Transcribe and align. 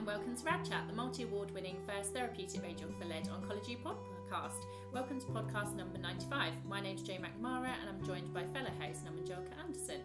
welcome 0.11 0.35
to 0.35 0.43
Rad 0.43 0.65
Chat, 0.65 0.83
the 0.89 0.93
multi 0.93 1.23
award 1.23 1.51
winning 1.51 1.77
first 1.87 2.13
therapeutic 2.13 2.61
radiographer 2.61 3.07
led 3.07 3.29
oncology 3.29 3.77
podcast. 3.81 4.65
Welcome 4.91 5.21
to 5.21 5.25
podcast 5.27 5.73
number 5.77 5.97
95. 5.99 6.51
My 6.67 6.81
name 6.81 6.97
is 6.97 7.01
Jo 7.01 7.13
McNamara 7.13 7.71
and 7.79 7.87
I'm 7.87 8.05
joined 8.05 8.33
by 8.33 8.43
fellow 8.43 8.71
host 8.77 9.05
Naman 9.05 9.25
Julka-Anderson. 9.25 10.01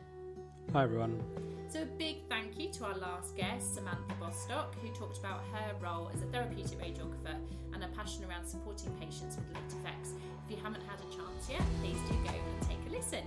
Hi 0.72 0.84
everyone. 0.84 1.20
So, 1.68 1.82
a 1.82 1.86
big 1.86 2.18
thank 2.28 2.56
you 2.56 2.70
to 2.74 2.84
our 2.84 2.96
last 2.98 3.36
guest, 3.36 3.74
Samantha 3.74 4.14
Bostock, 4.20 4.76
who 4.80 4.90
talked 4.90 5.18
about 5.18 5.42
her 5.52 5.74
role 5.82 6.08
as 6.14 6.22
a 6.22 6.26
therapeutic 6.26 6.78
radiographer 6.78 7.34
and 7.74 7.82
her 7.82 7.90
passion 7.96 8.24
around 8.26 8.46
supporting 8.46 8.92
patients 9.00 9.34
with 9.34 9.52
late 9.54 9.80
effects. 9.80 10.12
If 10.44 10.56
you 10.56 10.62
haven't 10.62 10.82
had 10.86 11.00
a 11.00 11.16
chance 11.16 11.50
yet, 11.50 11.62
please 11.82 11.98
do 12.08 12.14
go 12.22 12.30
and 12.30 12.62
take 12.62 12.78
a 12.86 12.92
listen. 12.92 13.24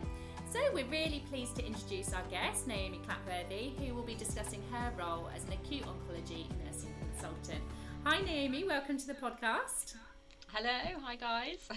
So, 0.52 0.60
we're 0.74 0.86
really 0.86 1.24
pleased 1.30 1.56
to 1.58 1.66
introduce 1.66 2.12
our 2.12 2.24
guest, 2.32 2.68
Naomi 2.68 3.00
Clatworthy, 3.08 3.78
who 3.78 3.94
will 3.94 4.02
be 4.02 4.16
discussing 4.16 4.64
her 4.72 4.92
role 4.98 5.30
as 5.36 5.44
an 5.44 5.54
acute 5.54 5.84
oncology 5.84 6.48
nursing 6.66 6.92
consultant. 7.00 7.62
Hi, 8.04 8.22
Naomi, 8.22 8.64
welcome 8.64 8.98
to 8.98 9.06
the 9.06 9.14
podcast. 9.14 9.94
Hello, 10.48 11.00
hi 11.04 11.16
guys. 11.18 11.70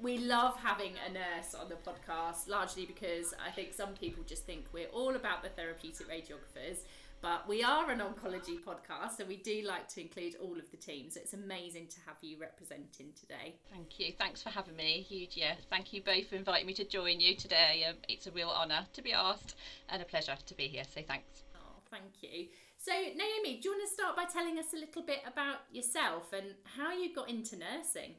We 0.00 0.18
love 0.18 0.56
having 0.56 0.94
a 1.06 1.12
nurse 1.12 1.54
on 1.54 1.68
the 1.68 1.76
podcast, 1.76 2.48
largely 2.48 2.86
because 2.86 3.34
I 3.46 3.50
think 3.50 3.74
some 3.74 3.90
people 3.90 4.24
just 4.26 4.46
think 4.46 4.64
we're 4.72 4.88
all 4.88 5.16
about 5.16 5.42
the 5.42 5.50
therapeutic 5.50 6.08
radiographers, 6.08 6.78
but 7.24 7.48
we 7.48 7.64
are 7.64 7.90
an 7.90 8.00
oncology 8.00 8.60
podcast, 8.62 9.16
so 9.16 9.24
we 9.24 9.38
do 9.38 9.62
like 9.66 9.88
to 9.88 10.02
include 10.02 10.34
all 10.42 10.58
of 10.58 10.70
the 10.70 10.76
teams. 10.76 11.14
So 11.14 11.20
it's 11.20 11.32
amazing 11.32 11.86
to 11.86 11.96
have 12.06 12.16
you 12.20 12.36
representing 12.38 13.14
today. 13.18 13.54
Thank 13.72 13.98
you. 13.98 14.12
Thanks 14.18 14.42
for 14.42 14.50
having 14.50 14.76
me. 14.76 15.06
Huge, 15.08 15.34
yeah. 15.34 15.54
Thank 15.70 15.94
you 15.94 16.02
both 16.02 16.28
for 16.28 16.36
inviting 16.36 16.66
me 16.66 16.74
to 16.74 16.84
join 16.84 17.20
you 17.20 17.34
today. 17.34 17.86
Um, 17.88 17.96
it's 18.10 18.26
a 18.26 18.30
real 18.30 18.50
honour 18.50 18.84
to 18.92 19.00
be 19.00 19.14
asked 19.14 19.56
and 19.88 20.02
a 20.02 20.04
pleasure 20.04 20.36
to 20.44 20.54
be 20.54 20.68
here. 20.68 20.84
So 20.84 21.00
thanks. 21.00 21.44
Oh, 21.56 21.80
thank 21.90 22.12
you. 22.20 22.48
So, 22.76 22.92
Naomi, 22.92 23.58
do 23.58 23.70
you 23.70 23.74
want 23.74 23.88
to 23.88 23.94
start 23.94 24.16
by 24.16 24.26
telling 24.26 24.58
us 24.58 24.74
a 24.74 24.76
little 24.76 25.00
bit 25.00 25.20
about 25.26 25.60
yourself 25.72 26.34
and 26.34 26.48
how 26.76 26.92
you 26.92 27.14
got 27.14 27.30
into 27.30 27.56
nursing? 27.56 28.16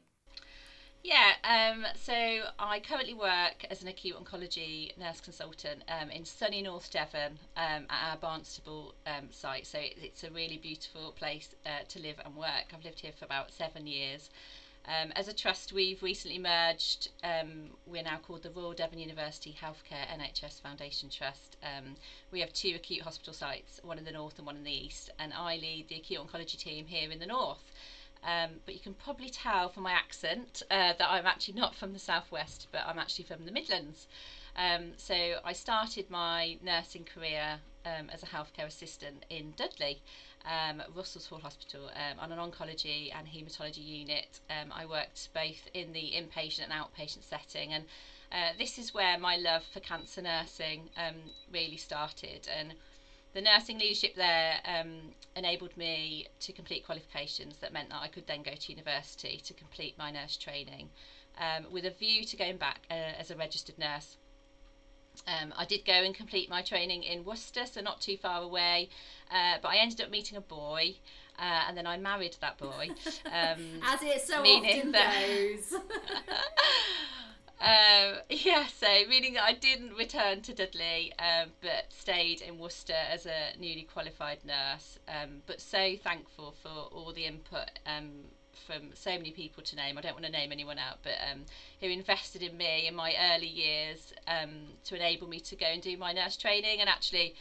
Yeah, 1.02 1.34
um, 1.44 1.86
so 1.94 2.12
I 2.58 2.80
currently 2.80 3.14
work 3.14 3.64
as 3.70 3.80
an 3.80 3.88
acute 3.88 4.16
oncology 4.16 4.96
nurse 4.98 5.20
consultant 5.20 5.84
um, 5.88 6.10
in 6.10 6.24
sunny 6.24 6.62
North 6.62 6.90
Devon 6.90 7.38
um, 7.56 7.86
at 7.88 8.10
our 8.10 8.16
Barnstaple 8.16 8.92
um, 9.06 9.30
site. 9.30 9.66
So 9.66 9.78
it, 9.78 9.94
it's 10.02 10.24
a 10.24 10.30
really 10.30 10.58
beautiful 10.58 11.12
place 11.12 11.54
uh, 11.64 11.84
to 11.88 12.00
live 12.00 12.16
and 12.24 12.34
work. 12.34 12.72
I've 12.74 12.84
lived 12.84 13.00
here 13.00 13.12
for 13.12 13.24
about 13.24 13.52
seven 13.52 13.86
years. 13.86 14.30
Um, 14.86 15.12
as 15.14 15.28
a 15.28 15.32
trust, 15.32 15.72
we've 15.72 16.02
recently 16.02 16.38
merged. 16.38 17.08
Um, 17.22 17.70
we're 17.86 18.02
now 18.02 18.18
called 18.18 18.42
the 18.42 18.50
Royal 18.50 18.72
Devon 18.74 18.98
University 18.98 19.56
Healthcare 19.60 20.06
NHS 20.08 20.60
Foundation 20.60 21.08
Trust. 21.08 21.56
We 22.30 22.40
have 22.40 22.52
two 22.52 22.74
acute 22.76 23.02
hospital 23.02 23.32
sites, 23.32 23.80
one 23.82 23.98
in 23.98 24.04
the 24.04 24.12
north 24.12 24.38
and 24.38 24.46
one 24.46 24.56
in 24.56 24.64
the 24.64 24.72
east, 24.86 25.10
and 25.18 25.32
I 25.32 25.56
lead 25.56 25.88
the 25.88 25.96
acute 25.96 26.20
oncology 26.20 26.56
team 26.58 26.86
here 26.86 27.10
in 27.10 27.18
the 27.18 27.26
north. 27.26 27.72
Um, 28.26 28.60
but 28.64 28.74
you 28.74 28.80
can 28.80 28.94
probably 28.94 29.30
tell 29.30 29.68
from 29.68 29.84
my 29.84 29.92
accent 29.92 30.62
uh, 30.70 30.94
that 30.98 31.08
I'm 31.08 31.26
actually 31.26 31.54
not 31.54 31.76
from 31.76 31.92
the 31.92 31.98
southwest, 31.98 32.66
but 32.72 32.82
I'm 32.84 32.98
actually 32.98 33.24
from 33.24 33.46
the 33.46 33.52
Midlands. 33.52 34.08
Um, 34.56 34.92
so 34.96 35.14
I 35.44 35.52
started 35.52 36.10
my 36.10 36.58
nursing 36.62 37.04
career 37.04 37.60
um, 37.84 38.10
as 38.12 38.22
a 38.22 38.26
healthcare 38.26 38.66
assistant 38.66 39.24
in 39.30 39.52
Dudley, 39.56 40.00
um, 40.44 40.82
Russells 40.94 41.26
Hall 41.26 41.38
Hospital, 41.38 41.88
um, 41.94 42.18
on 42.18 42.32
an 42.32 42.38
oncology 42.38 43.12
and 43.16 43.28
haematology 43.28 43.86
unit. 43.86 44.40
Um, 44.50 44.72
I 44.74 44.86
worked 44.86 45.28
both 45.32 45.68
in 45.72 45.92
the 45.92 46.12
inpatient 46.16 46.64
and 46.64 46.72
outpatient 46.72 47.22
setting, 47.22 47.72
and 47.72 47.84
uh, 48.32 48.52
this 48.58 48.78
is 48.78 48.92
where 48.92 49.18
my 49.18 49.36
love 49.36 49.62
for 49.72 49.80
cancer 49.80 50.22
nursing 50.22 50.90
um, 50.96 51.14
really 51.52 51.76
started. 51.76 52.48
And 52.58 52.74
the 53.36 53.42
nursing 53.42 53.78
leadership 53.78 54.14
there 54.16 54.54
um, 54.64 55.12
enabled 55.36 55.76
me 55.76 56.26
to 56.40 56.52
complete 56.54 56.86
qualifications 56.86 57.58
that 57.58 57.70
meant 57.70 57.90
that 57.90 58.00
I 58.00 58.08
could 58.08 58.26
then 58.26 58.42
go 58.42 58.52
to 58.52 58.72
university 58.72 59.42
to 59.44 59.52
complete 59.52 59.94
my 59.98 60.10
nurse 60.10 60.38
training 60.38 60.88
um, 61.38 61.70
with 61.70 61.84
a 61.84 61.90
view 61.90 62.24
to 62.24 62.36
going 62.38 62.56
back 62.56 62.86
uh, 62.90 62.94
as 62.94 63.30
a 63.30 63.36
registered 63.36 63.78
nurse. 63.78 64.16
Um, 65.28 65.52
I 65.54 65.66
did 65.66 65.84
go 65.84 65.92
and 65.92 66.14
complete 66.14 66.48
my 66.48 66.62
training 66.62 67.02
in 67.02 67.26
Worcester, 67.26 67.66
so 67.66 67.82
not 67.82 68.00
too 68.00 68.16
far 68.16 68.40
away, 68.40 68.88
uh, 69.30 69.58
but 69.60 69.68
I 69.68 69.76
ended 69.76 70.00
up 70.00 70.10
meeting 70.10 70.38
a 70.38 70.40
boy. 70.40 70.94
Uh, 71.38 71.64
and 71.68 71.76
then 71.76 71.86
I 71.86 71.98
married 71.98 72.36
that 72.40 72.56
boy. 72.56 72.88
Um, 73.26 73.82
As 73.84 74.02
it 74.02 74.22
so 74.22 74.42
often 74.42 74.92
that, 74.92 75.26
goes. 75.26 75.74
Um, 77.60 78.16
yeah, 78.30 78.66
so 78.66 78.86
meaning 79.08 79.34
that 79.34 79.44
I 79.44 79.52
didn't 79.52 79.94
return 79.94 80.42
to 80.42 80.54
Dudley, 80.54 81.12
um, 81.18 81.50
but 81.62 81.86
stayed 81.90 82.40
in 82.40 82.58
Worcester 82.58 82.94
as 83.10 83.26
a 83.26 83.58
newly 83.58 83.82
qualified 83.82 84.44
nurse. 84.44 84.98
Um, 85.08 85.42
but 85.46 85.60
so 85.60 85.96
thankful 85.96 86.54
for 86.62 86.68
all 86.68 87.12
the 87.12 87.24
input 87.24 87.70
um, 87.86 88.10
from 88.66 88.90
so 88.94 89.10
many 89.12 89.30
people 89.30 89.62
to 89.64 89.76
name. 89.76 89.96
I 89.96 90.00
don't 90.00 90.14
want 90.14 90.26
to 90.26 90.32
name 90.32 90.52
anyone 90.52 90.78
out, 90.78 90.98
but 91.02 91.14
um, 91.30 91.44
who 91.80 91.88
invested 91.88 92.42
in 92.42 92.56
me 92.56 92.86
in 92.86 92.94
my 92.94 93.14
early 93.32 93.46
years 93.46 94.12
um, 94.26 94.50
to 94.84 94.96
enable 94.96 95.28
me 95.28 95.40
to 95.40 95.56
go 95.56 95.66
and 95.66 95.82
do 95.82 95.96
my 95.96 96.12
nurse 96.12 96.36
training 96.36 96.80
and 96.80 96.88
actually 96.88 97.34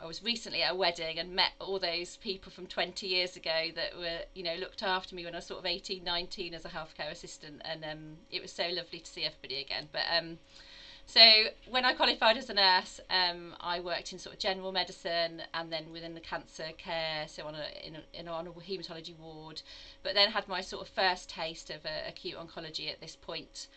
I 0.00 0.06
was 0.06 0.22
recently 0.22 0.62
at 0.62 0.72
a 0.72 0.74
wedding 0.74 1.18
and 1.18 1.34
met 1.34 1.52
all 1.60 1.78
those 1.78 2.16
people 2.16 2.50
from 2.50 2.66
20 2.66 3.06
years 3.06 3.36
ago 3.36 3.68
that 3.74 3.96
were, 3.96 4.20
you 4.34 4.42
know, 4.42 4.54
looked 4.56 4.82
after 4.82 5.14
me 5.14 5.24
when 5.24 5.34
I 5.34 5.38
was 5.38 5.46
sort 5.46 5.60
of 5.60 5.66
18, 5.66 6.02
19 6.02 6.54
as 6.54 6.64
a 6.64 6.68
healthcare 6.68 7.10
assistant, 7.10 7.62
and 7.64 7.84
um, 7.84 8.16
it 8.30 8.42
was 8.42 8.50
so 8.50 8.68
lovely 8.68 8.98
to 8.98 9.10
see 9.10 9.24
everybody 9.24 9.60
again. 9.60 9.88
But 9.92 10.02
um, 10.10 10.38
so 11.06 11.20
when 11.68 11.84
I 11.84 11.92
qualified 11.92 12.36
as 12.36 12.48
a 12.48 12.54
nurse, 12.54 13.00
um, 13.10 13.54
I 13.60 13.80
worked 13.80 14.12
in 14.12 14.18
sort 14.18 14.34
of 14.34 14.40
general 14.40 14.72
medicine 14.72 15.42
and 15.52 15.72
then 15.72 15.92
within 15.92 16.14
the 16.14 16.20
cancer 16.20 16.68
care, 16.78 17.26
so 17.28 17.46
on 17.46 17.54
a 17.54 17.66
in 17.86 17.96
a, 17.96 18.02
in 18.12 18.28
a, 18.28 18.32
on 18.32 18.46
a 18.46 18.50
haematology 18.50 19.16
ward. 19.18 19.62
But 20.02 20.14
then 20.14 20.30
had 20.30 20.48
my 20.48 20.60
sort 20.60 20.82
of 20.82 20.88
first 20.88 21.28
taste 21.28 21.70
of 21.70 21.84
uh, 21.84 22.08
acute 22.08 22.36
oncology 22.36 22.90
at 22.90 23.00
this 23.00 23.16
point. 23.16 23.68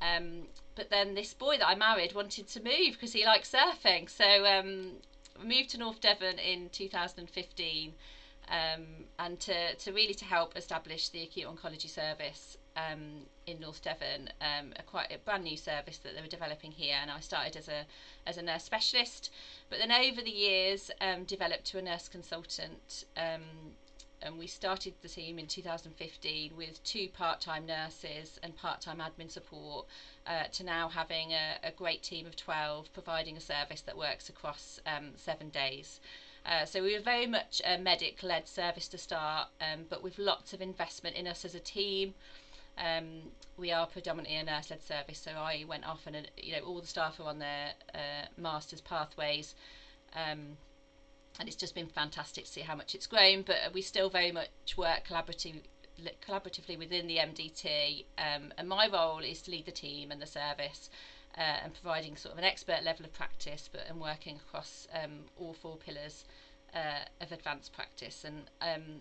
Um, 0.00 0.48
but 0.74 0.90
then 0.90 1.14
this 1.14 1.32
boy 1.32 1.58
that 1.58 1.68
I 1.68 1.74
married 1.76 2.14
wanted 2.14 2.48
to 2.48 2.62
move 2.62 2.94
because 2.94 3.12
he 3.12 3.24
likes 3.24 3.52
surfing. 3.52 4.10
So 4.10 4.44
um, 4.44 4.94
moved 5.42 5.70
to 5.70 5.78
North 5.78 6.00
Devon 6.00 6.38
in 6.38 6.68
2015 6.70 7.94
um, 8.48 8.82
and 9.18 9.38
to, 9.40 9.74
to 9.76 9.92
really 9.92 10.14
to 10.14 10.24
help 10.24 10.56
establish 10.56 11.08
the 11.08 11.22
acute 11.22 11.46
oncology 11.46 11.88
service 11.88 12.56
um, 12.76 13.26
in 13.46 13.60
North 13.60 13.82
Devon, 13.82 14.30
um, 14.40 14.72
a 14.76 14.82
quite 14.82 15.12
a 15.12 15.18
brand 15.18 15.44
new 15.44 15.56
service 15.56 15.98
that 15.98 16.14
they 16.14 16.20
were 16.20 16.28
developing 16.28 16.72
here. 16.72 16.96
And 17.00 17.10
I 17.10 17.20
started 17.20 17.56
as 17.56 17.68
a 17.68 17.86
as 18.26 18.38
a 18.38 18.42
nurse 18.42 18.64
specialist, 18.64 19.30
but 19.68 19.78
then 19.78 19.92
over 19.92 20.22
the 20.22 20.30
years 20.30 20.90
um, 21.00 21.24
developed 21.24 21.64
to 21.66 21.78
a 21.78 21.82
nurse 21.82 22.08
consultant. 22.08 23.04
And 24.24 24.38
we 24.38 24.46
started 24.46 24.94
the 25.02 25.08
team 25.08 25.38
in 25.38 25.48
2015 25.48 26.56
with 26.56 26.82
two 26.84 27.08
part-time 27.08 27.66
nurses 27.66 28.38
and 28.42 28.56
part-time 28.56 28.98
admin 28.98 29.30
support 29.30 29.86
uh, 30.26 30.44
to 30.52 30.64
now 30.64 30.88
having 30.88 31.32
a, 31.32 31.56
a, 31.64 31.72
great 31.72 32.02
team 32.02 32.26
of 32.26 32.36
12 32.36 32.92
providing 32.92 33.36
a 33.36 33.40
service 33.40 33.80
that 33.80 33.96
works 33.96 34.28
across 34.28 34.78
um, 34.86 35.10
seven 35.16 35.48
days. 35.48 36.00
Uh, 36.46 36.64
so 36.64 36.82
we 36.82 36.94
were 36.94 37.02
very 37.02 37.26
much 37.26 37.60
a 37.64 37.78
medic-led 37.78 38.46
service 38.46 38.86
to 38.88 38.98
start, 38.98 39.48
um, 39.60 39.86
but 39.88 40.02
with 40.02 40.18
lots 40.18 40.52
of 40.52 40.60
investment 40.60 41.16
in 41.16 41.26
us 41.26 41.44
as 41.44 41.56
a 41.56 41.60
team. 41.60 42.14
Um, 42.78 43.32
we 43.58 43.70
are 43.70 43.86
predominantly 43.86 44.36
a 44.36 44.44
nurse-led 44.44 44.82
service, 44.82 45.18
so 45.18 45.32
I 45.32 45.64
went 45.68 45.86
off 45.86 46.06
and 46.06 46.16
uh, 46.16 46.20
you 46.36 46.52
know 46.52 46.60
all 46.60 46.80
the 46.80 46.86
staff 46.86 47.20
are 47.20 47.24
on 47.24 47.38
their 47.38 47.72
uh, 47.94 48.26
masters 48.36 48.80
pathways. 48.80 49.54
Um, 50.14 50.56
and 51.38 51.48
it's 51.48 51.56
just 51.56 51.74
been 51.74 51.86
fantastic 51.86 52.44
to 52.44 52.50
see 52.50 52.60
how 52.60 52.74
much 52.74 52.94
it's 52.94 53.06
grown. 53.06 53.42
But 53.42 53.56
we 53.72 53.82
still 53.82 54.10
very 54.10 54.32
much 54.32 54.76
work 54.76 55.06
collaboratively 55.08 55.62
collaboratively 56.26 56.78
within 56.78 57.06
the 57.06 57.18
MDT, 57.18 58.04
um, 58.18 58.52
and 58.56 58.68
my 58.68 58.88
role 58.88 59.18
is 59.18 59.42
to 59.42 59.50
lead 59.50 59.66
the 59.66 59.72
team 59.72 60.10
and 60.10 60.20
the 60.20 60.26
service. 60.26 60.90
Uh, 61.38 61.64
and 61.64 61.72
providing 61.72 62.14
sort 62.14 62.34
of 62.34 62.38
an 62.38 62.44
expert 62.44 62.82
level 62.84 63.06
of 63.06 63.12
practice, 63.14 63.66
but 63.72 63.80
and 63.88 63.98
working 63.98 64.36
across 64.36 64.86
um, 65.02 65.20
all 65.40 65.54
four 65.54 65.78
pillars 65.78 66.26
uh, 66.74 67.04
of 67.22 67.32
advanced 67.32 67.72
practice. 67.72 68.24
And 68.24 68.50
um, 68.60 69.00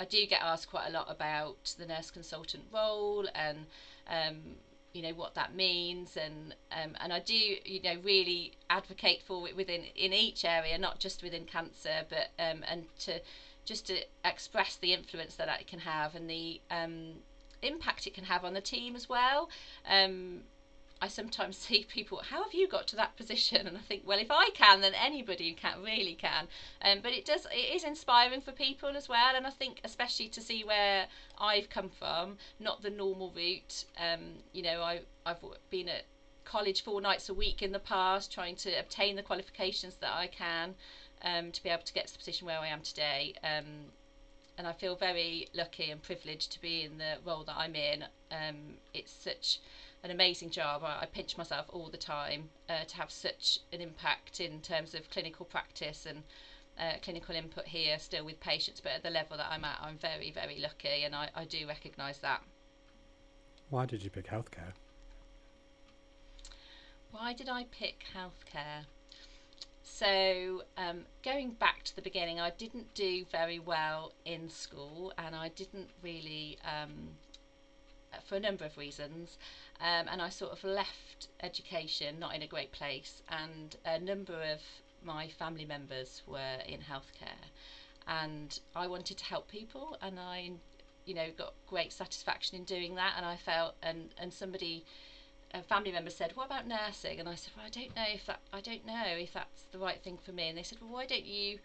I 0.00 0.04
do 0.04 0.26
get 0.26 0.42
asked 0.42 0.70
quite 0.70 0.88
a 0.88 0.90
lot 0.90 1.06
about 1.08 1.74
the 1.78 1.86
nurse 1.86 2.10
consultant 2.10 2.64
role 2.72 3.28
and 3.34 3.66
um, 4.08 4.56
you 4.92 5.02
know 5.02 5.12
what 5.12 5.34
that 5.34 5.54
means 5.54 6.16
and 6.16 6.54
um, 6.72 6.96
and 7.00 7.12
I 7.12 7.20
do 7.20 7.34
you 7.34 7.80
know 7.82 7.96
really 8.02 8.52
advocate 8.70 9.22
for 9.26 9.46
it 9.48 9.54
within 9.54 9.82
in 9.94 10.12
each 10.12 10.44
area 10.44 10.78
not 10.78 10.98
just 10.98 11.22
within 11.22 11.44
cancer 11.44 12.04
but 12.08 12.30
um, 12.38 12.64
and 12.68 12.84
to 13.00 13.20
just 13.64 13.86
to 13.86 13.98
express 14.24 14.76
the 14.76 14.94
influence 14.94 15.34
that 15.36 15.48
it 15.60 15.66
can 15.66 15.80
have 15.80 16.14
and 16.14 16.28
the 16.28 16.60
um, 16.70 17.16
impact 17.62 18.06
it 18.06 18.14
can 18.14 18.24
have 18.24 18.44
on 18.44 18.54
the 18.54 18.62
team 18.62 18.96
as 18.96 19.08
well. 19.08 19.50
Um, 19.86 20.40
I 21.00 21.08
sometimes 21.08 21.56
see 21.66 21.84
people, 21.88 22.22
how 22.30 22.42
have 22.42 22.54
you 22.54 22.68
got 22.68 22.86
to 22.88 22.96
that 22.96 23.16
position? 23.16 23.66
And 23.66 23.76
I 23.76 23.80
think, 23.80 24.02
well, 24.06 24.18
if 24.18 24.30
I 24.30 24.50
can, 24.54 24.80
then 24.80 24.94
anybody 24.94 25.52
can 25.52 25.82
really 25.82 26.14
can. 26.14 26.48
Um, 26.82 26.98
but 27.02 27.12
it 27.12 27.24
does, 27.24 27.46
it 27.52 27.74
is 27.74 27.84
inspiring 27.84 28.40
for 28.40 28.52
people 28.52 28.96
as 28.96 29.08
well. 29.08 29.36
And 29.36 29.46
I 29.46 29.50
think, 29.50 29.80
especially 29.84 30.28
to 30.28 30.40
see 30.40 30.64
where 30.64 31.06
I've 31.38 31.70
come 31.70 31.90
from, 31.90 32.38
not 32.58 32.82
the 32.82 32.90
normal 32.90 33.32
route. 33.34 33.84
Um, 33.98 34.20
you 34.52 34.62
know, 34.62 34.82
I, 34.82 35.00
I've 35.24 35.44
been 35.70 35.88
at 35.88 36.04
college 36.44 36.82
four 36.82 37.00
nights 37.00 37.28
a 37.28 37.34
week 37.34 37.62
in 37.62 37.72
the 37.72 37.78
past, 37.78 38.32
trying 38.32 38.56
to 38.56 38.78
obtain 38.78 39.16
the 39.16 39.22
qualifications 39.22 39.96
that 39.96 40.12
I 40.12 40.26
can 40.26 40.74
um, 41.22 41.52
to 41.52 41.62
be 41.62 41.68
able 41.68 41.82
to 41.82 41.92
get 41.92 42.06
to 42.06 42.12
the 42.12 42.18
position 42.18 42.46
where 42.46 42.58
I 42.58 42.68
am 42.68 42.80
today. 42.80 43.34
Um, 43.44 43.92
and 44.56 44.66
I 44.66 44.72
feel 44.72 44.96
very 44.96 45.48
lucky 45.54 45.90
and 45.90 46.02
privileged 46.02 46.50
to 46.52 46.60
be 46.60 46.82
in 46.82 46.98
the 46.98 47.18
role 47.24 47.44
that 47.44 47.56
I'm 47.56 47.76
in. 47.76 48.04
Um, 48.32 48.78
it's 48.92 49.12
such 49.12 49.60
an 50.02 50.10
amazing 50.10 50.50
job. 50.50 50.82
I, 50.84 51.02
I 51.02 51.06
pinch 51.06 51.36
myself 51.36 51.66
all 51.70 51.88
the 51.88 51.98
time 51.98 52.50
uh, 52.68 52.84
to 52.86 52.96
have 52.96 53.10
such 53.10 53.60
an 53.72 53.80
impact 53.80 54.40
in 54.40 54.60
terms 54.60 54.94
of 54.94 55.08
clinical 55.10 55.46
practice 55.46 56.06
and 56.06 56.22
uh, 56.78 56.92
clinical 57.02 57.34
input 57.34 57.66
here, 57.66 57.98
still 57.98 58.24
with 58.24 58.38
patients, 58.40 58.80
but 58.80 58.92
at 58.92 59.02
the 59.02 59.10
level 59.10 59.36
that 59.36 59.48
I'm 59.50 59.64
at, 59.64 59.78
I'm 59.82 59.98
very, 59.98 60.30
very 60.30 60.60
lucky, 60.60 61.04
and 61.04 61.14
I, 61.14 61.28
I 61.34 61.44
do 61.44 61.66
recognise 61.66 62.18
that. 62.18 62.42
Why 63.70 63.84
did 63.84 64.02
you 64.02 64.10
pick 64.10 64.28
healthcare? 64.28 64.72
Why 67.10 67.32
did 67.32 67.48
I 67.48 67.64
pick 67.70 68.04
healthcare? 68.14 68.84
So, 69.82 70.62
um, 70.76 71.06
going 71.24 71.50
back 71.52 71.82
to 71.84 71.96
the 71.96 72.02
beginning, 72.02 72.38
I 72.38 72.50
didn't 72.50 72.94
do 72.94 73.24
very 73.32 73.58
well 73.58 74.12
in 74.24 74.48
school, 74.48 75.12
and 75.18 75.34
I 75.34 75.48
didn't 75.48 75.90
really, 76.02 76.58
um, 76.64 77.08
for 78.24 78.36
a 78.36 78.40
number 78.40 78.64
of 78.64 78.76
reasons, 78.76 79.38
um, 79.80 80.08
and 80.08 80.20
I 80.20 80.28
sort 80.28 80.52
of 80.52 80.64
left 80.64 81.28
education 81.42 82.18
not 82.18 82.34
in 82.34 82.42
a 82.42 82.46
great 82.46 82.72
place, 82.72 83.22
and 83.28 83.76
a 83.84 83.98
number 83.98 84.42
of 84.42 84.60
my 85.02 85.28
family 85.28 85.64
members 85.64 86.22
were 86.26 86.58
in 86.66 86.80
healthcare, 86.80 87.50
and 88.06 88.58
I 88.74 88.86
wanted 88.86 89.16
to 89.18 89.24
help 89.24 89.48
people, 89.48 89.96
and 90.00 90.18
I, 90.18 90.52
you 91.04 91.14
know, 91.14 91.30
got 91.36 91.52
great 91.66 91.92
satisfaction 91.92 92.56
in 92.56 92.64
doing 92.64 92.94
that, 92.96 93.14
and 93.16 93.24
I 93.26 93.36
felt, 93.36 93.74
and 93.82 94.10
and 94.18 94.32
somebody. 94.32 94.84
A 95.54 95.62
family 95.62 95.92
member 95.92 96.10
said, 96.10 96.36
"What 96.36 96.44
about 96.46 96.66
nursing?" 96.66 97.18
And 97.20 97.28
I 97.28 97.34
said, 97.34 97.54
"Well, 97.56 97.64
I 97.64 97.70
don't 97.70 97.96
know 97.96 98.04
if 98.06 98.26
that 98.26 98.40
I 98.52 98.60
don't 98.60 98.84
know 98.84 99.04
if 99.06 99.32
that's 99.32 99.62
the 99.72 99.78
right 99.78 99.98
thing 100.02 100.18
for 100.18 100.30
me." 100.32 100.48
And 100.48 100.58
they 100.58 100.62
said, 100.62 100.78
"Well, 100.80 100.90
why 100.90 101.06
don't 101.06 101.24
you 101.24 101.58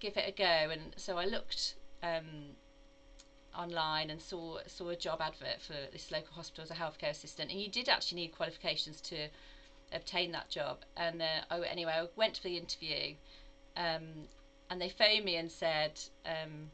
give 0.00 0.16
it 0.16 0.28
a 0.28 0.32
go?" 0.32 0.70
And 0.70 0.94
so 0.96 1.16
I 1.18 1.24
looked 1.24 1.74
um, 2.02 2.56
online 3.56 4.10
and 4.10 4.20
saw 4.20 4.58
saw 4.66 4.88
a 4.88 4.96
job 4.96 5.20
advert 5.20 5.60
for 5.60 5.74
this 5.92 6.10
local 6.10 6.34
hospital 6.34 6.64
as 6.64 6.70
a 6.70 6.74
healthcare 6.74 7.10
assistant, 7.10 7.50
and 7.50 7.60
you 7.60 7.68
did 7.68 7.88
actually 7.88 8.22
need 8.22 8.32
qualifications 8.32 9.00
to 9.02 9.28
obtain 9.92 10.32
that 10.32 10.48
job. 10.48 10.78
And 10.96 11.22
uh, 11.22 11.44
oh, 11.50 11.62
anyway, 11.62 11.92
I 11.92 12.06
went 12.16 12.36
for 12.36 12.48
the 12.48 12.56
interview, 12.56 13.14
um, 13.76 14.28
and 14.70 14.80
they 14.80 14.88
phoned 14.88 15.24
me 15.24 15.36
and 15.36 15.50
said. 15.50 16.00
Um, 16.26 16.70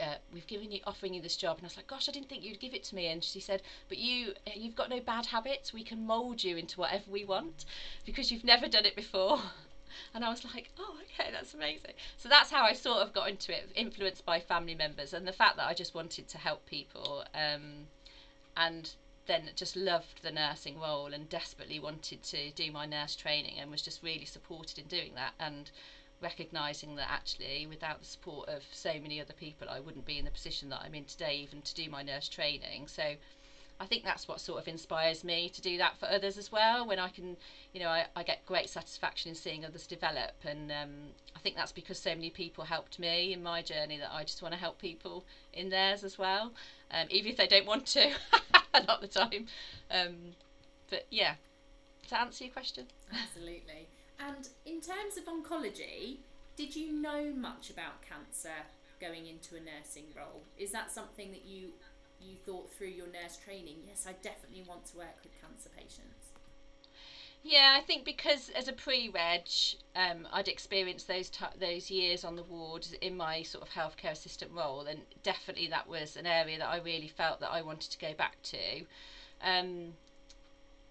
uh, 0.00 0.14
we've 0.32 0.46
given 0.46 0.70
you 0.70 0.80
offering 0.86 1.14
you 1.14 1.20
this 1.20 1.36
job 1.36 1.56
and 1.56 1.64
I 1.64 1.66
was 1.66 1.76
like 1.76 1.86
gosh 1.86 2.08
I 2.08 2.12
didn't 2.12 2.28
think 2.28 2.42
you'd 2.42 2.60
give 2.60 2.74
it 2.74 2.84
to 2.84 2.94
me 2.94 3.06
and 3.08 3.22
she 3.22 3.40
said 3.40 3.62
but 3.88 3.98
you 3.98 4.32
you've 4.54 4.74
got 4.74 4.88
no 4.88 5.00
bad 5.00 5.26
habits 5.26 5.72
we 5.72 5.82
can 5.82 6.06
mold 6.06 6.42
you 6.42 6.56
into 6.56 6.80
whatever 6.80 7.10
we 7.10 7.24
want 7.24 7.64
because 8.04 8.30
you've 8.30 8.44
never 8.44 8.68
done 8.68 8.84
it 8.86 8.96
before 8.96 9.40
and 10.14 10.24
I 10.24 10.30
was 10.30 10.44
like, 10.44 10.70
oh, 10.78 10.96
okay, 11.02 11.30
that's 11.30 11.54
amazing. 11.54 11.94
So 12.16 12.28
that's 12.28 12.50
how 12.50 12.64
I 12.64 12.72
sort 12.72 12.98
of 12.98 13.12
got 13.12 13.28
into 13.28 13.56
it, 13.56 13.70
influenced 13.74 14.24
by 14.24 14.40
family 14.40 14.74
members 14.74 15.12
and 15.12 15.26
the 15.26 15.32
fact 15.32 15.56
that 15.56 15.66
I 15.66 15.74
just 15.74 15.94
wanted 15.94 16.28
to 16.28 16.38
help 16.38 16.64
people, 16.66 17.24
um, 17.34 17.86
and 18.56 18.94
then 19.26 19.50
just 19.56 19.74
loved 19.76 20.22
the 20.22 20.30
nursing 20.30 20.78
role 20.78 21.12
and 21.12 21.28
desperately 21.28 21.80
wanted 21.80 22.22
to 22.22 22.50
do 22.50 22.70
my 22.70 22.84
nurse 22.86 23.16
training 23.16 23.58
and 23.58 23.70
was 23.70 23.82
just 23.82 24.02
really 24.02 24.24
supported 24.24 24.78
in 24.78 24.84
doing 24.84 25.14
that 25.14 25.32
and 25.40 25.70
recognizing 26.20 26.96
that 26.96 27.10
actually 27.10 27.66
without 27.66 28.00
the 28.00 28.06
support 28.06 28.48
of 28.48 28.62
so 28.70 28.94
many 29.00 29.20
other 29.20 29.32
people 29.32 29.68
I 29.68 29.80
wouldn't 29.80 30.06
be 30.06 30.18
in 30.18 30.24
the 30.24 30.30
position 30.30 30.68
that 30.70 30.82
I'm 30.82 30.94
in 30.94 31.04
today 31.04 31.36
even 31.36 31.62
to 31.62 31.74
do 31.74 31.88
my 31.90 32.02
nurse 32.02 32.28
training 32.28 32.86
so 32.86 33.14
I 33.80 33.86
think 33.86 34.04
that's 34.04 34.28
what 34.28 34.40
sort 34.40 34.60
of 34.60 34.68
inspires 34.68 35.24
me 35.24 35.48
to 35.48 35.60
do 35.60 35.78
that 35.78 35.98
for 35.98 36.06
others 36.06 36.38
as 36.38 36.52
well. 36.52 36.86
When 36.86 36.98
I 36.98 37.08
can, 37.08 37.36
you 37.72 37.80
know, 37.80 37.88
I, 37.88 38.06
I 38.14 38.22
get 38.22 38.46
great 38.46 38.70
satisfaction 38.70 39.30
in 39.30 39.34
seeing 39.34 39.64
others 39.64 39.86
develop, 39.86 40.32
and 40.44 40.70
um, 40.70 40.90
I 41.34 41.40
think 41.40 41.56
that's 41.56 41.72
because 41.72 41.98
so 41.98 42.10
many 42.10 42.30
people 42.30 42.64
helped 42.64 42.98
me 42.98 43.32
in 43.32 43.42
my 43.42 43.62
journey 43.62 43.98
that 43.98 44.12
I 44.12 44.22
just 44.22 44.42
want 44.42 44.54
to 44.54 44.60
help 44.60 44.80
people 44.80 45.24
in 45.52 45.70
theirs 45.70 46.04
as 46.04 46.18
well, 46.18 46.52
um, 46.92 47.06
even 47.10 47.32
if 47.32 47.36
they 47.36 47.48
don't 47.48 47.66
want 47.66 47.86
to 47.86 48.12
a 48.74 48.80
lot 48.82 49.02
of 49.02 49.12
the 49.12 49.20
time. 49.20 49.46
Um, 49.90 50.14
but 50.88 51.06
yeah, 51.10 51.34
that 52.10 52.20
answer 52.20 52.44
your 52.44 52.52
question? 52.52 52.86
Absolutely. 53.12 53.88
And 54.20 54.48
in 54.64 54.80
terms 54.80 55.16
of 55.16 55.24
oncology, 55.24 56.18
did 56.56 56.76
you 56.76 56.92
know 56.92 57.32
much 57.34 57.70
about 57.70 58.02
cancer 58.02 58.54
going 59.00 59.26
into 59.26 59.56
a 59.56 59.60
nursing 59.60 60.04
role? 60.16 60.42
Is 60.56 60.70
that 60.72 60.92
something 60.92 61.32
that 61.32 61.44
you 61.44 61.70
you 62.24 62.36
thought 62.46 62.72
through 62.72 62.88
your 62.88 63.06
nurse 63.06 63.36
training, 63.36 63.76
yes, 63.86 64.06
I 64.08 64.12
definitely 64.22 64.64
want 64.66 64.86
to 64.86 64.96
work 64.96 65.16
with 65.22 65.32
cancer 65.40 65.70
patients? 65.76 66.30
Yeah, 67.46 67.76
I 67.78 67.82
think 67.82 68.06
because 68.06 68.48
as 68.56 68.68
a 68.68 68.72
pre-reg, 68.72 69.46
um, 69.94 70.26
I'd 70.32 70.48
experienced 70.48 71.06
those 71.06 71.28
t- 71.28 71.44
those 71.60 71.90
years 71.90 72.24
on 72.24 72.36
the 72.36 72.42
ward 72.42 72.86
in 73.02 73.18
my 73.18 73.42
sort 73.42 73.62
of 73.62 73.70
healthcare 73.70 74.12
assistant 74.12 74.50
role, 74.52 74.86
and 74.86 75.00
definitely 75.22 75.66
that 75.68 75.86
was 75.86 76.16
an 76.16 76.26
area 76.26 76.56
that 76.58 76.68
I 76.68 76.78
really 76.78 77.08
felt 77.08 77.40
that 77.40 77.50
I 77.50 77.60
wanted 77.60 77.90
to 77.90 77.98
go 77.98 78.14
back 78.14 78.40
to. 78.44 78.86
Um, 79.42 79.92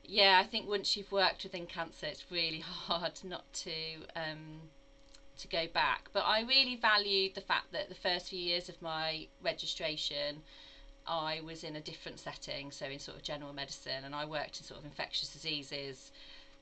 yeah, 0.05 0.39
I 0.39 0.47
think 0.47 0.69
once 0.69 0.95
you've 0.95 1.11
worked 1.11 1.43
within 1.43 1.65
cancer, 1.65 2.05
it's 2.05 2.29
really 2.29 2.59
hard 2.87 3.19
not 3.23 3.51
to 3.53 3.71
um, 4.15 4.61
to 5.39 5.47
go 5.47 5.65
back. 5.73 6.09
But 6.13 6.21
I 6.21 6.41
really 6.41 6.75
valued 6.75 7.33
the 7.33 7.41
fact 7.41 7.71
that 7.71 7.89
the 7.89 7.95
first 7.95 8.29
few 8.29 8.39
years 8.39 8.69
of 8.69 8.79
my 8.79 9.27
registration 9.41 10.43
I 11.05 11.41
was 11.45 11.63
in 11.63 11.75
a 11.75 11.81
different 11.81 12.19
setting, 12.19 12.71
so 12.71 12.85
in 12.85 12.99
sort 12.99 13.17
of 13.17 13.23
general 13.23 13.53
medicine, 13.53 14.05
and 14.05 14.15
I 14.15 14.25
worked 14.25 14.59
in 14.59 14.65
sort 14.65 14.79
of 14.79 14.85
infectious 14.85 15.29
diseases, 15.29 16.11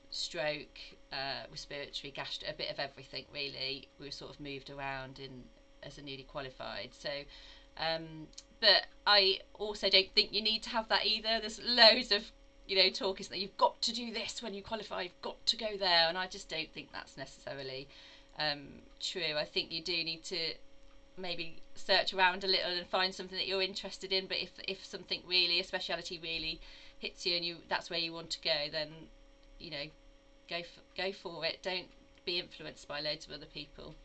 stroke, 0.09 0.79
uh, 1.13 1.45
respiratory, 1.49 2.11
gastro, 2.11 2.49
a 2.49 2.53
bit 2.53 2.69
of 2.69 2.79
everything 2.79 3.25
really. 3.33 3.87
We 3.99 4.07
were 4.07 4.11
sort 4.11 4.31
of 4.31 4.39
moved 4.39 4.69
around 4.69 5.19
in 5.19 5.43
as 5.83 5.97
a 5.97 6.01
newly 6.01 6.23
qualified. 6.23 6.89
So, 6.93 7.09
um, 7.77 8.27
but 8.59 8.85
I 9.07 9.39
also 9.55 9.89
don't 9.89 10.11
think 10.13 10.33
you 10.33 10.41
need 10.41 10.63
to 10.63 10.69
have 10.69 10.87
that 10.89 11.05
either. 11.05 11.39
There's 11.39 11.59
loads 11.63 12.11
of 12.11 12.23
you 12.67 12.77
know 12.77 12.89
talk 12.89 13.19
is 13.19 13.27
that 13.29 13.39
you've 13.39 13.57
got 13.57 13.81
to 13.83 13.93
do 13.93 14.11
this 14.11 14.41
when 14.41 14.53
you 14.53 14.61
qualify, 14.61 15.03
you've 15.03 15.21
got 15.21 15.43
to 15.47 15.57
go 15.57 15.77
there, 15.77 16.07
and 16.07 16.17
I 16.17 16.27
just 16.27 16.49
don't 16.49 16.71
think 16.73 16.89
that's 16.91 17.17
necessarily 17.17 17.87
um, 18.39 18.67
true. 18.99 19.35
I 19.37 19.45
think 19.45 19.71
you 19.71 19.81
do 19.81 20.03
need 20.03 20.23
to 20.25 20.53
maybe 21.17 21.61
search 21.75 22.13
around 22.13 22.43
a 22.43 22.47
little 22.47 22.71
and 22.71 22.87
find 22.87 23.13
something 23.13 23.37
that 23.37 23.47
you're 23.47 23.61
interested 23.61 24.11
in. 24.11 24.27
But 24.27 24.37
if 24.37 24.51
if 24.67 24.85
something 24.85 25.21
really 25.27 25.59
a 25.59 25.63
speciality 25.63 26.19
really 26.21 26.59
hits 26.99 27.25
you 27.25 27.35
and 27.35 27.45
you 27.45 27.57
that's 27.69 27.89
where 27.89 27.99
you 27.99 28.13
want 28.13 28.29
to 28.31 28.41
go, 28.41 28.69
then 28.71 28.89
you 29.59 29.71
know 29.71 29.83
go 30.49 30.61
for, 30.63 30.81
go 30.95 31.11
for 31.11 31.45
it. 31.45 31.59
Don't 31.63 31.87
be 32.25 32.39
influenced 32.39 32.87
by 32.87 33.01
loads 33.01 33.25
of 33.25 33.33
other 33.33 33.47
people. 33.47 33.95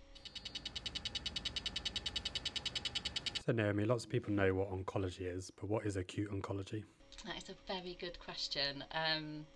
So, 3.44 3.52
Naomi, 3.52 3.84
lots 3.84 4.04
of 4.04 4.10
people 4.10 4.32
know 4.32 4.52
what 4.54 4.70
oncology 4.70 5.32
is, 5.32 5.52
but 5.52 5.68
what 5.68 5.86
is 5.86 5.96
acute 5.96 6.32
oncology? 6.32 6.82
That 7.24 7.36
is 7.36 7.48
a 7.48 7.72
very 7.72 7.96
good 8.00 8.18
question. 8.18 8.82
Um, 8.92 9.46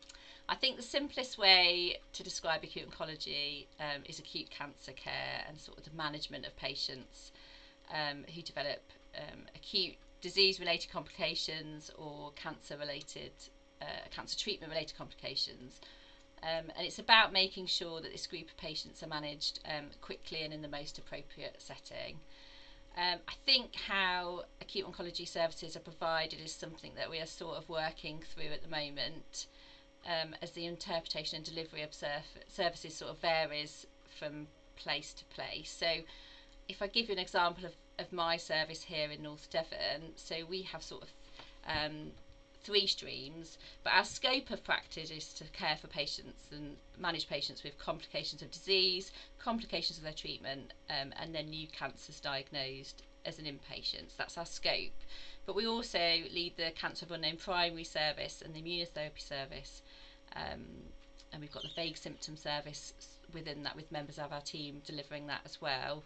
I 0.49 0.55
think 0.55 0.77
the 0.77 0.83
simplest 0.83 1.39
way 1.39 1.99
to 2.13 2.23
describe 2.23 2.63
acute 2.65 2.89
oncology 2.89 3.67
um, 3.79 4.03
is 4.05 4.19
acute 4.19 4.51
cancer 4.51 4.93
care 4.93 5.45
and 5.49 5.61
sort 5.61 5.79
of 5.79 5.85
the 5.85 5.97
management 5.97 6.47
of 6.47 6.57
patients 6.57 7.33
um, 7.93 8.25
who 8.35 8.43
develop 8.43 8.81
um, 9.17 9.41
acute 9.55 9.97
disease 10.21 10.61
related 10.61 10.91
complications 10.91 11.91
or 11.97 12.33
cancer 12.37 12.77
related, 12.77 13.33
uh, 13.81 14.09
cancer 14.11 14.39
treatment 14.39 14.73
related 14.73 14.97
complications. 14.97 15.81
Um, 16.43 16.71
and 16.77 16.87
it's 16.87 16.99
about 16.99 17.33
making 17.33 17.67
sure 17.67 18.01
that 18.01 18.13
this 18.13 18.27
group 18.27 18.49
of 18.49 18.57
patients 18.57 19.03
are 19.03 19.09
managed 19.09 19.61
um, 19.67 19.87
quickly 20.01 20.43
and 20.43 20.55
in 20.55 20.63
the 20.63 20.69
most 20.69 20.99
appropriate 20.99 21.57
setting. 21.59 22.19
Um, 22.97 23.19
I 23.29 23.35
think 23.47 23.77
how 23.77 24.45
acute 24.61 24.87
oncology 24.87 25.29
services 25.29 25.77
are 25.77 25.81
provided 25.81 26.41
is 26.41 26.53
something 26.53 26.93
that 26.97 27.11
we 27.11 27.21
are 27.21 27.27
sort 27.27 27.57
of 27.57 27.69
working 27.69 28.23
through 28.35 28.53
at 28.53 28.63
the 28.63 28.69
moment 28.69 29.47
um, 30.07 30.35
as 30.43 30.51
the 30.53 30.67
interpretation 30.67 31.37
and 31.37 31.45
delivery 31.45 31.83
of 31.83 31.91
services 32.49 32.95
sort 32.95 33.11
of 33.11 33.19
varies 33.19 33.87
from 34.19 34.47
place 34.77 35.13
to 35.13 35.25
place. 35.27 35.71
So, 35.71 36.03
if 36.71 36.81
I 36.81 36.87
give 36.87 37.09
you 37.09 37.13
an 37.13 37.19
example 37.19 37.65
of, 37.65 37.73
of 37.99 38.13
my 38.13 38.37
service 38.37 38.83
here 38.83 39.11
in 39.11 39.23
North 39.23 39.51
Devon, 39.51 40.13
so 40.17 40.37
we 40.49 40.63
have 40.63 40.83
sort 40.83 41.03
of 41.03 41.09
um, 41.67 42.13
three 42.63 42.87
streams, 42.87 43.59
but 43.83 43.93
our 43.93 44.05
scope 44.05 44.51
of 44.51 44.63
practice 44.63 45.11
is 45.11 45.33
to 45.35 45.45
care 45.47 45.77
for 45.77 45.89
patients 45.89 46.47
and 46.53 46.77
manage 46.97 47.29
patients 47.29 47.65
with 47.65 47.77
complications 47.79 48.41
of 48.41 48.51
disease, 48.53 49.11
complications 49.39 49.99
of 49.99 50.05
their 50.05 50.13
treatment, 50.13 50.73
um, 50.89 51.13
and 51.21 51.35
then 51.35 51.51
new 51.51 51.67
cancers 51.67 52.21
diagnosed 52.21 53.03
as 53.25 53.39
an 53.39 53.47
inpatient. 53.47 54.09
So 54.09 54.15
that's 54.19 54.39
our 54.39 54.47
scope. 54.47 54.99
But 55.47 55.57
we 55.57 55.67
also 55.67 55.99
lead 56.33 56.55
the 56.57 56.71
Cancer 56.71 57.05
of 57.05 57.11
Unknown 57.11 57.37
Primary 57.37 57.85
Service 57.85 58.43
and 58.45 58.55
the 58.55 58.63
Immunotherapy 58.63 59.21
Service. 59.21 59.83
Um, 60.37 60.65
and 61.33 61.41
we've 61.41 61.53
got 61.53 61.63
the 61.63 61.71
vague 61.75 61.97
symptom 61.97 62.37
service 62.37 62.93
within 63.33 63.63
that 63.65 63.77
with 63.77 63.91
members 63.91 64.19
of 64.19 64.33
our 64.33 64.41
team 64.41 64.83
delivering 64.87 65.27
that 65.27 65.41
as 65.45 65.61
well. 65.61 66.03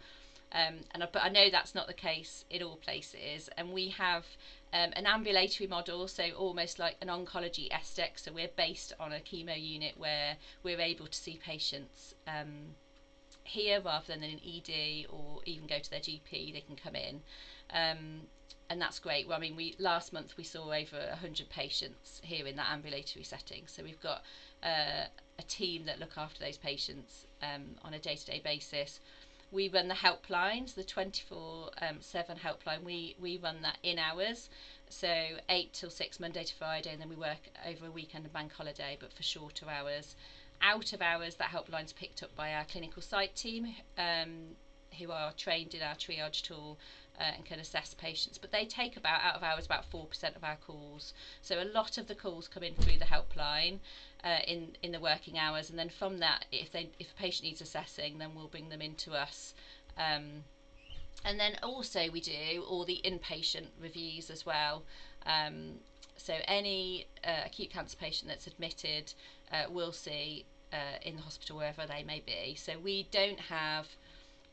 Um, 0.55 0.75
and 0.91 1.05
but 1.11 1.21
I 1.21 1.27
know 1.27 1.49
that's 1.49 1.75
not 1.75 1.87
the 1.87 1.93
case 1.93 2.45
in 2.49 2.63
all 2.63 2.77
places, 2.77 3.49
and 3.57 3.73
we 3.73 3.89
have 3.89 4.25
um, 4.71 4.91
an 4.93 5.05
ambulatory 5.05 5.67
model, 5.67 6.07
so 6.07 6.29
almost 6.31 6.79
like 6.79 6.95
an 7.01 7.09
oncology 7.09 7.69
SDEC. 7.69 8.11
So 8.15 8.31
we're 8.31 8.47
based 8.55 8.93
on 8.97 9.11
a 9.11 9.19
chemo 9.19 9.61
unit 9.61 9.97
where 9.97 10.37
we're 10.63 10.79
able 10.79 11.07
to 11.07 11.17
see 11.17 11.37
patients 11.43 12.15
um, 12.25 12.75
here 13.43 13.81
rather 13.81 14.05
than 14.07 14.23
in 14.23 14.31
an 14.31 14.41
ED 14.45 15.07
or 15.09 15.41
even 15.45 15.67
go 15.67 15.77
to 15.79 15.89
their 15.89 15.99
GP. 15.99 16.53
They 16.53 16.63
can 16.65 16.77
come 16.77 16.95
in. 16.95 17.21
Um, 17.71 18.21
and 18.69 18.81
that's 18.81 18.99
great. 18.99 19.27
Well, 19.27 19.37
I 19.37 19.41
mean, 19.41 19.55
we 19.55 19.75
last 19.77 20.13
month 20.13 20.35
we 20.37 20.43
saw 20.43 20.73
over 20.73 20.97
100 20.97 21.49
patients 21.49 22.21
here 22.23 22.47
in 22.47 22.55
that 22.55 22.71
ambulatory 22.71 23.23
setting. 23.23 23.63
So 23.67 23.83
we've 23.83 24.01
got 24.01 24.23
uh, 24.63 25.05
a 25.37 25.43
team 25.47 25.85
that 25.85 25.99
look 25.99 26.17
after 26.17 26.43
those 26.43 26.57
patients 26.57 27.27
um, 27.43 27.75
on 27.83 27.93
a 27.93 27.99
day-to-day 27.99 28.41
basis. 28.43 28.99
We 29.55 29.69
run 29.69 29.87
the 29.87 29.95
helplines, 29.95 30.75
the 30.75 30.83
24 30.83 31.71
um, 31.81 32.01
7 32.01 32.37
helpline. 32.37 32.83
We, 32.83 33.15
we 33.21 33.37
run 33.37 33.61
that 33.61 33.77
in 33.83 33.97
hours. 33.97 34.49
So 34.89 35.07
8 35.47 35.71
till 35.71 35.89
6, 35.89 36.19
Monday 36.19 36.43
to 36.43 36.53
Friday, 36.53 36.91
and 36.91 36.99
then 36.99 37.07
we 37.07 37.15
work 37.15 37.39
over 37.65 37.85
a 37.85 37.91
weekend 37.91 38.25
and 38.25 38.33
bank 38.33 38.51
holiday, 38.51 38.97
but 38.99 39.13
for 39.13 39.23
shorter 39.23 39.69
hours. 39.69 40.17
Out 40.61 40.91
of 40.91 41.01
hours, 41.01 41.35
that 41.35 41.51
helpline's 41.51 41.93
picked 41.93 42.21
up 42.21 42.35
by 42.35 42.53
our 42.53 42.65
clinical 42.65 43.01
site 43.01 43.33
team, 43.37 43.73
um, 43.97 44.57
who 44.99 45.09
are 45.11 45.31
trained 45.31 45.73
in 45.73 45.81
our 45.81 45.95
triage 45.95 46.41
tool 46.41 46.77
uh, 47.19 47.23
and 47.35 47.45
can 47.45 47.59
assess 47.59 47.93
patients. 47.93 48.37
But 48.37 48.51
they 48.51 48.65
take 48.65 48.97
about 48.97 49.21
out 49.21 49.35
of 49.35 49.43
hours 49.43 49.65
about 49.65 49.85
four 49.85 50.05
percent 50.05 50.35
of 50.35 50.43
our 50.43 50.57
calls. 50.57 51.13
So 51.41 51.61
a 51.61 51.65
lot 51.65 51.97
of 51.97 52.07
the 52.07 52.15
calls 52.15 52.47
come 52.47 52.63
in 52.63 52.75
through 52.75 52.99
the 52.99 53.05
helpline 53.05 53.79
uh, 54.23 54.39
in 54.47 54.75
in 54.83 54.91
the 54.91 54.99
working 54.99 55.37
hours, 55.37 55.69
and 55.69 55.79
then 55.79 55.89
from 55.89 56.17
that, 56.19 56.45
if 56.51 56.71
they 56.71 56.89
if 56.99 57.11
a 57.11 57.15
patient 57.15 57.43
needs 57.43 57.61
assessing, 57.61 58.17
then 58.17 58.35
we'll 58.35 58.47
bring 58.47 58.69
them 58.69 58.81
into 58.81 59.13
us. 59.13 59.53
Um, 59.97 60.43
and 61.23 61.39
then 61.39 61.57
also 61.63 62.09
we 62.11 62.21
do 62.21 62.63
all 62.67 62.85
the 62.85 63.01
inpatient 63.03 63.67
reviews 63.81 64.29
as 64.29 64.45
well. 64.45 64.83
Um, 65.25 65.79
so 66.17 66.33
any 66.47 67.07
uh, 67.23 67.43
acute 67.45 67.71
cancer 67.71 67.97
patient 67.97 68.29
that's 68.29 68.47
admitted, 68.47 69.13
uh, 69.51 69.63
we'll 69.69 69.91
see 69.91 70.45
uh, 70.71 70.97
in 71.01 71.15
the 71.15 71.21
hospital 71.21 71.57
wherever 71.57 71.85
they 71.85 72.03
may 72.03 72.21
be. 72.25 72.55
So 72.55 72.73
we 72.79 73.07
don't 73.11 73.39
have 73.39 73.87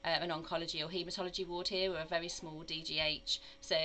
an 0.04 0.30
oncology 0.30 0.82
or 0.82 0.88
haematology 0.88 1.47
ward 1.47 1.68
here. 1.68 1.90
We're 1.90 2.00
a 2.00 2.06
very 2.06 2.28
small 2.28 2.64
DGH, 2.64 3.38
so 3.61 3.76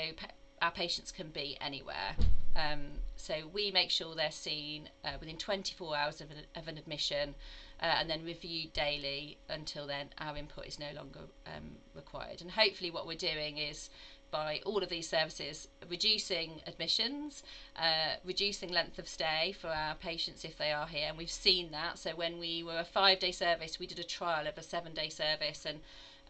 our 0.61 0.71
patients 0.71 1.11
can 1.11 1.29
be 1.29 1.57
anywhere. 1.61 2.15
Um, 2.55 2.87
so 3.15 3.35
we 3.53 3.69
make 3.71 3.91
sure 3.91 4.15
they're 4.15 4.31
seen 4.31 4.89
uh, 5.05 5.11
within 5.19 5.37
24 5.37 5.95
hours 5.95 6.21
of 6.21 6.31
an, 6.31 6.37
of 6.55 6.67
an 6.67 6.77
admission 6.77 7.35
uh, 7.81 7.85
and 7.99 8.09
then 8.09 8.23
reviewed 8.25 8.73
daily 8.73 9.37
until 9.49 9.85
then 9.85 10.09
our 10.17 10.35
input 10.35 10.65
is 10.65 10.79
no 10.79 10.91
longer 10.95 11.19
um, 11.45 11.75
required. 11.93 12.41
And 12.41 12.49
hopefully, 12.49 12.89
what 12.89 13.05
we're 13.05 13.15
doing 13.15 13.57
is 13.59 13.89
by 14.29 14.59
all 14.65 14.83
of 14.83 14.89
these 14.89 15.07
services, 15.07 15.67
reducing 15.87 16.61
admissions, 16.67 17.43
uh, 17.77 18.15
reducing 18.25 18.69
length 18.69 18.99
of 18.99 19.07
stay 19.07 19.53
for 19.53 19.67
our 19.67 19.95
patients 19.95 20.43
if 20.43 20.57
they 20.57 20.71
are 20.71 20.87
here, 20.87 21.07
and 21.07 21.17
we've 21.17 21.31
seen 21.31 21.71
that. 21.71 21.97
So 21.97 22.11
when 22.11 22.39
we 22.39 22.63
were 22.63 22.79
a 22.79 22.83
five-day 22.83 23.31
service, 23.31 23.79
we 23.79 23.87
did 23.87 23.99
a 23.99 24.03
trial 24.03 24.47
of 24.47 24.57
a 24.57 24.63
seven-day 24.63 25.09
service, 25.09 25.65
and 25.65 25.79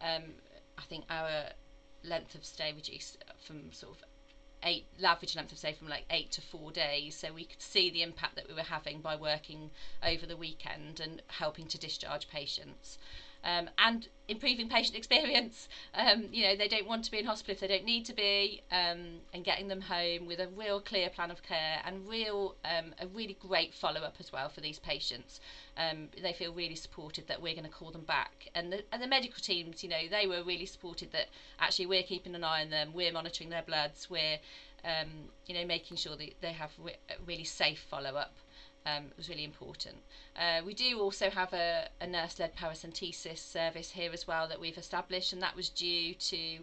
um, 0.01 0.33
I 0.77 0.83
think 0.83 1.05
our 1.09 1.49
length 2.03 2.35
of 2.35 2.45
stay 2.45 2.71
reduced 2.71 3.17
from 3.39 3.71
sort 3.73 3.97
of 3.97 4.03
eight 4.63 4.83
average 5.03 5.35
length 5.35 5.51
of 5.51 5.57
stay 5.57 5.71
from 5.71 5.87
like 5.87 6.03
eight 6.09 6.31
to 6.31 6.41
four 6.41 6.71
days 6.71 7.15
so 7.15 7.31
we 7.31 7.45
could 7.45 7.61
see 7.61 7.89
the 7.89 8.01
impact 8.01 8.35
that 8.35 8.47
we 8.47 8.53
were 8.53 8.63
having 8.63 8.99
by 9.01 9.15
working 9.15 9.69
over 10.03 10.25
the 10.25 10.35
weekend 10.35 10.99
and 10.99 11.21
helping 11.27 11.67
to 11.67 11.77
discharge 11.77 12.27
patients 12.27 12.97
um, 13.47 13.69
and 13.79 14.09
improving 14.27 14.67
patient 14.69 14.95
experience. 15.01 15.69
Um, 15.95 16.25
you 16.31 16.43
know, 16.43 16.55
they 16.55 16.67
don't 16.67 16.85
want 16.85 17.05
to 17.05 17.11
be 17.11 17.19
in 17.19 17.25
hospital 17.25 17.53
if 17.53 17.61
they 17.61 17.67
don't 17.67 17.85
need 17.85 18.05
to 18.05 18.13
be, 18.13 18.61
um, 18.71 19.21
and 19.33 19.43
getting 19.43 19.69
them 19.69 19.81
home 19.81 20.27
with 20.27 20.39
a 20.39 20.49
real 20.49 20.81
clear 20.81 21.09
plan 21.09 21.31
of 21.31 21.41
care 21.41 21.81
and 21.85 22.07
real 22.07 22.55
um, 22.65 22.93
a 23.01 23.07
really 23.07 23.37
great 23.39 23.73
follow 23.73 24.01
up 24.01 24.17
as 24.19 24.31
well 24.31 24.49
for 24.49 24.61
these 24.61 24.79
patients. 24.79 25.39
Um, 25.77 26.09
they 26.21 26.33
feel 26.33 26.53
really 26.53 26.75
supported 26.75 27.27
that 27.27 27.41
we're 27.41 27.53
going 27.53 27.63
to 27.63 27.71
call 27.71 27.91
them 27.91 28.03
back, 28.03 28.49
and 28.53 28.71
the, 28.71 28.83
and 28.91 29.01
the 29.01 29.07
medical 29.07 29.41
teams, 29.41 29.81
you 29.83 29.89
know, 29.89 30.07
they 30.11 30.27
were 30.27 30.43
really 30.43 30.65
supported 30.65 31.11
that 31.13 31.27
actually 31.59 31.85
we're 31.85 32.03
keeping 32.03 32.35
an 32.35 32.43
eye 32.43 32.61
on 32.61 32.69
them, 32.69 32.91
we're 32.93 33.11
monitoring 33.11 33.49
their 33.49 33.63
bloods, 33.63 34.09
we're 34.09 34.37
um, 34.85 35.07
you 35.47 35.55
know 35.55 35.65
making 35.65 35.97
sure 35.97 36.15
that 36.15 36.33
they 36.41 36.51
have 36.53 36.71
re- 36.77 36.95
really 37.25 37.43
safe 37.43 37.79
follow 37.89 38.15
up 38.15 38.33
um, 38.87 39.05
was 39.17 39.29
really 39.29 39.43
important. 39.43 39.97
Uh, 40.39 40.61
we 40.65 40.73
do 40.73 40.99
also 40.99 41.29
have 41.29 41.53
a, 41.53 41.87
a 41.99 42.07
nurse 42.07 42.39
led 42.39 42.55
paracentesis 42.55 43.39
service 43.39 43.91
here 43.91 44.11
as 44.13 44.27
well 44.27 44.47
that 44.47 44.59
we've 44.59 44.77
established, 44.77 45.33
and 45.33 45.41
that 45.41 45.55
was 45.55 45.69
due 45.69 46.13
to, 46.15 46.59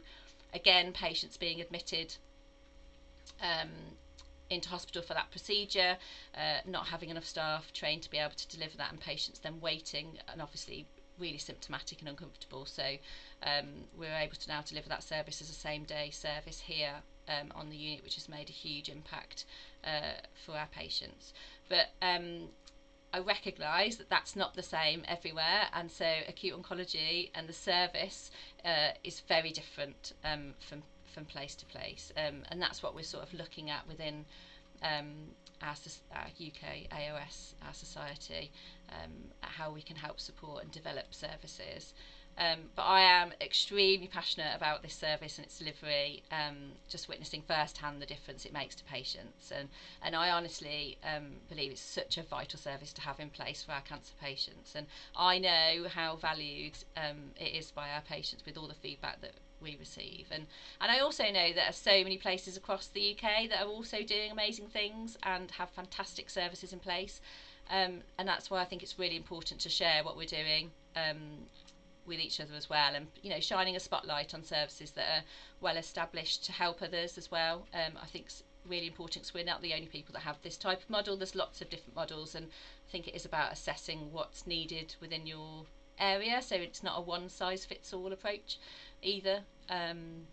again, 0.55 0.93
patients 0.93 1.37
being 1.37 1.61
admitted 1.61 2.15
um, 3.43 3.71
into 4.51 4.69
hospital 4.69 5.03
for 5.03 5.15
that 5.15 5.31
procedure, 5.31 5.97
uh, 6.37 6.59
not 6.67 6.87
having 6.87 7.11
enough 7.11 7.27
staff 7.27 7.73
trained 7.73 8.03
to 8.03 8.11
be 8.11 8.19
able 8.19 8.35
to 8.35 8.49
deliver 8.49 8.77
that, 8.77 8.91
and 8.91 9.01
patients 9.01 9.39
then 9.41 9.61
waiting, 9.61 10.19
and 10.33 10.41
obviously 10.41 10.87
really 11.19 11.39
symptomatic 11.39 12.01
and 12.01 12.09
uncomfortable. 12.09 12.65
So 12.67 12.83
um, 13.43 13.67
we're 13.97 14.17
able 14.17 14.37
to 14.37 14.49
now 14.49 14.63
deliver 14.63 14.89
that 14.89 15.03
service 15.03 15.41
as 15.41 15.51
a 15.51 15.55
same 15.55 15.85
day 15.85 16.11
service 16.11 16.61
here 16.61 17.03
um, 17.29 17.53
on 17.55 17.71
the 17.71 17.77
unit, 17.77 18.03
which 18.03 18.15
has 18.17 18.29
made 18.29 18.49
a 18.49 18.53
huge 18.53 18.89
impact 18.89 19.45
uh, 19.85 20.21
for 20.45 20.53
our 20.53 20.67
patients. 20.67 21.33
But 21.69 21.91
um, 22.03 22.49
I 23.13 23.21
recognise 23.21 23.97
that 23.97 24.11
that's 24.11 24.35
not 24.35 24.55
the 24.55 24.63
same 24.63 25.05
everywhere, 25.07 25.69
and 25.73 25.91
so 25.91 26.07
acute 26.29 26.61
oncology 26.61 27.31
and 27.35 27.49
the 27.49 27.53
service 27.53 28.31
uh, 28.65 28.91
is 29.05 29.21
very 29.21 29.51
different 29.51 30.13
um, 30.25 30.55
from 30.61 30.83
from 31.13 31.25
place 31.25 31.55
to 31.55 31.65
place, 31.67 32.13
um, 32.17 32.43
and 32.51 32.61
that's 32.61 32.83
what 32.83 32.93
we're 32.93 33.05
sort 33.05 33.23
of 33.23 33.33
looking 33.35 33.71
at 33.71 33.87
within 33.87 34.25
um, 34.83 35.13
our, 35.63 35.77
our, 36.17 36.27
UK 36.45 36.89
AOS, 36.91 37.53
our 37.65 37.73
society, 37.73 38.51
um, 38.91 39.13
how 39.41 39.71
we 39.71 39.81
can 39.81 39.95
help 39.95 40.19
support 40.19 40.65
and 40.65 40.73
develop 40.73 41.15
services. 41.15 41.95
Um, 42.37 42.59
but 42.75 42.83
I 42.83 43.01
am 43.01 43.33
extremely 43.41 44.09
passionate 44.09 44.55
about 44.57 44.83
this 44.83 44.95
service 44.95 45.39
and 45.39 45.47
its 45.47 45.59
delivery, 45.59 46.23
um, 46.33 46.73
just 46.89 47.09
witnessing 47.09 47.43
firsthand 47.47 48.03
the 48.03 48.07
difference 48.07 48.45
it 48.45 48.53
makes 48.53 48.75
to 48.77 48.85
patients. 48.85 49.53
And, 49.57 49.69
and 50.03 50.17
I 50.17 50.31
honestly 50.31 50.99
um, 51.05 51.37
believe 51.49 51.71
it's 51.71 51.81
such 51.81 52.19
a 52.19 52.23
vital 52.23 52.59
service 52.59 52.93
to 52.95 53.01
have 53.03 53.21
in 53.21 53.31
place 53.31 53.63
for 53.63 53.73
our 53.73 53.83
cancer 53.83 54.15
patients. 54.21 54.75
And 54.75 54.87
I 55.17 55.39
know 55.39 55.87
how 55.89 56.17
valued 56.17 56.77
um, 56.97 57.31
it 57.39 57.55
is 57.55 57.71
by 57.71 57.91
our 57.91 58.03
patients 58.03 58.45
with 58.45 58.59
all 58.59 58.67
the 58.67 58.75
feedback 58.75 59.21
that 59.21 59.35
we 59.61 59.77
receive. 59.79 60.27
And, 60.33 60.47
and 60.81 60.91
I 60.91 60.99
also 60.99 61.25
know 61.25 61.49
that 61.49 61.55
there 61.55 61.69
are 61.69 61.73
so 61.73 62.03
many 62.03 62.19
places 62.19 62.57
across 62.57 62.89
the 62.89 63.17
UK 63.17 63.49
that 63.51 63.63
are 63.63 63.69
also 63.69 64.03
doing 64.03 64.33
amazing 64.33 64.67
things 64.67 65.17
and 65.23 65.51
have 65.53 65.71
fantastic 65.71 66.29
services 66.31 66.73
in 66.73 66.81
place. 66.81 67.21
Um, 67.71 68.01
and 68.19 68.29
that's 68.29 68.51
why 68.51 68.61
I 68.61 68.65
think 68.65 68.83
it's 68.83 68.99
really 68.99 69.17
important 69.17 69.61
to 69.61 69.71
share 69.71 70.05
what 70.05 70.17
we're 70.17 70.27
doing 70.27 70.71
um, 70.97 71.47
with 72.07 72.19
each 72.21 72.41
other 72.41 72.55
as 72.55 72.69
well, 72.69 72.95
and 72.95 73.07
you 73.23 73.31
know, 73.31 73.41
shining 73.41 73.77
a 73.77 73.81
spotlight 73.81 74.35
on 74.35 74.43
services 74.45 74.91
that 74.93 75.09
are 75.09 75.25
well 75.61 75.77
established 75.77 76.45
to 76.45 76.53
help 76.53 76.83
others 76.83 77.17
as 77.19 77.31
well. 77.31 77.67
Um, 77.75 77.93
I 78.03 78.07
think 78.07 78.27
it's 78.27 78.43
really 78.67 78.87
important 78.87 79.23
because 79.25 79.35
we're 79.35 79.45
not 79.45 79.63
the 79.63 79.75
only 79.75 79.87
people 79.87 80.13
that 80.15 80.21
have 80.23 80.37
this 80.43 80.57
type 80.57 80.83
of 80.83 80.91
model. 80.91 81.17
There's 81.17 81.35
lots 81.35 81.61
of 81.61 81.71
different 81.71 81.95
models, 81.97 82.35
and 82.35 82.47
I 82.47 82.91
think 82.91 83.09
it 83.09 83.15
is 83.15 83.25
about 83.25 83.53
assessing 83.53 84.13
what's 84.13 84.47
needed 84.47 84.95
within 85.01 85.27
your 85.27 85.65
area. 85.99 86.43
So 86.43 86.57
it's 86.57 86.83
not 86.83 86.99
a 86.99 87.01
one 87.01 87.29
size 87.29 87.65
fits 87.65 87.93
all 87.93 88.13
approach 88.13 88.59
either. 89.03 89.41
Um, 89.71 90.27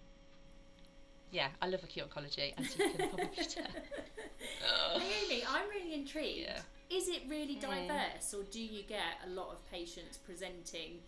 yeah, 1.31 1.47
I 1.61 1.67
love 1.67 1.83
acute 1.83 2.09
oncology, 2.09 2.53
as 2.57 2.77
you 2.77 2.89
can 2.89 3.09
probably 3.09 3.29
tell. 3.49 3.63
Naomi, 4.97 5.43
I'm 5.47 5.69
really 5.69 5.93
intrigued. 5.93 6.39
Yeah. 6.41 6.59
Is 6.89 7.07
it 7.07 7.21
really 7.29 7.55
Mm. 7.55 7.87
diverse, 7.87 8.33
or 8.33 8.43
do 8.43 8.59
you 8.61 8.83
get 8.83 8.99
a 9.25 9.29
lot 9.29 9.49
of 9.53 9.65
patients 9.71 10.17
presenting, 10.17 10.99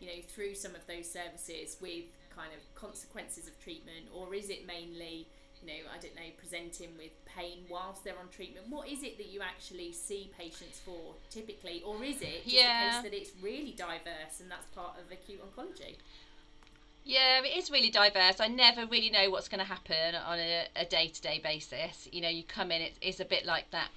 you 0.00 0.06
know, 0.06 0.20
through 0.26 0.54
some 0.54 0.74
of 0.74 0.86
those 0.86 1.10
services 1.10 1.76
with 1.80 2.04
kind 2.34 2.50
of 2.54 2.74
consequences 2.74 3.46
of 3.46 3.58
treatment, 3.62 4.06
or 4.14 4.34
is 4.34 4.48
it 4.50 4.66
mainly, 4.66 5.26
you 5.60 5.66
know, 5.66 5.80
I 5.94 5.98
don't 5.98 6.14
know, 6.16 6.30
presenting 6.38 6.96
with 6.96 7.12
pain 7.26 7.64
whilst 7.68 8.02
they're 8.04 8.18
on 8.18 8.28
treatment? 8.30 8.66
What 8.68 8.88
is 8.88 9.02
it 9.02 9.18
that 9.18 9.28
you 9.28 9.40
actually 9.42 9.92
see 9.92 10.30
patients 10.38 10.80
for 10.80 11.14
typically, 11.30 11.82
or 11.84 12.02
is 12.02 12.22
it 12.22 12.44
just 12.44 12.54
Yeah. 12.54 13.00
the 13.02 13.08
case 13.08 13.10
that 13.10 13.20
it's 13.20 13.32
really 13.42 13.72
diverse 13.72 14.40
and 14.40 14.50
that's 14.50 14.66
part 14.74 14.98
of 14.98 15.10
acute 15.12 15.40
oncology? 15.44 15.96
Yeah, 17.04 17.42
it 17.42 17.56
is 17.56 17.70
really 17.70 17.90
diverse. 17.90 18.40
I 18.40 18.48
never 18.48 18.86
really 18.86 19.10
know 19.10 19.30
what's 19.30 19.48
going 19.48 19.60
to 19.60 19.64
happen 19.64 20.14
on 20.14 20.38
a, 20.38 20.66
a 20.76 20.84
day-to-day 20.84 21.40
basis. 21.42 22.08
You 22.12 22.20
know, 22.20 22.28
you 22.28 22.44
come 22.44 22.70
in, 22.70 22.82
it, 22.82 22.92
it's 23.00 23.20
a 23.20 23.24
bit 23.24 23.46
like 23.46 23.70
that 23.70 23.88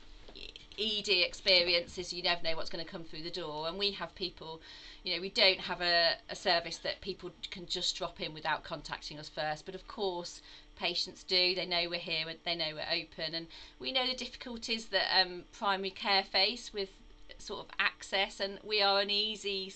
ED 0.80 1.10
experiences, 1.10 2.14
you 2.14 2.24
never 2.24 2.44
know 2.44 2.56
what's 2.56 2.70
going 2.70 2.84
to 2.84 2.90
come 2.90 3.04
through 3.04 3.24
the 3.24 3.32
door. 3.32 3.68
And 3.68 3.78
we 3.78 3.92
have 3.92 4.14
people, 4.16 4.62
you 5.04 5.16
know, 5.16 5.22
we 5.22 5.30
don't 5.30 5.60
have 5.60 5.82
a, 5.82 6.14
a 6.30 6.36
service 6.36 6.78
that 6.80 7.02
people 7.02 7.32
can 7.52 7.66
just 7.66 7.96
drop 7.96 8.22
in 8.22 8.34
without 8.34 8.64
contacting 8.64 9.20
us 9.20 9.30
first. 9.30 9.66
But 9.66 9.76
of 9.76 9.88
course, 9.88 10.42
patients 10.76 11.24
do. 11.24 11.56
They 11.56 11.66
know 11.66 11.90
we're 11.90 12.00
here, 12.00 12.28
and 12.28 12.40
they 12.46 12.56
know 12.56 12.74
we're 12.74 13.02
open. 13.02 13.36
And 13.36 13.48
we 13.80 13.92
know 13.92 14.08
the 14.08 14.16
difficulties 14.16 14.88
that 14.88 15.08
um, 15.22 15.44
primary 15.52 15.92
care 15.92 16.24
face 16.24 16.72
with 16.74 16.90
sort 17.38 17.62
of 17.62 17.68
access. 17.80 18.40
And 18.40 18.60
we 18.64 18.82
are 18.82 19.00
an 19.02 19.10
easy, 19.10 19.74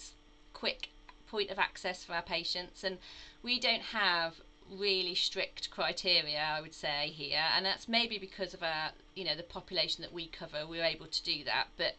quick 0.54 0.90
point 1.30 1.50
of 1.50 1.60
access 1.60 2.04
for 2.04 2.14
our 2.14 2.22
patients. 2.22 2.84
And 2.84 2.98
we 3.44 3.60
don't 3.60 3.82
have 3.82 4.36
really 4.72 5.16
strict 5.16 5.70
criteria 5.72 6.40
i 6.40 6.62
would 6.62 6.74
say 6.74 7.08
here. 7.14 7.44
And 7.56 7.66
that's 7.66 7.88
maybe 7.88 8.18
because 8.18 8.54
of 8.54 8.64
our 8.64 8.92
you 9.16 9.26
know 9.26 9.36
the 9.36 9.44
population 9.44 10.02
that 10.02 10.14
we 10.14 10.28
cover 10.28 10.66
we're 10.68 10.84
able 10.84 11.08
to 11.08 11.24
do 11.24 11.44
that. 11.46 11.68
But 11.78 11.96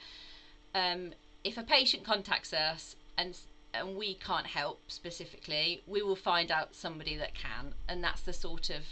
um, 0.74 1.12
if 1.44 1.56
a 1.56 1.62
patient 1.62 2.04
contacts 2.04 2.52
us 2.52 2.96
and 3.16 3.36
and 3.74 3.96
we 3.96 4.14
can't 4.14 4.46
help 4.46 4.80
specifically 4.88 5.82
we 5.86 6.02
will 6.02 6.16
find 6.16 6.50
out 6.50 6.74
somebody 6.74 7.16
that 7.16 7.34
can. 7.34 7.74
And 7.88 8.02
that's 8.02 8.22
the 8.22 8.32
sort 8.32 8.70
of 8.70 8.82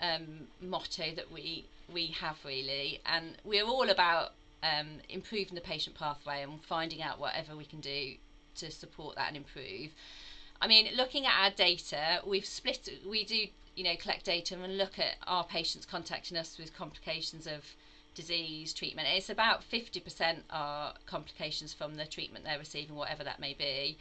um, 0.00 0.48
motto 0.60 1.14
that 1.14 1.30
we 1.30 1.66
we 1.92 2.06
have 2.08 2.38
really. 2.44 3.00
And 3.06 3.36
we're 3.44 3.64
all 3.64 3.90
about 3.90 4.32
um, 4.62 5.00
improving 5.08 5.54
the 5.54 5.60
patient 5.60 5.96
pathway 5.96 6.42
and 6.42 6.62
finding 6.62 7.02
out 7.02 7.18
whatever 7.18 7.56
we 7.56 7.64
can 7.64 7.80
do 7.80 8.14
to 8.56 8.70
support 8.70 9.16
that 9.16 9.28
and 9.28 9.36
improve 9.36 9.90
I 10.60 10.66
mean, 10.68 10.88
looking 10.94 11.26
at 11.26 11.32
our 11.42 11.50
data, 11.50 12.20
we've 12.26 12.44
split. 12.44 12.88
We 13.08 13.24
do, 13.24 13.46
you 13.76 13.84
know, 13.84 13.96
collect 13.96 14.24
data 14.24 14.54
and 14.62 14.76
look 14.76 14.98
at 14.98 15.16
our 15.26 15.44
patients 15.44 15.86
contacting 15.86 16.36
us 16.36 16.58
with 16.58 16.76
complications 16.76 17.46
of 17.46 17.64
disease 18.14 18.74
treatment. 18.74 19.08
It's 19.10 19.30
about 19.30 19.64
fifty 19.64 20.00
percent 20.00 20.44
are 20.50 20.92
complications 21.06 21.72
from 21.72 21.94
the 21.94 22.04
treatment 22.04 22.44
they're 22.44 22.58
receiving, 22.58 22.94
whatever 22.96 23.24
that 23.24 23.40
may 23.40 23.54
be, 23.54 23.96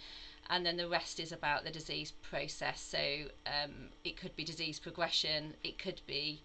and 0.49 0.65
then 0.65 0.75
the 0.75 0.89
rest 0.89 1.19
is 1.19 1.31
about 1.31 1.63
the 1.63 1.71
disease 1.71 2.11
process. 2.29 2.81
So 2.81 2.99
um, 3.45 3.89
it 4.03 4.17
could 4.17 4.35
be 4.35 4.43
disease 4.43 4.79
progression. 4.79 5.53
It 5.63 5.77
could 5.77 6.01
be 6.07 6.41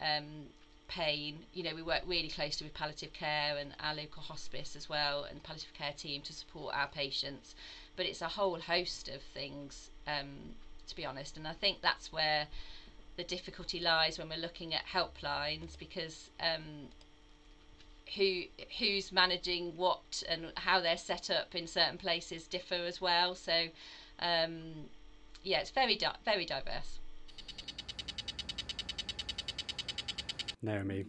um, 0.00 0.46
pain. 0.88 1.40
You 1.52 1.64
know, 1.64 1.74
we 1.74 1.82
work 1.82 2.02
really 2.06 2.28
closely 2.28 2.66
with 2.66 2.74
palliative 2.74 3.12
care 3.12 3.58
and 3.58 3.74
our 3.80 3.94
local 3.94 4.22
hospice 4.22 4.74
as 4.74 4.88
well, 4.88 5.24
and 5.24 5.42
palliative 5.42 5.74
care 5.74 5.92
team 5.92 6.22
to 6.22 6.32
support 6.32 6.74
our 6.74 6.88
patients. 6.88 7.54
But 8.00 8.06
it's 8.06 8.22
a 8.22 8.28
whole 8.28 8.58
host 8.58 9.10
of 9.10 9.20
things, 9.34 9.90
um, 10.06 10.54
to 10.88 10.96
be 10.96 11.04
honest. 11.04 11.36
And 11.36 11.46
I 11.46 11.52
think 11.52 11.82
that's 11.82 12.10
where 12.10 12.46
the 13.18 13.24
difficulty 13.24 13.78
lies 13.78 14.18
when 14.18 14.30
we're 14.30 14.38
looking 14.38 14.72
at 14.72 14.86
helplines 14.86 15.78
because 15.78 16.30
um, 16.40 16.88
who 18.16 18.44
who's 18.78 19.12
managing 19.12 19.76
what 19.76 20.22
and 20.30 20.50
how 20.56 20.80
they're 20.80 20.96
set 20.96 21.28
up 21.28 21.54
in 21.54 21.66
certain 21.66 21.98
places 21.98 22.46
differ 22.46 22.76
as 22.86 23.02
well. 23.02 23.34
So 23.34 23.66
um, 24.18 24.86
yeah, 25.42 25.60
it's 25.60 25.68
very 25.68 25.96
di- 25.96 26.16
very 26.24 26.46
diverse. 26.46 27.00
Naomi, 30.62 31.04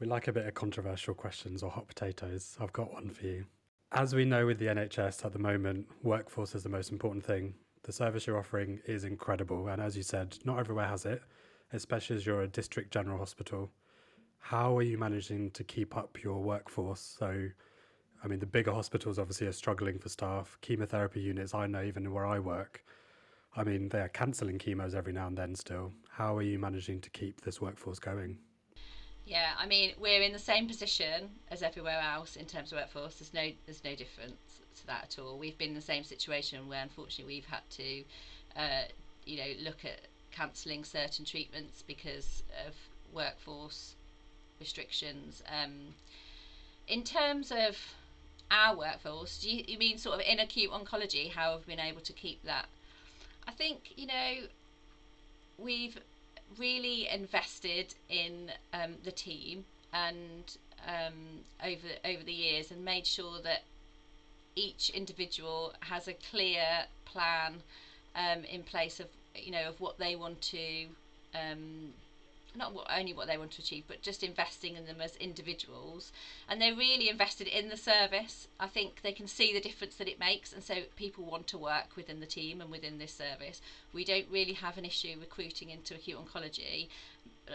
we 0.00 0.08
like 0.08 0.26
a 0.26 0.32
bit 0.32 0.44
of 0.46 0.54
controversial 0.54 1.14
questions 1.14 1.62
or 1.62 1.70
hot 1.70 1.86
potatoes. 1.86 2.56
I've 2.60 2.72
got 2.72 2.92
one 2.92 3.10
for 3.10 3.26
you. 3.26 3.44
As 3.92 4.14
we 4.14 4.24
know 4.24 4.46
with 4.46 4.60
the 4.60 4.66
NHS 4.66 5.24
at 5.24 5.32
the 5.32 5.40
moment, 5.40 5.88
workforce 6.04 6.54
is 6.54 6.62
the 6.62 6.68
most 6.68 6.92
important 6.92 7.24
thing. 7.24 7.54
The 7.82 7.92
service 7.92 8.24
you're 8.24 8.38
offering 8.38 8.78
is 8.86 9.02
incredible, 9.02 9.66
and 9.66 9.82
as 9.82 9.96
you 9.96 10.04
said, 10.04 10.38
not 10.44 10.60
everywhere 10.60 10.86
has 10.86 11.06
it, 11.06 11.20
especially 11.72 12.14
as 12.14 12.24
you're 12.24 12.42
a 12.42 12.46
district 12.46 12.92
general 12.92 13.18
hospital. 13.18 13.68
How 14.38 14.78
are 14.78 14.82
you 14.82 14.96
managing 14.96 15.50
to 15.50 15.64
keep 15.64 15.96
up 15.96 16.22
your 16.22 16.40
workforce? 16.40 17.16
So, 17.18 17.48
I 18.22 18.28
mean, 18.28 18.38
the 18.38 18.46
bigger 18.46 18.72
hospitals 18.72 19.18
obviously 19.18 19.48
are 19.48 19.52
struggling 19.52 19.98
for 19.98 20.08
staff. 20.08 20.56
Chemotherapy 20.60 21.20
units, 21.20 21.52
I 21.52 21.66
know 21.66 21.82
even 21.82 22.12
where 22.12 22.26
I 22.26 22.38
work, 22.38 22.84
I 23.56 23.64
mean, 23.64 23.88
they 23.88 24.02
are 24.02 24.08
cancelling 24.08 24.60
chemos 24.60 24.94
every 24.94 25.12
now 25.12 25.26
and 25.26 25.36
then 25.36 25.56
still. 25.56 25.92
How 26.10 26.36
are 26.36 26.42
you 26.42 26.60
managing 26.60 27.00
to 27.00 27.10
keep 27.10 27.40
this 27.40 27.60
workforce 27.60 27.98
going? 27.98 28.38
Yeah, 29.24 29.52
I 29.58 29.66
mean 29.66 29.94
we're 29.98 30.22
in 30.22 30.32
the 30.32 30.38
same 30.38 30.66
position 30.66 31.30
as 31.50 31.62
everywhere 31.62 32.00
else 32.00 32.36
in 32.36 32.46
terms 32.46 32.72
of 32.72 32.78
workforce. 32.78 33.14
There's 33.16 33.34
no 33.34 33.50
there's 33.66 33.84
no 33.84 33.94
difference 33.94 34.60
to 34.76 34.86
that 34.86 35.04
at 35.04 35.18
all. 35.18 35.38
We've 35.38 35.56
been 35.58 35.70
in 35.70 35.74
the 35.74 35.80
same 35.80 36.04
situation 36.04 36.68
where 36.68 36.82
unfortunately 36.82 37.34
we've 37.34 37.44
had 37.46 37.68
to, 37.70 38.04
uh, 38.56 38.82
you 39.24 39.36
know, 39.36 39.52
look 39.62 39.84
at 39.84 40.00
cancelling 40.32 40.84
certain 40.84 41.24
treatments 41.24 41.82
because 41.82 42.42
of 42.66 42.74
workforce 43.12 43.94
restrictions. 44.60 45.42
Um, 45.48 45.94
in 46.88 47.04
terms 47.04 47.52
of 47.52 47.76
our 48.50 48.76
workforce, 48.76 49.38
do 49.38 49.50
you, 49.50 49.64
you 49.66 49.78
mean 49.78 49.98
sort 49.98 50.16
of 50.16 50.26
in 50.26 50.40
acute 50.40 50.70
oncology? 50.70 51.30
How 51.30 51.52
have 51.52 51.66
we 51.66 51.74
been 51.76 51.84
able 51.84 52.00
to 52.02 52.12
keep 52.12 52.42
that? 52.44 52.66
I 53.46 53.52
think 53.52 53.92
you 53.96 54.06
know 54.06 54.46
we've 55.58 55.98
really 56.58 57.08
invested 57.08 57.94
in 58.08 58.50
um, 58.72 58.96
the 59.04 59.12
team 59.12 59.64
and 59.92 60.56
um, 60.86 61.44
over 61.64 61.88
over 62.04 62.22
the 62.24 62.32
years 62.32 62.70
and 62.70 62.84
made 62.84 63.06
sure 63.06 63.40
that 63.42 63.62
each 64.56 64.90
individual 64.90 65.72
has 65.80 66.08
a 66.08 66.14
clear 66.14 66.86
plan 67.04 67.62
um, 68.16 68.44
in 68.44 68.62
place 68.62 69.00
of 69.00 69.08
you 69.34 69.50
know 69.52 69.68
of 69.68 69.80
what 69.80 69.98
they 69.98 70.16
want 70.16 70.40
to 70.42 70.86
um, 71.34 71.92
not 72.54 72.72
only 72.90 73.12
what 73.12 73.26
they 73.26 73.38
want 73.38 73.52
to 73.52 73.62
achieve 73.62 73.84
but 73.86 74.02
just 74.02 74.22
investing 74.22 74.76
in 74.76 74.86
them 74.86 75.00
as 75.00 75.16
individuals. 75.16 76.12
And 76.48 76.60
they're 76.60 76.74
really 76.74 77.08
invested 77.08 77.46
in 77.46 77.68
the 77.68 77.76
service. 77.76 78.48
I 78.58 78.66
think 78.66 79.02
they 79.02 79.12
can 79.12 79.26
see 79.26 79.52
the 79.52 79.60
difference 79.60 79.96
that 79.96 80.08
it 80.08 80.18
makes 80.18 80.52
and 80.52 80.62
so 80.62 80.82
people 80.96 81.24
want 81.24 81.46
to 81.48 81.58
work 81.58 81.96
within 81.96 82.20
the 82.20 82.26
team 82.26 82.60
and 82.60 82.70
within 82.70 82.98
this 82.98 83.12
service. 83.14 83.60
We 83.92 84.04
don't 84.04 84.26
really 84.30 84.54
have 84.54 84.78
an 84.78 84.84
issue 84.84 85.16
recruiting 85.20 85.70
into 85.70 85.94
acute 85.94 86.18
oncology. 86.18 86.88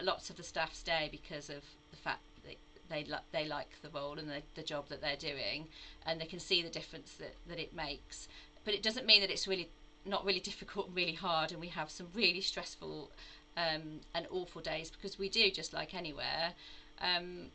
Lots 0.02 0.30
of 0.30 0.38
the 0.38 0.44
staff 0.44 0.74
stay 0.74 1.10
because 1.12 1.50
of 1.50 1.64
the 1.92 1.98
fact 1.98 2.22
that 2.46 2.56
they 2.90 3.04
li- 3.04 3.28
they 3.32 3.46
like 3.48 3.82
the 3.82 3.90
role 3.90 4.18
and 4.20 4.30
the, 4.30 4.42
the 4.56 4.64
job 4.64 4.90
that 4.90 5.02
they're 5.02 5.16
doing 5.16 5.68
and 6.06 6.20
they 6.20 6.26
can 6.26 6.40
see 6.40 6.62
the 6.62 6.70
difference 6.70 7.14
that, 7.20 7.36
that 7.48 7.60
it 7.60 7.76
makes. 7.76 8.28
But 8.64 8.74
it 8.74 8.84
doesn't 8.84 9.06
mean 9.06 9.22
that 9.22 9.32
it's 9.32 9.48
really 9.48 9.70
not 10.06 10.26
really 10.26 10.40
difficult 10.40 10.88
and 10.88 10.96
really 10.96 11.14
hard 11.14 11.52
and 11.52 11.60
we 11.60 11.68
have 11.68 11.90
some 11.90 12.08
really 12.14 12.42
stressful 12.42 13.10
um, 13.58 14.02
and 14.14 14.28
awful 14.32 14.62
days 14.62 14.92
because 14.92 15.18
we 15.18 15.30
do 15.30 15.50
just 15.52 15.74
like 15.74 15.94
anywhere. 15.94 16.54
Um, 17.02 17.52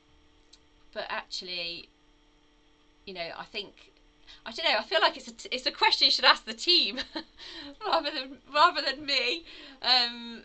but 0.92 1.06
actually 1.08 1.88
you 3.06 3.14
know 3.14 3.28
I 3.38 3.44
think 3.44 3.92
I 4.44 4.52
don't 4.52 4.64
know 4.64 4.78
I 4.78 4.82
feel 4.82 5.00
like 5.00 5.16
it's 5.16 5.28
a, 5.28 5.32
t- 5.32 5.48
it's 5.50 5.66
a 5.66 5.70
question 5.70 6.06
you 6.06 6.10
should 6.10 6.24
ask 6.24 6.44
the 6.44 6.54
team 6.54 6.98
rather 7.86 8.10
than 8.10 8.38
rather 8.52 8.82
than 8.82 9.04
me. 9.04 9.44
Um, 9.82 10.42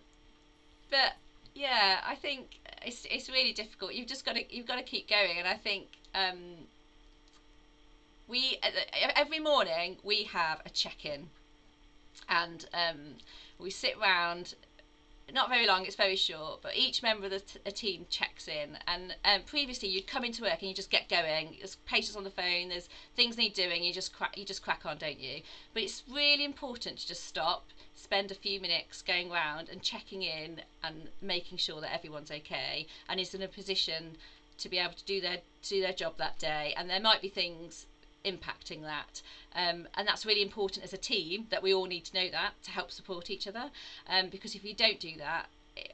but 0.89 1.13
yeah 1.53 2.01
I 2.05 2.15
think 2.15 2.59
it's 2.85 3.05
it's 3.09 3.29
really 3.29 3.53
difficult. 3.53 3.93
You've 3.93 4.07
just 4.07 4.25
got 4.25 4.35
to 4.35 4.55
you've 4.55 4.67
got 4.67 4.77
to 4.77 4.83
keep 4.83 5.09
going 5.09 5.37
and 5.37 5.47
I 5.47 5.55
think 5.55 5.87
um, 6.13 6.67
we 8.27 8.57
every 9.15 9.39
morning 9.39 9.97
we 10.03 10.23
have 10.23 10.61
a 10.65 10.69
check-in. 10.69 11.29
And 12.27 12.65
um, 12.73 13.17
we 13.59 13.69
sit 13.69 13.99
round 13.99 14.55
not 15.33 15.49
very 15.49 15.65
long. 15.65 15.85
It's 15.85 15.95
very 15.95 16.15
short, 16.15 16.61
but 16.61 16.75
each 16.75 17.01
member 17.01 17.25
of 17.25 17.31
the 17.63 17.71
team 17.71 18.05
checks 18.09 18.47
in. 18.47 18.77
And 18.87 19.15
um, 19.25 19.41
previously, 19.45 19.89
you'd 19.89 20.07
come 20.07 20.23
into 20.23 20.43
work 20.43 20.59
and 20.59 20.69
you 20.69 20.73
just 20.73 20.91
get 20.91 21.09
going. 21.09 21.55
There's 21.57 21.75
patients 21.87 22.15
on 22.15 22.23
the 22.23 22.29
phone. 22.29 22.69
There's 22.69 22.89
things 23.15 23.37
need 23.37 23.53
doing. 23.53 23.83
You 23.83 23.93
just 23.93 24.13
crack, 24.13 24.37
you 24.37 24.45
just 24.45 24.61
crack 24.61 24.85
on, 24.85 24.97
don't 24.97 25.19
you? 25.19 25.41
But 25.73 25.83
it's 25.83 26.03
really 26.11 26.45
important 26.45 26.99
to 26.99 27.07
just 27.07 27.25
stop, 27.25 27.65
spend 27.95 28.31
a 28.31 28.35
few 28.35 28.59
minutes 28.59 29.01
going 29.01 29.31
around 29.31 29.69
and 29.69 29.81
checking 29.81 30.21
in 30.21 30.61
and 30.83 31.09
making 31.21 31.57
sure 31.57 31.81
that 31.81 31.93
everyone's 31.93 32.31
okay 32.31 32.85
and 33.09 33.19
is 33.19 33.33
in 33.33 33.41
a 33.41 33.47
position 33.47 34.17
to 34.57 34.69
be 34.69 34.77
able 34.77 34.93
to 34.93 35.03
do 35.05 35.19
their 35.19 35.39
do 35.63 35.81
their 35.81 35.93
job 35.93 36.17
that 36.17 36.37
day. 36.37 36.73
And 36.77 36.89
there 36.89 36.99
might 36.99 37.21
be 37.21 37.29
things 37.29 37.87
impacting 38.25 38.81
that. 38.81 39.21
Um, 39.55 39.87
and 39.95 40.07
that's 40.07 40.25
really 40.25 40.41
important 40.41 40.83
as 40.83 40.93
a 40.93 40.97
team 40.97 41.47
that 41.49 41.63
we 41.63 41.73
all 41.73 41.85
need 41.85 42.05
to 42.05 42.13
know 42.13 42.29
that 42.31 42.51
to 42.63 42.71
help 42.71 42.91
support 42.91 43.29
each 43.29 43.47
other. 43.47 43.69
Um, 44.07 44.29
because 44.29 44.55
if 44.55 44.65
you 44.65 44.73
don't 44.73 44.99
do 44.99 45.15
that, 45.17 45.47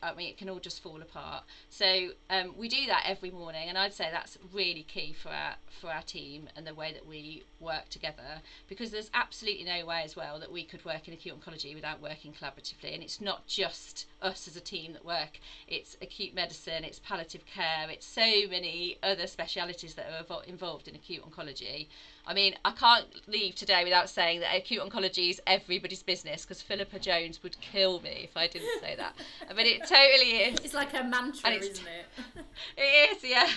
I 0.03 0.13
mean, 0.13 0.29
it 0.29 0.37
can 0.37 0.49
all 0.49 0.59
just 0.59 0.83
fall 0.83 1.01
apart. 1.01 1.43
So 1.69 2.09
um, 2.29 2.53
we 2.57 2.69
do 2.69 2.85
that 2.87 3.05
every 3.07 3.31
morning, 3.31 3.67
and 3.67 3.77
I'd 3.77 3.93
say 3.93 4.09
that's 4.11 4.37
really 4.53 4.83
key 4.83 5.13
for 5.13 5.29
our 5.29 5.55
for 5.79 5.91
our 5.91 6.03
team 6.03 6.47
and 6.55 6.67
the 6.67 6.75
way 6.75 6.93
that 6.93 7.07
we 7.07 7.43
work 7.59 7.89
together. 7.89 8.41
Because 8.67 8.91
there's 8.91 9.09
absolutely 9.13 9.63
no 9.63 9.85
way 9.85 10.03
as 10.03 10.15
well 10.15 10.39
that 10.39 10.51
we 10.51 10.63
could 10.63 10.85
work 10.85 11.07
in 11.07 11.13
acute 11.13 11.39
oncology 11.39 11.73
without 11.73 11.99
working 11.99 12.31
collaboratively. 12.31 12.93
And 12.93 13.01
it's 13.01 13.19
not 13.19 13.47
just 13.47 14.05
us 14.21 14.47
as 14.47 14.55
a 14.55 14.61
team 14.61 14.93
that 14.93 15.03
work. 15.03 15.39
It's 15.67 15.97
acute 16.01 16.35
medicine, 16.35 16.83
it's 16.83 16.99
palliative 16.99 17.45
care, 17.47 17.89
it's 17.89 18.05
so 18.05 18.47
many 18.49 18.97
other 19.01 19.25
specialities 19.25 19.95
that 19.95 20.05
are 20.07 20.43
involved 20.43 20.87
in 20.87 20.95
acute 20.95 21.23
oncology. 21.23 21.87
I 22.25 22.33
mean, 22.33 22.55
I 22.63 22.71
can't 22.71 23.05
leave 23.27 23.55
today 23.55 23.83
without 23.83 24.09
saying 24.09 24.41
that 24.41 24.55
acute 24.55 24.81
oncology 24.81 25.31
is 25.31 25.41
everybody's 25.47 26.03
business 26.03 26.43
because 26.43 26.61
Philippa 26.61 26.99
Jones 26.99 27.41
would 27.43 27.59
kill 27.61 27.99
me 28.01 28.21
if 28.23 28.37
I 28.37 28.47
didn't 28.47 28.79
say 28.79 28.95
that. 28.95 29.15
I 29.49 29.53
mean, 29.53 29.65
it 29.65 29.81
totally 29.81 30.37
is. 30.43 30.59
It's 30.59 30.73
like 30.73 30.93
a 30.93 31.03
mantra, 31.03 31.49
isn't 31.51 31.83
it? 31.85 32.43
it 32.77 33.11
is, 33.11 33.23
yeah. 33.23 33.49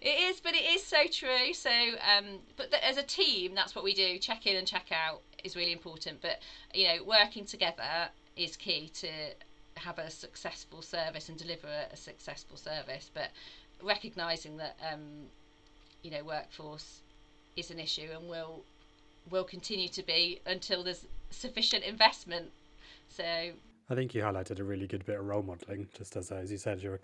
It 0.00 0.30
is, 0.30 0.40
but 0.40 0.54
it 0.54 0.64
is 0.64 0.82
so 0.82 1.06
true. 1.12 1.52
So, 1.52 1.70
um, 1.70 2.38
but 2.56 2.70
the, 2.70 2.84
as 2.86 2.96
a 2.96 3.02
team, 3.02 3.54
that's 3.54 3.74
what 3.74 3.84
we 3.84 3.92
do. 3.92 4.18
Check 4.18 4.46
in 4.46 4.56
and 4.56 4.66
check 4.66 4.86
out 4.90 5.20
is 5.44 5.54
really 5.54 5.72
important. 5.72 6.22
But 6.22 6.40
you 6.72 6.88
know, 6.88 7.04
working 7.04 7.44
together 7.44 8.08
is 8.36 8.56
key 8.56 8.90
to 8.94 9.08
have 9.76 9.98
a 9.98 10.10
successful 10.10 10.80
service 10.80 11.28
and 11.28 11.36
deliver 11.36 11.66
a, 11.66 11.92
a 11.92 11.96
successful 11.96 12.56
service. 12.56 13.10
But 13.12 13.30
recognizing 13.82 14.56
that 14.56 14.76
um, 14.90 15.26
you 16.02 16.10
know 16.10 16.24
workforce 16.24 17.02
is 17.56 17.70
an 17.70 17.78
issue 17.78 18.08
and 18.14 18.28
will 18.28 18.62
will 19.30 19.44
continue 19.44 19.88
to 19.88 20.02
be 20.02 20.40
until 20.46 20.82
there's 20.82 21.06
sufficient 21.30 21.84
investment. 21.84 22.50
So 23.08 23.24
I 23.24 23.94
think 23.94 24.14
you 24.14 24.22
highlighted 24.22 24.60
a 24.60 24.64
really 24.64 24.86
good 24.86 25.04
bit 25.04 25.18
of 25.18 25.26
role 25.26 25.42
modelling. 25.42 25.88
Just 25.96 26.16
as 26.16 26.30
as 26.30 26.50
you 26.50 26.58
said, 26.58 26.82
you're 26.82 27.00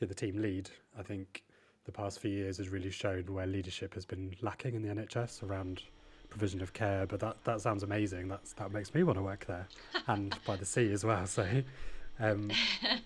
you're 0.00 0.08
the 0.08 0.14
team 0.14 0.40
lead. 0.40 0.70
I 0.98 1.02
think 1.02 1.42
the 1.84 1.92
past 1.92 2.20
few 2.20 2.30
years 2.30 2.58
has 2.58 2.68
really 2.68 2.90
shown 2.90 3.24
where 3.32 3.46
leadership 3.46 3.94
has 3.94 4.04
been 4.04 4.34
lacking 4.42 4.74
in 4.74 4.82
the 4.82 4.88
NHS 4.88 5.42
around 5.42 5.82
provision 6.30 6.60
of 6.60 6.72
care. 6.72 7.06
But 7.06 7.20
that 7.20 7.42
that 7.44 7.60
sounds 7.60 7.82
amazing. 7.82 8.28
That's 8.28 8.52
that 8.54 8.72
makes 8.72 8.94
me 8.94 9.02
want 9.02 9.18
to 9.18 9.22
work 9.22 9.46
there, 9.46 9.66
and 10.06 10.36
by 10.46 10.56
the 10.56 10.66
sea 10.66 10.92
as 10.92 11.04
well. 11.04 11.26
So. 11.26 11.46
Um, 12.20 12.50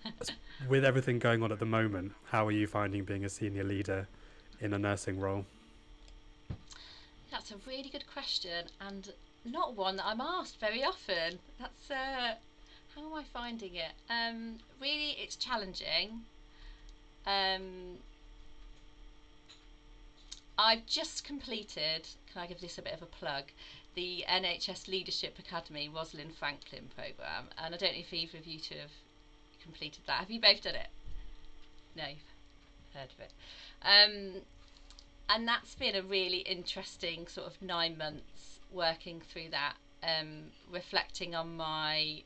with 0.67 0.83
everything 0.83 1.19
going 1.19 1.43
on 1.43 1.51
at 1.51 1.59
the 1.59 1.67
moment, 1.67 2.13
how 2.25 2.47
are 2.47 2.51
you 2.51 2.65
finding 2.65 3.03
being 3.03 3.25
a 3.25 3.29
senior 3.29 3.63
leader 3.63 4.07
in 4.59 4.73
a 4.73 4.79
nursing 4.79 5.19
role? 5.19 5.45
That's 7.33 7.49
a 7.49 7.55
really 7.67 7.89
good 7.89 8.05
question 8.05 8.67
and 8.79 9.11
not 9.43 9.73
one 9.73 9.95
that 9.95 10.05
I'm 10.05 10.21
asked 10.21 10.59
very 10.59 10.83
often. 10.83 11.39
That's 11.59 11.89
uh, 11.89 12.35
how 12.93 13.01
am 13.01 13.13
I 13.15 13.23
finding 13.23 13.73
it? 13.73 13.91
Um, 14.07 14.59
really, 14.79 15.17
it's 15.19 15.35
challenging. 15.35 16.25
Um, 17.25 17.97
I've 20.59 20.85
just 20.85 21.23
completed. 21.23 22.07
Can 22.31 22.43
I 22.43 22.45
give 22.45 22.61
this 22.61 22.77
a 22.77 22.83
bit 22.83 22.93
of 22.93 23.01
a 23.01 23.07
plug? 23.07 23.45
The 23.95 24.23
NHS 24.29 24.87
Leadership 24.87 25.39
Academy 25.39 25.89
Rosalind 25.89 26.35
Franklin 26.35 26.87
program, 26.95 27.45
and 27.57 27.73
I 27.73 27.77
don't 27.79 27.93
know 27.93 27.99
if 27.99 28.13
either 28.13 28.37
of 28.37 28.45
you 28.45 28.59
two 28.59 28.75
have 28.75 28.91
completed 29.63 30.03
that. 30.05 30.19
Have 30.19 30.29
you 30.29 30.39
both 30.39 30.61
done 30.61 30.75
it? 30.75 30.89
No, 31.95 32.03
you've 32.07 32.93
heard 32.93 33.09
of 33.09 33.19
it. 33.19 33.33
Um, 33.81 34.41
and 35.29 35.47
that's 35.47 35.75
been 35.75 35.95
a 35.95 36.01
really 36.01 36.39
interesting 36.39 37.27
sort 37.27 37.47
of 37.47 37.61
nine 37.61 37.97
months 37.97 38.59
working 38.71 39.21
through 39.21 39.49
that, 39.51 39.75
um, 40.03 40.51
reflecting 40.71 41.35
on 41.35 41.55
my 41.55 42.23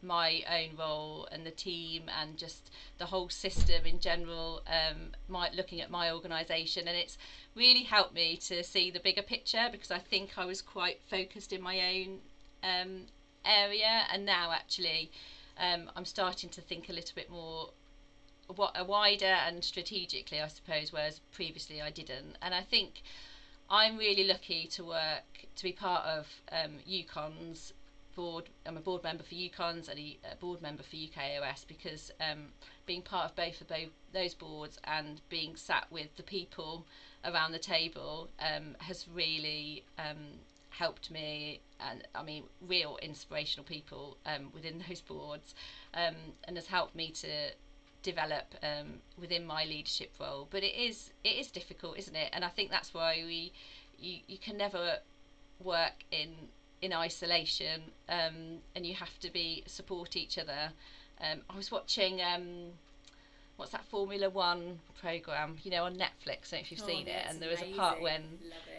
my 0.00 0.42
own 0.48 0.76
role 0.76 1.28
and 1.32 1.44
the 1.44 1.50
team 1.50 2.04
and 2.20 2.36
just 2.38 2.70
the 2.98 3.06
whole 3.06 3.28
system 3.28 3.84
in 3.84 3.98
general 3.98 4.62
um, 4.68 5.10
my, 5.28 5.50
looking 5.56 5.80
at 5.80 5.90
my 5.90 6.12
organisation. 6.12 6.86
And 6.86 6.96
it's 6.96 7.18
really 7.56 7.82
helped 7.82 8.14
me 8.14 8.36
to 8.36 8.62
see 8.62 8.92
the 8.92 9.00
bigger 9.00 9.22
picture 9.22 9.68
because 9.72 9.90
I 9.90 9.98
think 9.98 10.38
I 10.38 10.44
was 10.44 10.62
quite 10.62 11.00
focused 11.10 11.52
in 11.52 11.60
my 11.60 11.80
own 11.80 12.18
um, 12.62 13.06
area. 13.44 14.04
And 14.12 14.24
now 14.24 14.52
actually 14.52 15.10
um, 15.58 15.90
I'm 15.96 16.04
starting 16.04 16.50
to 16.50 16.60
think 16.60 16.88
a 16.88 16.92
little 16.92 17.14
bit 17.14 17.30
more 17.30 17.70
wider 18.56 19.26
and 19.26 19.62
strategically, 19.62 20.40
I 20.40 20.48
suppose, 20.48 20.92
whereas 20.92 21.20
previously 21.32 21.82
I 21.82 21.90
didn't. 21.90 22.36
And 22.42 22.54
I 22.54 22.62
think 22.62 23.02
I'm 23.70 23.98
really 23.98 24.24
lucky 24.24 24.66
to 24.72 24.84
work 24.84 25.46
to 25.56 25.62
be 25.62 25.72
part 25.72 26.04
of 26.06 26.26
um, 26.52 26.78
board. 28.18 28.48
I'm 28.66 28.76
a 28.76 28.80
board 28.80 29.04
member 29.04 29.22
for 29.22 29.34
UKONS 29.34 29.88
and 29.88 29.98
a, 30.00 30.16
board 30.40 30.60
member 30.60 30.82
for 30.82 30.96
UKAOS 30.96 31.64
because 31.68 32.10
um, 32.20 32.46
being 32.84 33.00
part 33.00 33.30
of 33.30 33.36
both 33.36 33.60
of 33.60 33.68
both 33.68 33.90
those 34.12 34.34
boards 34.34 34.76
and 34.84 35.20
being 35.28 35.54
sat 35.54 35.86
with 35.92 36.08
the 36.16 36.24
people 36.24 36.84
around 37.24 37.52
the 37.52 37.60
table 37.60 38.28
um, 38.40 38.74
has 38.80 39.06
really 39.14 39.84
um, 39.98 40.16
helped 40.70 41.12
me 41.12 41.60
and 41.78 42.06
I 42.14 42.24
mean 42.24 42.42
real 42.66 42.98
inspirational 43.02 43.64
people 43.64 44.16
um, 44.26 44.50
within 44.52 44.82
those 44.88 45.00
boards 45.00 45.54
um, 45.94 46.16
and 46.44 46.56
has 46.56 46.66
helped 46.66 46.96
me 46.96 47.12
to 47.22 47.28
develop 48.10 48.54
um, 48.62 48.88
within 49.20 49.46
my 49.46 49.64
leadership 49.64 50.12
role. 50.20 50.48
But 50.50 50.62
it 50.62 50.74
is 50.74 51.10
it 51.24 51.36
is 51.40 51.50
difficult, 51.50 51.98
isn't 51.98 52.16
it? 52.16 52.30
And 52.32 52.44
I 52.44 52.48
think 52.48 52.70
that's 52.70 52.94
why 52.94 53.22
we 53.26 53.52
you, 53.98 54.18
you 54.26 54.38
can 54.38 54.56
never 54.56 54.98
work 55.62 56.04
in 56.10 56.30
in 56.80 56.92
isolation, 56.92 57.82
um, 58.08 58.60
and 58.74 58.86
you 58.86 58.94
have 58.94 59.18
to 59.20 59.30
be 59.30 59.62
support 59.66 60.16
each 60.16 60.38
other. 60.38 60.70
Um, 61.20 61.38
I 61.50 61.56
was 61.56 61.70
watching 61.72 62.20
um, 62.22 62.44
what's 63.56 63.72
that 63.72 63.84
Formula 63.84 64.30
One 64.30 64.78
program, 65.00 65.56
you 65.64 65.70
know, 65.70 65.84
on 65.84 65.94
Netflix. 65.96 66.52
I 66.52 66.52
don't 66.52 66.52
know 66.52 66.58
if 66.60 66.70
you've 66.72 66.82
oh, 66.84 66.86
seen 66.86 67.08
it. 67.08 67.22
And 67.28 67.40
there 67.42 67.50
was 67.50 67.60
a 67.60 67.72
part 67.76 68.00
when 68.00 68.22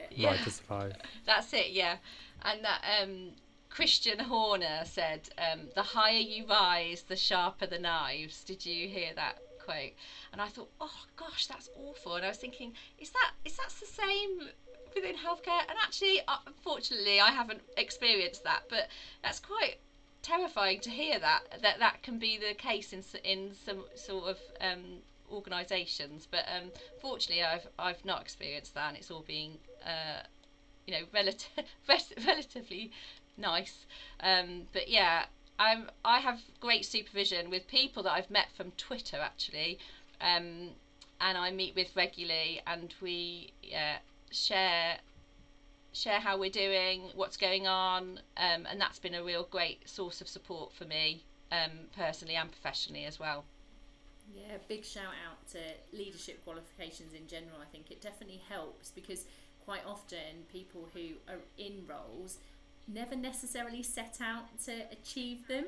yeah, 0.10 0.30
Drive 0.30 0.44
to 0.46 0.52
Survive. 0.52 0.94
That's 1.26 1.54
it, 1.54 1.72
yeah. 1.72 1.98
And 2.44 2.64
that 2.64 2.82
um, 3.02 3.32
Christian 3.70 4.20
Horner 4.20 4.84
said, 4.86 5.30
um, 5.38 5.70
"The 5.76 5.84
higher 5.84 6.20
you 6.20 6.46
rise, 6.46 7.04
the 7.04 7.16
sharper 7.16 7.68
the 7.68 7.78
knives." 7.78 8.44
Did 8.44 8.66
you 8.66 8.88
hear 8.90 9.14
that 9.14 9.42
quote? 9.58 9.94
And 10.32 10.42
I 10.42 10.50
thought, 10.50 10.70
"Oh 10.82 11.06
gosh, 11.16 11.46
that's 11.46 11.70
awful." 11.76 12.16
And 12.16 12.26
I 12.26 12.30
was 12.30 12.38
thinking, 12.38 12.74
"Is 12.98 13.12
that 13.12 13.32
is 13.46 13.56
that 13.58 13.70
the 13.80 13.86
same 13.86 14.50
within 14.94 15.18
healthcare?" 15.18 15.66
And 15.70 15.78
actually, 15.82 16.22
uh, 16.28 16.38
unfortunately, 16.46 17.20
I 17.20 17.32
haven't 17.32 17.62
experienced 17.78 18.44
that, 18.44 18.64
but 18.68 18.88
that's 19.22 19.40
quite 19.40 19.78
terrifying 20.22 20.80
to 20.82 20.90
hear 20.90 21.20
that 21.20 21.44
that 21.62 21.80
that 21.80 22.04
can 22.04 22.18
be 22.18 22.38
the 22.38 22.54
case 22.54 22.92
in 22.92 23.04
in 23.24 23.56
some 23.66 23.86
sort 23.96 24.26
of 24.26 24.40
um, 24.60 25.04
organisations. 25.32 26.28
But 26.30 26.46
um, 26.48 26.72
fortunately, 26.98 27.44
I've 27.44 27.68
I've 27.78 28.04
not 28.04 28.22
experienced 28.22 28.74
that, 28.74 28.90
and 28.90 28.98
it's 28.98 29.12
all 29.12 29.24
being 29.26 29.60
uh, 29.86 30.24
you 30.88 30.94
know 30.94 31.06
relative 31.14 31.66
relatively 32.28 32.92
nice. 33.40 33.86
Um, 34.22 34.64
but 34.74 34.90
yeah, 34.90 35.26
I'm 35.58 35.90
I 36.06 36.20
have 36.20 36.42
great 36.60 36.86
supervision 36.86 37.50
with 37.50 37.68
people 37.68 38.04
that 38.04 38.12
I've 38.12 38.30
met 38.30 38.48
from 38.56 38.72
Twitter 38.72 39.18
actually, 39.18 39.80
um, 40.22 40.70
and 41.22 41.38
I 41.38 41.52
meet 41.52 41.76
with 41.76 41.96
regularly, 41.96 42.62
and 42.68 42.94
we 43.02 43.52
yeah, 43.64 43.98
share 44.32 44.98
share 45.92 46.20
how 46.20 46.38
we're 46.38 46.52
doing, 46.52 47.10
what's 47.16 47.38
going 47.38 47.68
on, 47.68 48.20
um, 48.38 48.68
and 48.70 48.80
that's 48.80 49.00
been 49.00 49.16
a 49.16 49.24
real 49.24 49.48
great 49.50 49.90
source 49.90 50.22
of 50.22 50.28
support 50.28 50.72
for 50.72 50.86
me 50.86 51.24
um, 51.52 51.72
personally 51.98 52.36
and 52.36 52.52
professionally 52.52 53.06
as 53.06 53.20
well. 53.20 53.44
Yeah, 54.34 54.58
big 54.68 54.86
shout 54.86 55.16
out 55.28 55.48
to 55.54 55.60
leadership 55.98 56.44
qualifications 56.46 57.14
in 57.14 57.28
general. 57.28 57.58
I 57.62 57.66
think 57.72 57.90
it 57.90 58.02
definitely 58.02 58.42
helps 58.48 58.92
because 58.92 59.26
quite 59.66 59.82
often 59.86 60.46
people 60.52 60.88
who 60.94 61.16
are 61.28 61.40
in 61.58 61.86
roles 61.88 62.38
never 62.92 63.16
necessarily 63.16 63.84
set 63.84 64.18
out 64.22 64.46
to 64.66 64.74
achieve 64.92 65.48
them. 65.48 65.66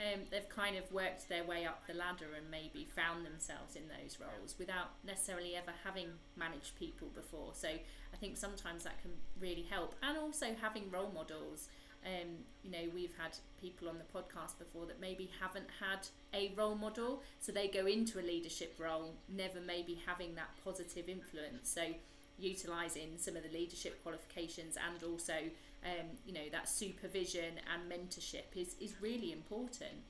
Um, 0.00 0.22
they've 0.30 0.48
kind 0.48 0.76
of 0.76 0.90
worked 0.90 1.28
their 1.28 1.44
way 1.44 1.64
up 1.64 1.86
the 1.86 1.94
ladder 1.94 2.26
and 2.36 2.50
maybe 2.50 2.84
found 2.96 3.24
themselves 3.24 3.76
in 3.76 3.82
those 3.86 4.18
roles 4.18 4.56
without 4.58 4.90
necessarily 5.06 5.54
ever 5.54 5.72
having 5.84 6.08
managed 6.36 6.74
people 6.76 7.08
before. 7.14 7.50
So 7.54 7.68
I 7.68 8.16
think 8.18 8.36
sometimes 8.36 8.82
that 8.84 9.00
can 9.00 9.12
really 9.38 9.66
help. 9.70 9.94
And 10.02 10.18
also 10.18 10.46
having 10.60 10.90
role 10.90 11.12
models 11.14 11.68
Um, 12.04 12.42
you 12.64 12.70
know, 12.72 12.90
we've 12.92 13.14
had 13.16 13.36
people 13.60 13.88
on 13.88 13.96
the 13.98 14.04
podcast 14.18 14.58
before 14.58 14.86
that 14.86 15.00
maybe 15.00 15.30
haven't 15.40 15.68
had 15.78 16.08
a 16.34 16.52
role 16.56 16.74
model, 16.74 17.22
so 17.38 17.52
they 17.52 17.68
go 17.68 17.86
into 17.86 18.18
a 18.18 18.22
leadership 18.26 18.74
role 18.78 19.14
never 19.28 19.60
maybe 19.60 20.00
having 20.04 20.34
that 20.34 20.50
positive 20.64 21.08
influence. 21.08 21.70
So, 21.70 21.82
utilising 22.38 23.18
some 23.18 23.36
of 23.36 23.44
the 23.44 23.50
leadership 23.50 24.02
qualifications 24.02 24.76
and 24.76 25.02
also, 25.04 25.34
um, 25.84 26.06
you 26.26 26.32
know, 26.32 26.48
that 26.50 26.68
supervision 26.68 27.60
and 27.72 27.90
mentorship 27.90 28.56
is, 28.56 28.76
is 28.80 28.94
really 29.00 29.32
important. 29.32 30.02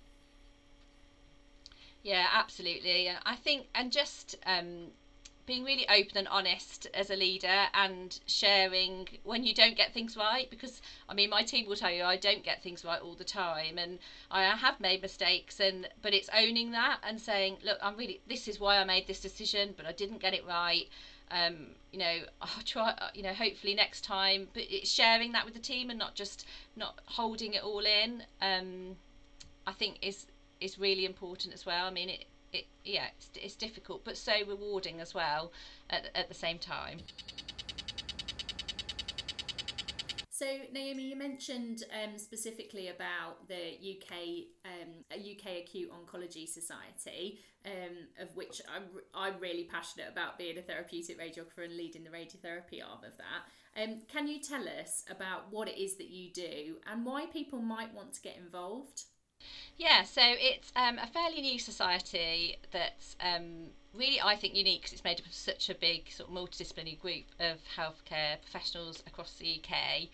Yeah, 2.02 2.26
absolutely. 2.32 3.08
And 3.08 3.18
I 3.24 3.36
think, 3.36 3.66
and 3.74 3.92
just 3.92 4.36
um, 4.44 4.88
being 5.44 5.64
really 5.64 5.86
open 5.88 6.18
and 6.18 6.28
honest 6.28 6.86
as 6.94 7.10
a 7.10 7.16
leader 7.16 7.66
and 7.74 8.20
sharing 8.26 9.08
when 9.24 9.42
you 9.42 9.52
don't 9.52 9.76
get 9.76 9.92
things 9.92 10.16
right 10.16 10.48
because 10.50 10.80
i 11.08 11.14
mean 11.14 11.28
my 11.28 11.42
team 11.42 11.66
will 11.66 11.76
tell 11.76 11.90
you 11.90 12.04
i 12.04 12.16
don't 12.16 12.44
get 12.44 12.62
things 12.62 12.84
right 12.84 13.00
all 13.00 13.14
the 13.14 13.24
time 13.24 13.76
and 13.76 13.98
i 14.30 14.44
have 14.44 14.78
made 14.78 15.02
mistakes 15.02 15.58
and 15.58 15.88
but 16.00 16.14
it's 16.14 16.30
owning 16.34 16.70
that 16.70 16.98
and 17.02 17.20
saying 17.20 17.56
look 17.64 17.78
i'm 17.82 17.96
really 17.96 18.20
this 18.28 18.46
is 18.46 18.60
why 18.60 18.78
i 18.78 18.84
made 18.84 19.06
this 19.06 19.20
decision 19.20 19.74
but 19.76 19.84
i 19.84 19.92
didn't 19.92 20.18
get 20.18 20.32
it 20.32 20.46
right 20.46 20.88
um, 21.32 21.68
you 21.92 21.98
know 21.98 22.18
i'll 22.42 22.62
try 22.64 22.94
you 23.14 23.22
know 23.22 23.32
hopefully 23.32 23.74
next 23.74 24.04
time 24.04 24.48
but 24.52 24.64
it's 24.68 24.90
sharing 24.90 25.32
that 25.32 25.44
with 25.44 25.54
the 25.54 25.60
team 25.60 25.90
and 25.90 25.98
not 25.98 26.14
just 26.14 26.46
not 26.76 27.00
holding 27.06 27.54
it 27.54 27.62
all 27.62 27.84
in 27.84 28.22
um, 28.40 28.96
i 29.66 29.72
think 29.72 29.98
is 30.02 30.26
is 30.60 30.78
really 30.78 31.04
important 31.04 31.52
as 31.52 31.66
well 31.66 31.86
i 31.86 31.90
mean 31.90 32.08
it 32.08 32.24
it, 32.52 32.66
yeah, 32.84 33.06
it's, 33.16 33.30
it's 33.34 33.54
difficult, 33.54 34.04
but 34.04 34.16
so 34.16 34.32
rewarding 34.46 35.00
as 35.00 35.14
well 35.14 35.52
at, 35.90 36.10
at 36.14 36.28
the 36.28 36.34
same 36.34 36.58
time. 36.58 36.98
So, 40.42 40.48
Naomi, 40.72 41.04
you 41.04 41.14
mentioned 41.14 41.84
um, 42.02 42.18
specifically 42.18 42.88
about 42.88 43.46
the 43.46 43.78
UK 43.78 44.48
um, 44.64 45.04
UK 45.14 45.62
Acute 45.62 45.88
Oncology 45.92 46.48
Society, 46.48 47.38
um, 47.64 48.08
of 48.18 48.34
which 48.34 48.60
I'm, 48.74 48.82
I'm 49.14 49.38
really 49.38 49.68
passionate 49.70 50.08
about 50.10 50.38
being 50.38 50.58
a 50.58 50.62
therapeutic 50.62 51.20
radiographer 51.20 51.64
and 51.64 51.76
leading 51.76 52.02
the 52.02 52.10
radiotherapy 52.10 52.82
arm 52.84 53.04
of 53.04 53.16
that. 53.18 53.80
Um, 53.80 53.98
can 54.12 54.26
you 54.26 54.40
tell 54.40 54.64
us 54.80 55.04
about 55.08 55.52
what 55.52 55.68
it 55.68 55.80
is 55.80 55.96
that 55.98 56.10
you 56.10 56.32
do 56.32 56.74
and 56.90 57.06
why 57.06 57.26
people 57.26 57.60
might 57.60 57.94
want 57.94 58.12
to 58.14 58.20
get 58.20 58.36
involved? 58.36 59.04
Yeah, 59.76 60.02
so 60.02 60.22
it's 60.24 60.72
um, 60.74 60.98
a 60.98 61.06
fairly 61.06 61.40
new 61.40 61.60
society 61.60 62.56
that's 62.72 63.14
um, 63.20 63.68
really, 63.94 64.20
I 64.20 64.36
think, 64.36 64.54
unique 64.54 64.82
because 64.82 64.92
it's 64.92 65.04
made 65.04 65.20
up 65.20 65.26
of 65.26 65.34
such 65.34 65.68
a 65.68 65.74
big 65.74 66.10
sort 66.10 66.30
of 66.30 66.34
multidisciplinary 66.34 67.00
group 67.00 67.24
of 67.38 67.58
healthcare 67.76 68.40
professionals 68.42 69.02
across 69.06 69.34
the 69.34 69.60
UK. 69.60 70.08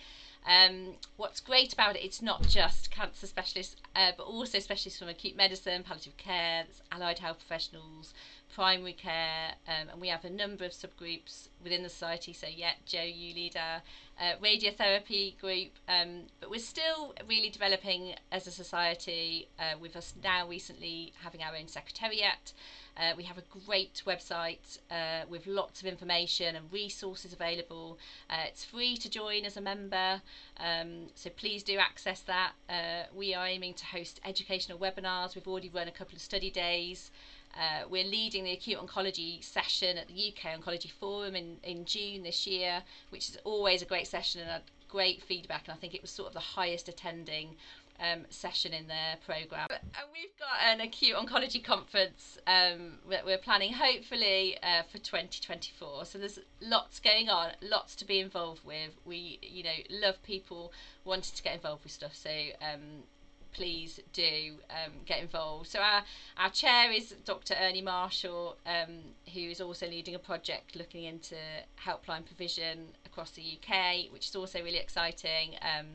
Um, 0.46 0.94
what's 1.16 1.40
great 1.40 1.72
about 1.72 1.96
it, 1.96 2.04
it's 2.04 2.22
not 2.22 2.42
just 2.48 2.90
cancer 2.90 3.26
specialists, 3.26 3.76
uh, 3.94 4.12
but 4.16 4.24
also 4.24 4.58
specialists 4.60 4.98
from 4.98 5.08
acute 5.08 5.36
medicine, 5.36 5.82
palliative 5.82 6.16
care, 6.16 6.64
allied 6.90 7.18
health 7.18 7.38
professionals, 7.38 8.14
primary 8.54 8.94
care, 8.94 9.52
um, 9.66 9.88
and 9.90 10.00
we 10.00 10.08
have 10.08 10.24
a 10.24 10.30
number 10.30 10.64
of 10.64 10.72
subgroups 10.72 11.48
within 11.62 11.82
the 11.82 11.88
society. 11.88 12.32
So, 12.32 12.46
yeah, 12.46 12.72
Jo, 12.86 13.02
you 13.02 13.34
lead 13.34 13.56
our 13.56 13.82
uh, 14.18 14.36
radiotherapy 14.42 15.38
group, 15.38 15.72
um, 15.86 16.22
but 16.40 16.50
we're 16.50 16.60
still 16.60 17.14
really 17.28 17.50
developing 17.50 18.14
as 18.32 18.46
a 18.46 18.50
society. 18.50 19.48
Uh, 19.58 19.76
with 19.78 19.96
us 19.96 20.14
now 20.22 20.48
recently 20.48 21.12
having 21.22 21.42
our 21.42 21.54
own 21.54 21.68
secretariat. 21.68 22.52
Uh, 22.98 23.12
we 23.16 23.22
have 23.22 23.38
a 23.38 23.42
great 23.64 24.02
website 24.06 24.78
uh, 24.90 25.24
with 25.28 25.46
lots 25.46 25.80
of 25.80 25.86
information 25.86 26.56
and 26.56 26.72
resources 26.72 27.32
available. 27.32 27.96
Uh, 28.28 28.42
it's 28.46 28.64
free 28.64 28.96
to 28.96 29.08
join 29.08 29.44
as 29.44 29.56
a 29.56 29.60
member, 29.60 30.20
um, 30.58 31.06
so 31.14 31.30
please 31.30 31.62
do 31.62 31.78
access 31.78 32.20
that. 32.22 32.52
Uh, 32.68 33.04
we 33.14 33.34
are 33.34 33.46
aiming 33.46 33.72
to 33.74 33.84
host 33.86 34.20
educational 34.24 34.78
webinars. 34.78 35.36
We've 35.36 35.46
already 35.46 35.68
run 35.68 35.86
a 35.86 35.92
couple 35.92 36.16
of 36.16 36.22
study 36.22 36.50
days. 36.50 37.12
Uh, 37.54 37.86
we're 37.88 38.04
leading 38.04 38.44
the 38.44 38.52
acute 38.52 38.78
oncology 38.78 39.42
session 39.42 39.96
at 39.96 40.08
the 40.08 40.32
UK 40.32 40.60
Oncology 40.60 40.90
Forum 40.90 41.36
in, 41.36 41.56
in 41.62 41.84
June 41.84 42.22
this 42.22 42.46
year, 42.46 42.82
which 43.10 43.28
is 43.28 43.38
always 43.44 43.80
a 43.80 43.86
great 43.86 44.06
session 44.06 44.40
and 44.40 44.50
a 44.50 44.62
great 44.88 45.22
feedback. 45.22 45.62
And 45.66 45.72
I 45.72 45.76
think 45.76 45.94
it 45.94 46.02
was 46.02 46.10
sort 46.10 46.28
of 46.28 46.34
the 46.34 46.40
highest 46.40 46.88
attending 46.88 47.56
um, 48.00 48.24
session 48.30 48.72
in 48.72 48.86
their 48.86 49.16
programme. 49.24 49.66
And 49.70 50.08
we've 50.12 50.36
got 50.38 50.58
an 50.64 50.80
acute 50.80 51.16
oncology 51.16 51.62
conference 51.62 52.38
um, 52.46 52.98
that 53.10 53.24
we're 53.24 53.38
planning 53.38 53.72
hopefully 53.72 54.56
uh, 54.62 54.82
for 54.90 54.98
2024. 54.98 56.04
So 56.04 56.18
there's 56.18 56.38
lots 56.60 57.00
going 57.00 57.28
on, 57.28 57.50
lots 57.62 57.94
to 57.96 58.04
be 58.04 58.20
involved 58.20 58.64
with. 58.64 58.92
We, 59.04 59.38
you 59.42 59.62
know, 59.62 59.70
love 59.90 60.22
people 60.22 60.72
wanting 61.04 61.34
to 61.34 61.42
get 61.42 61.54
involved 61.54 61.84
with 61.84 61.92
stuff. 61.92 62.14
So 62.14 62.30
um, 62.62 63.04
please 63.52 64.00
do 64.12 64.54
um, 64.70 64.92
get 65.06 65.20
involved. 65.20 65.68
So 65.68 65.80
our, 65.80 66.04
our 66.36 66.50
chair 66.50 66.92
is 66.92 67.14
Dr. 67.24 67.54
Ernie 67.60 67.82
Marshall, 67.82 68.56
um, 68.66 68.98
who 69.32 69.40
is 69.40 69.60
also 69.60 69.88
leading 69.88 70.14
a 70.14 70.18
project 70.18 70.76
looking 70.76 71.04
into 71.04 71.36
helpline 71.84 72.24
provision 72.24 72.88
across 73.04 73.32
the 73.32 73.42
UK, 73.42 74.12
which 74.12 74.28
is 74.28 74.36
also 74.36 74.62
really 74.62 74.78
exciting. 74.78 75.56
Um, 75.62 75.86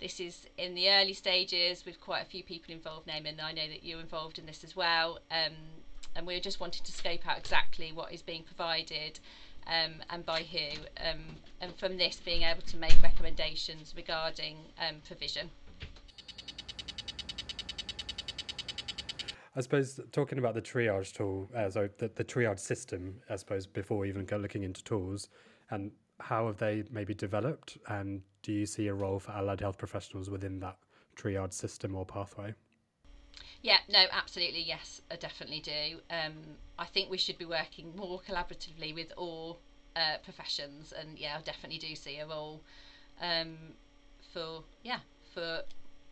this 0.00 0.20
is 0.20 0.46
in 0.56 0.74
the 0.74 0.90
early 0.90 1.12
stages 1.12 1.84
with 1.84 2.00
quite 2.00 2.22
a 2.22 2.24
few 2.24 2.42
people 2.42 2.72
involved, 2.72 3.08
Naman. 3.08 3.42
I 3.42 3.52
know 3.52 3.66
that 3.68 3.84
you're 3.84 4.00
involved 4.00 4.38
in 4.38 4.46
this 4.46 4.62
as 4.64 4.76
well. 4.76 5.18
Um, 5.30 5.54
and 6.14 6.26
we're 6.26 6.40
just 6.40 6.60
wanting 6.60 6.82
to 6.84 6.92
scope 6.92 7.26
out 7.26 7.38
exactly 7.38 7.92
what 7.92 8.12
is 8.12 8.22
being 8.22 8.42
provided 8.42 9.20
um, 9.66 9.94
and 10.10 10.26
by 10.26 10.42
who. 10.42 10.80
Um, 11.08 11.20
and 11.60 11.74
from 11.76 11.96
this, 11.96 12.20
being 12.24 12.42
able 12.42 12.62
to 12.62 12.76
make 12.76 13.00
recommendations 13.02 13.94
regarding 13.96 14.56
um, 14.78 14.96
provision. 15.06 15.50
I 19.56 19.60
suppose 19.60 19.98
talking 20.12 20.38
about 20.38 20.54
the 20.54 20.62
triage 20.62 21.12
tool, 21.12 21.50
uh, 21.54 21.70
so 21.70 21.88
the, 21.98 22.10
the 22.14 22.24
triage 22.24 22.60
system, 22.60 23.16
I 23.28 23.36
suppose, 23.36 23.66
before 23.66 24.06
even 24.06 24.26
looking 24.40 24.62
into 24.62 24.84
tools, 24.84 25.28
and 25.70 25.90
how 26.20 26.46
have 26.46 26.58
they 26.58 26.84
maybe 26.90 27.14
developed, 27.14 27.78
and 27.88 28.22
do 28.42 28.52
you 28.52 28.66
see 28.66 28.86
a 28.88 28.94
role 28.94 29.18
for 29.18 29.32
allied 29.32 29.60
health 29.60 29.78
professionals 29.78 30.30
within 30.30 30.60
that 30.60 30.76
triage 31.16 31.52
system 31.52 31.94
or 31.94 32.04
pathway? 32.04 32.54
Yeah, 33.62 33.78
no, 33.88 34.04
absolutely, 34.12 34.62
yes, 34.62 35.00
I 35.10 35.16
definitely 35.16 35.60
do. 35.60 36.00
Um, 36.10 36.34
I 36.78 36.84
think 36.86 37.10
we 37.10 37.18
should 37.18 37.38
be 37.38 37.44
working 37.44 37.94
more 37.96 38.20
collaboratively 38.20 38.94
with 38.94 39.12
all 39.16 39.58
uh, 39.96 40.18
professions, 40.22 40.92
and 40.92 41.18
yeah, 41.18 41.36
I 41.38 41.42
definitely 41.42 41.78
do 41.78 41.94
see 41.94 42.18
a 42.18 42.26
role 42.26 42.62
um, 43.20 43.56
for 44.32 44.62
yeah 44.84 45.00
for 45.34 45.62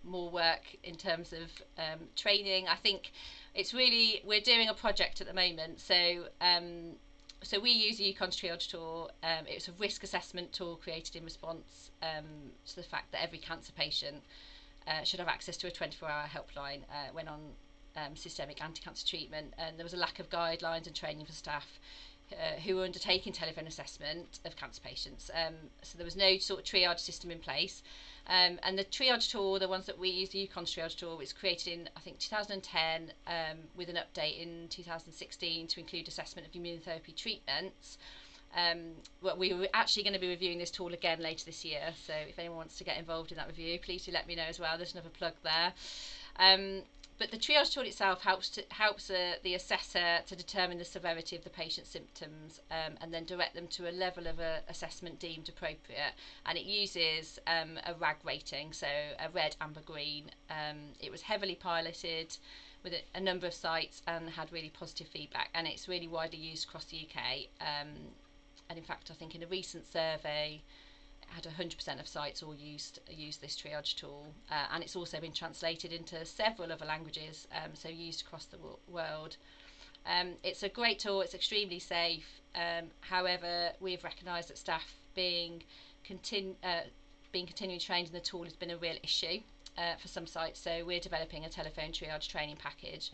more 0.03 0.31
work 0.31 0.63
in 0.83 0.97
terms 0.97 1.33
of 1.33 1.51
um, 1.79 2.01
training. 2.17 2.69
I 2.69 2.77
think 2.77 3.13
it's 3.55 3.73
really 3.73 4.23
we're 4.25 4.41
doing 4.41 4.69
a 4.69 4.75
project 4.75 5.21
at 5.21 5.27
the 5.27 5.35
moment. 5.35 5.81
So 5.81 6.27
um, 6.41 6.97
so 7.43 7.61
we 7.61 7.71
use 7.71 7.99
the 7.99 8.13
UKONS 8.13 8.37
Triage 8.37 8.69
tool. 8.69 9.11
Um, 9.23 9.47
it's 9.47 9.69
a 9.69 9.73
risk 9.73 10.03
assessment 10.03 10.53
tool 10.53 10.77
created 10.77 11.17
in 11.17 11.25
response 11.25 11.91
um, 12.03 12.25
to 12.67 12.77
the 12.77 12.83
fact 12.83 13.13
that 13.13 13.23
every 13.23 13.39
cancer 13.39 13.73
patient 13.73 14.23
uh, 14.89 15.03
should 15.03 15.21
have 15.21 15.29
access 15.29 15.57
to 15.59 15.67
a 15.67 15.71
24-hour 15.71 16.29
helpline 16.33 16.81
uh, 16.91 17.11
when 17.13 17.29
on 17.29 17.41
um, 17.97 18.17
systemic 18.17 18.63
anti-cancer 18.63 19.07
treatment. 19.07 19.55
And 19.59 19.79
there 19.79 19.85
was 19.85 19.95
a 19.95 19.99
lack 19.99 20.19
of 20.19 20.31
guidelines 20.31 20.87
and 20.87 20.95
training 20.95 21.27
for 21.27 21.33
staff. 21.33 21.67
Uh, 22.33 22.59
who 22.63 22.75
were 22.75 22.83
undertaking 22.83 23.33
telephone 23.33 23.69
assessment 23.69 24.41
of 24.45 24.57
cancer 24.57 24.81
patients. 24.81 25.31
Um, 25.33 25.55
so 25.83 25.97
there 25.97 26.05
was 26.05 26.17
no 26.17 26.39
sort 26.39 26.59
of 26.59 26.67
triage 26.67 26.99
system 26.99 27.31
in 27.31 27.39
place. 27.39 27.85
Um, 28.29 28.59
and 28.65 28.77
the 28.77 28.85
triage 28.85 29.31
tool, 29.31 29.59
the 29.59 29.69
ones 29.69 29.87
that 29.87 29.99
we 29.99 30.09
use, 30.09 30.31
the 30.31 30.49
UKONS 30.49 30.75
triage 30.75 30.97
tool, 30.97 31.17
was 31.17 31.33
created 31.33 31.73
in, 31.73 31.89
I 31.97 32.01
think, 32.01 32.19
2010 32.19 33.13
um, 33.27 33.59
with 33.77 33.89
an 33.89 33.97
update 33.97 34.43
in 34.43 34.67
2016 34.69 35.69
to 35.69 35.81
include 35.81 36.09
assessment 36.09 36.47
of 36.47 36.53
immunotherapy 36.53 37.15
treatments. 37.15 37.99
Um, 38.57 38.93
well, 39.23 39.37
we 39.37 39.53
were 39.53 39.69
actually 39.75 40.03
going 40.03 40.15
to 40.15 40.19
be 40.19 40.29
reviewing 40.29 40.59
this 40.59 40.71
tool 40.71 40.93
again 40.93 41.21
later 41.21 41.45
this 41.45 41.65
year, 41.65 41.93
so 42.07 42.15
if 42.29 42.39
anyone 42.39 42.59
wants 42.59 42.79
to 42.79 42.85
get 42.85 42.97
involved 42.97 43.31
in 43.31 43.37
that 43.37 43.47
review, 43.47 43.79
please 43.79 44.07
do 44.07 44.13
let 44.13 44.27
me 44.27 44.35
know 44.35 44.45
as 44.45 44.59
well. 44.59 44.77
There's 44.77 44.95
another 44.95 45.11
plug 45.11 45.35
there. 45.43 45.73
Um, 46.39 46.83
but 47.19 47.31
the 47.31 47.39
triage 47.39 47.73
tool 47.73 47.85
itself 47.85 48.23
helps 48.23 48.51
to, 48.51 48.65
helps 48.71 49.09
uh, 49.11 49.35
the 49.43 49.55
assessor 49.55 50.19
to 50.27 50.37
determine 50.37 50.79
the 50.79 50.85
severity 50.85 51.35
of 51.37 51.45
the 51.45 51.51
patient's 51.51 51.91
symptoms 51.91 52.61
um, 52.71 52.95
and 53.01 53.13
then 53.13 53.25
direct 53.25 53.55
them 53.55 53.67
to 53.69 53.89
a 53.89 53.93
level 53.93 54.27
of 54.27 54.39
uh, 54.39 54.59
assessment 54.69 55.19
deemed 55.19 55.49
appropriate. 55.49 56.13
And 56.45 56.59
it 56.59 56.65
uses 56.65 57.39
um, 57.47 57.79
a 57.87 57.95
RAG 57.95 58.17
rating, 58.25 58.73
so 58.73 58.87
a 58.87 59.31
red, 59.31 59.57
amber, 59.61 59.81
green. 59.81 60.25
Um, 60.51 60.77
it 61.01 61.11
was 61.11 61.23
heavily 61.23 61.55
piloted 61.55 62.37
with 62.83 62.93
a, 62.93 63.03
a, 63.15 63.21
number 63.21 63.47
of 63.47 63.55
sites 63.55 64.03
and 64.07 64.29
had 64.29 64.53
really 64.53 64.71
positive 64.71 65.09
feedback. 65.09 65.49
And 65.55 65.67
it's 65.67 65.89
really 65.89 66.09
widely 66.09 66.39
used 66.39 66.69
across 66.69 66.85
the 66.85 66.99
UK. 66.99 67.47
Um, 67.61 67.89
and 68.69 68.79
in 68.79 68.85
fact, 68.85 69.11
I 69.11 69.15
think 69.15 69.35
in 69.35 69.43
a 69.43 69.47
recent 69.47 69.91
survey, 69.91 70.61
had 71.29 71.45
100% 71.45 72.01
of 72.01 72.09
sites 72.09 72.43
all 72.43 72.55
used 72.55 73.01
use 73.11 73.37
this 73.37 73.57
triage 73.57 73.95
tool, 73.97 74.27
uh, 74.51 74.67
and 74.73 74.83
it's 74.83 74.97
also 74.97 75.21
been 75.21 75.33
translated 75.33 75.93
into 75.93 76.25
several 76.25 76.73
other 76.73 76.87
languages, 76.87 77.47
um, 77.53 77.71
so 77.75 77.89
used 77.89 78.23
across 78.23 78.47
the 78.47 78.59
world. 78.89 79.37
Um, 80.07 80.35
it's 80.43 80.63
a 80.63 80.69
great 80.69 80.99
tool. 80.99 81.21
It's 81.21 81.35
extremely 81.35 81.81
safe. 81.81 82.41
Um, 82.55 82.87
however, 83.01 83.73
we've 83.81 84.05
recognised 84.05 84.49
that 84.51 84.59
staff 84.59 84.95
being 85.15 85.63
continu- 86.09 86.55
uh, 86.63 86.83
been 87.33 87.47
continually 87.47 87.81
trained 87.81 88.07
in 88.07 88.13
the 88.13 88.21
tool 88.21 88.45
has 88.45 88.55
been 88.55 88.71
a 88.71 88.77
real 88.77 88.97
issue 89.03 89.41
uh, 89.77 89.97
for 90.01 90.09
some 90.09 90.27
sites. 90.27 90.61
So 90.61 90.85
we're 90.87 91.01
developing 91.01 91.45
a 91.45 91.49
telephone 91.49 91.91
triage 91.91 92.29
training 92.29 92.57
package 92.57 93.11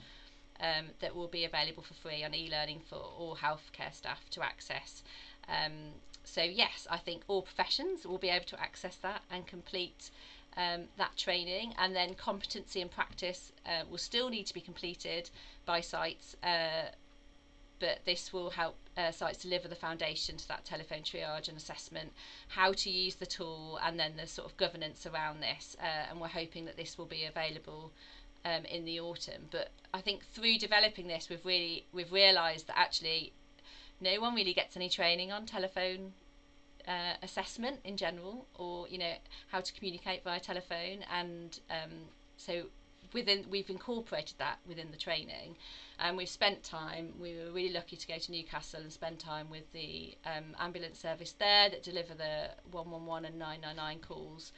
um, 0.61 0.87
that 1.01 1.15
will 1.15 1.29
be 1.29 1.45
available 1.45 1.83
for 1.83 1.95
free 1.95 2.23
on 2.23 2.35
e-learning 2.35 2.83
for 2.89 2.97
all 2.97 3.37
healthcare 3.37 3.93
staff 3.93 4.29
to 4.31 4.45
access. 4.45 5.03
Um, 5.49 5.93
so 6.25 6.43
yes, 6.43 6.87
I 6.91 6.99
think 6.99 7.23
all 7.29 7.43
professions 7.43 8.07
will 8.07 8.19
be 8.19 8.29
able 8.29 8.47
to 8.47 8.61
access 8.61 8.97
that 8.97 9.23
and 9.31 9.47
complete 9.47 10.11
um, 10.57 10.83
that 10.99 11.17
training, 11.17 11.75
and 11.79 11.97
then 11.97 12.15
competency 12.15 12.81
and 12.81 12.91
practice 12.91 13.53
uh, 13.67 13.85
will 13.91 13.99
still 13.99 14.29
need 14.29 14.47
to 14.47 14.55
be 14.55 14.61
completed 14.61 15.31
by 15.65 15.81
sites. 15.81 16.37
Uh, 16.43 16.91
but 17.81 17.99
this 18.05 18.33
will 18.33 18.51
help 18.51 18.77
uh, 18.97 19.11
sites 19.11 19.43
deliver 19.43 19.67
the 19.67 19.75
foundation 19.75 20.37
to 20.37 20.47
that 20.47 20.65
telephone 20.65 21.03
triage 21.03 21.49
and 21.49 21.57
assessment, 21.57 22.13
how 22.49 22.73
to 22.73 22.91
use 22.91 23.17
the 23.17 23.27
tool, 23.27 23.81
and 23.83 23.99
then 23.99 24.13
the 24.17 24.27
sort 24.27 24.49
of 24.49 24.57
governance 24.57 25.05
around 25.07 25.41
this. 25.41 25.77
Uh, 25.83 26.07
and 26.09 26.21
we're 26.21 26.29
hoping 26.29 26.65
that 26.67 26.77
this 26.77 26.97
will 26.97 27.07
be 27.07 27.25
available 27.25 27.91
um, 28.45 28.65
in 28.67 28.85
the 28.85 29.01
autumn. 29.01 29.49
But 29.51 29.71
I 29.93 30.01
think 30.01 30.25
through 30.27 30.59
developing 30.59 31.09
this, 31.09 31.29
we've 31.29 31.45
really 31.45 31.87
we've 31.93 32.13
realised 32.13 32.69
that 32.69 32.79
actually 32.79 33.33
no 34.03 34.21
one 34.21 34.35
really 34.35 34.53
gets 34.53 34.77
any 34.77 34.89
training 34.89 35.33
on 35.33 35.47
telephone 35.47 36.13
uh, 36.87 37.15
assessment 37.23 37.81
in 37.85 37.97
general, 37.97 38.47
or 38.55 38.89
you 38.89 38.99
know 38.99 39.15
how 39.49 39.61
to 39.61 39.73
communicate 39.73 40.25
via 40.25 40.41
telephone, 40.41 41.05
and 41.13 41.61
um, 41.71 41.93
so 42.37 42.65
within 43.13 43.45
we've 43.51 43.71
incorporated 43.71 44.35
that 44.39 44.59
within 44.67 44.91
the 44.91 44.97
training. 44.97 45.57
And 45.99 46.17
we've 46.17 46.29
spent 46.29 46.65
time 46.65 47.13
we 47.21 47.37
were 47.37 47.53
really 47.53 47.73
lucky 47.73 47.97
to 47.97 48.07
go 48.07 48.19
to 48.19 48.33
Newcastle 48.33 48.81
and 48.81 48.93
spend 48.93 49.19
time 49.21 49.49
with 49.51 49.71
the 49.73 50.17
um, 50.27 50.57
ambulance 50.59 50.99
service 50.99 51.33
there 51.39 51.71
that 51.71 51.83
deliver 51.83 52.15
the 52.15 52.51
111 52.73 53.25
and 53.25 53.39
999 53.39 53.99
calls 54.01 54.53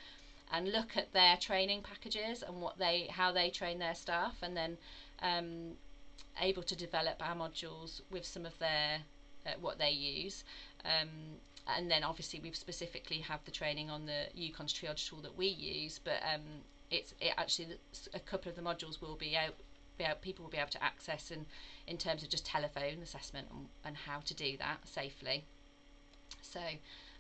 and 0.52 0.70
look 0.70 0.96
at 0.96 1.12
their 1.12 1.36
training 1.36 1.82
packages 1.82 2.42
and 2.42 2.60
what 2.60 2.78
they 2.78 3.08
how 3.10 3.32
they 3.32 3.50
train 3.50 3.78
their 3.78 3.94
staff 3.94 4.36
and 4.42 4.56
then 4.56 4.78
um, 5.22 5.72
able 6.40 6.62
to 6.62 6.76
develop 6.76 7.16
our 7.20 7.34
modules 7.34 8.00
with 8.10 8.24
some 8.24 8.46
of 8.46 8.58
their 8.58 9.00
uh, 9.46 9.50
what 9.60 9.78
they 9.78 9.90
use. 9.90 10.44
Um, 10.84 11.38
and 11.66 11.90
then 11.90 12.04
obviously 12.04 12.40
we 12.40 12.52
specifically 12.52 13.18
have 13.18 13.40
the 13.44 13.50
training 13.50 13.90
on 13.90 14.06
the 14.06 14.26
UKONS 14.36 14.72
triage 14.72 15.08
tool 15.08 15.20
that 15.22 15.36
we 15.36 15.46
use 15.46 15.98
but 16.02 16.20
um, 16.32 16.42
it's 16.90 17.14
it 17.20 17.32
actually 17.38 17.68
a 18.12 18.20
couple 18.20 18.50
of 18.50 18.56
the 18.56 18.62
modules 18.62 19.00
will 19.00 19.16
be 19.16 19.36
out, 19.36 19.54
be 19.98 20.04
out 20.04 20.20
people 20.20 20.44
will 20.44 20.50
be 20.50 20.58
able 20.58 20.70
to 20.70 20.82
access 20.84 21.30
and 21.30 21.46
in 21.86 21.96
terms 21.96 22.22
of 22.22 22.28
just 22.28 22.44
telephone 22.44 23.00
assessment 23.02 23.46
and, 23.50 23.66
and 23.84 23.96
how 23.96 24.20
to 24.20 24.34
do 24.34 24.56
that 24.58 24.86
safely. 24.86 25.44
So 26.42 26.60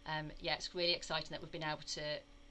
um, 0.06 0.30
yeah 0.40 0.54
it's 0.54 0.74
really 0.74 0.92
exciting 0.92 1.28
that 1.30 1.40
we've 1.40 1.52
been 1.52 1.62
able 1.62 1.82
to 1.94 2.02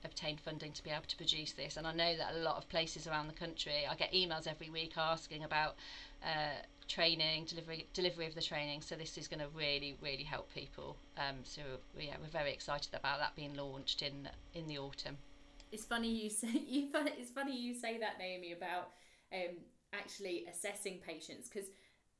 obtain 0.03 0.38
funding 0.38 0.73
to 0.73 0.83
be 0.83 0.89
able 0.89 1.05
to 1.07 1.15
produce 1.15 1.53
this. 1.53 1.77
And 1.77 1.88
I 1.88 1.93
know 1.93 2.17
that 2.17 2.33
a 2.33 2.39
lot 2.39 2.57
of 2.57 2.67
places 2.67 3.07
around 3.07 3.27
the 3.27 3.33
country 3.33 3.86
I 3.89 3.95
get 3.95 4.12
emails 4.13 4.47
every 4.47 4.69
week 4.69 4.93
asking 4.97 5.43
about 5.43 5.75
uh, 6.23 6.59
training 6.88 7.46
delivery 7.46 7.88
delivery 7.93 8.28
of 8.28 8.36
the 8.36 8.41
training 8.41 8.82
so 8.82 8.96
this 8.96 9.17
is 9.17 9.28
going 9.28 9.39
to 9.39 9.48
really 9.56 9.98
really 10.02 10.24
help 10.24 10.54
people 10.54 10.98
um, 11.17 11.38
so 11.43 11.62
yeah 12.00 12.15
we're 12.22 12.28
very 12.28 12.52
excited 12.52 12.93
about 12.93 13.19
that 13.19 13.36
being 13.36 13.54
launched 13.56 14.02
in 14.02 14.30
in 14.54 14.67
the 14.67 14.78
autumn 14.78 15.17
it's 15.74 15.86
funny 15.86 16.08
you 16.08 16.30
say 16.41 16.62
you. 16.67 16.89
It's 16.93 17.32
funny 17.32 17.60
you 17.60 17.74
say 17.74 17.98
that, 17.98 18.19
Naomi, 18.19 18.54
about 18.54 18.91
um, 19.34 19.58
actually 19.91 20.46
assessing 20.50 21.00
patients 21.06 21.50
because 21.50 21.69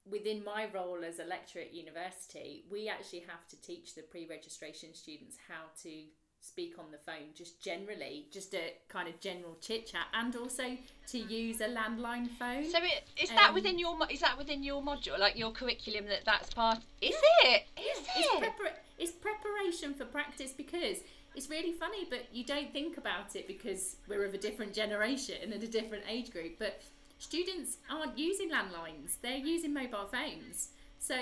within 0.10 0.44
my 0.44 0.68
role 0.74 1.06
as 1.06 1.20
a 1.20 1.24
lecturer 1.24 1.62
at 1.62 1.74
university, 1.74 2.66
we 2.70 2.90
actually 2.90 3.24
have 3.30 3.48
to 3.50 3.62
teach 3.62 3.96
the 3.96 4.02
pre-registration 4.02 4.94
students 4.94 5.38
how 5.48 5.66
to 5.84 6.04
speak 6.44 6.76
on 6.78 6.86
the 6.92 6.98
phone, 6.98 7.32
just 7.34 7.62
generally, 7.62 8.26
just 8.30 8.54
a 8.54 8.74
kind 8.90 9.08
of 9.08 9.20
general 9.20 9.56
chit 9.62 9.88
chat, 9.88 10.08
and 10.14 10.36
also 10.36 10.78
to 11.08 11.18
use 11.18 11.62
a 11.62 11.68
landline 11.68 12.30
phone. 12.38 12.70
So 12.70 12.80
it, 12.80 13.06
is 13.22 13.30
that 13.30 13.50
um, 13.50 13.56
within 13.56 13.80
your 13.80 13.98
is 14.12 14.20
that 14.20 14.38
within 14.38 14.62
your 14.62 14.82
module, 14.82 15.18
like 15.18 15.38
your 15.38 15.52
curriculum? 15.52 16.06
That 16.08 16.26
that's 16.26 16.54
part. 16.54 16.80
Is 17.02 17.16
yeah, 17.44 17.50
it? 17.52 17.64
Is 17.78 18.08
yeah, 18.08 18.24
it? 18.24 18.44
It's, 18.44 18.46
prepar- 18.46 18.80
it's 19.00 19.12
preparation 19.12 19.94
for 19.94 20.06
practice 20.06 20.52
because 20.52 20.98
it's 21.34 21.50
really 21.50 21.72
funny, 21.72 22.06
but 22.10 22.28
you 22.34 22.44
don't 22.44 22.72
think 22.72 22.98
about 22.98 23.36
it 23.36 23.48
because 23.48 23.96
we're 24.08 24.26
of 24.26 24.34
a 24.34 24.38
different 24.38 24.74
generation 24.74 25.52
and 25.52 25.64
a 25.64 25.68
different 25.68 26.04
age 26.10 26.32
group. 26.32 26.60
But 26.60 26.82
students 27.20 27.78
aren't 27.90 28.18
using 28.18 28.52
landlines, 28.52 29.16
they're 29.22 29.38
using 29.38 29.74
mobile 29.74 30.10
phones. 30.12 30.70
So, 31.00 31.16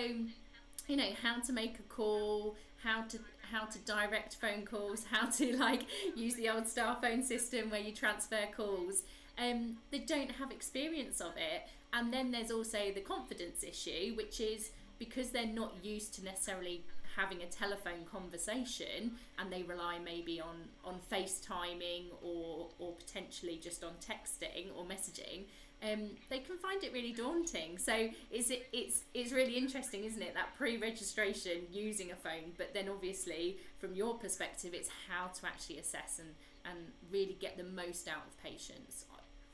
you 0.87 0.97
know, 0.97 1.09
how 1.21 1.39
to 1.41 1.53
make 1.53 1.79
a 1.79 1.83
call, 1.83 2.55
how 2.83 3.03
to 3.03 3.19
how 3.51 3.65
to 3.65 3.79
direct 3.79 4.35
phone 4.35 4.65
calls, 4.65 5.05
how 5.11 5.27
to 5.29 5.57
like 5.57 5.85
use 6.15 6.35
the 6.35 6.49
old 6.49 6.67
star 6.67 6.97
phone 7.01 7.23
system 7.23 7.69
where 7.69 7.81
you 7.81 7.93
transfer 7.93 8.47
calls. 8.55 9.03
Um, 9.37 9.77
they 9.91 9.99
don't 9.99 10.31
have 10.31 10.51
experience 10.51 11.21
of 11.21 11.33
it. 11.37 11.67
And 11.93 12.13
then 12.13 12.31
there's 12.31 12.51
also 12.51 12.91
the 12.93 13.01
confidence 13.01 13.63
issue, 13.63 14.15
which 14.15 14.39
is 14.39 14.71
because 14.97 15.29
they're 15.31 15.45
not 15.45 15.73
used 15.83 16.13
to 16.15 16.23
necessarily 16.23 16.83
having 17.15 17.41
a 17.41 17.45
telephone 17.45 18.05
conversation 18.09 19.11
and 19.37 19.51
they 19.51 19.63
rely 19.63 19.99
maybe 19.99 20.39
on 20.39 20.55
on 20.85 20.99
FaceTiming 21.11 22.05
or 22.23 22.69
or 22.79 22.93
potentially 22.93 23.59
just 23.61 23.83
on 23.83 23.91
texting 23.99 24.67
or 24.77 24.85
messaging 24.85 25.43
um, 25.83 26.11
they 26.29 26.39
can 26.39 26.57
find 26.57 26.83
it 26.83 26.93
really 26.93 27.11
daunting. 27.11 27.77
So 27.77 28.09
it's 28.29 28.51
it's 28.71 29.03
it's 29.13 29.31
really 29.31 29.57
interesting, 29.57 30.03
isn't 30.03 30.21
it? 30.21 30.33
That 30.33 30.55
pre-registration 30.57 31.63
using 31.71 32.11
a 32.11 32.15
phone, 32.15 32.53
but 32.57 32.73
then 32.73 32.87
obviously 32.89 33.57
from 33.79 33.95
your 33.95 34.15
perspective, 34.15 34.73
it's 34.73 34.89
how 35.09 35.27
to 35.27 35.45
actually 35.45 35.79
assess 35.79 36.19
and 36.19 36.29
and 36.65 36.77
really 37.11 37.37
get 37.39 37.57
the 37.57 37.63
most 37.63 38.07
out 38.07 38.23
of 38.27 38.43
patients 38.43 39.05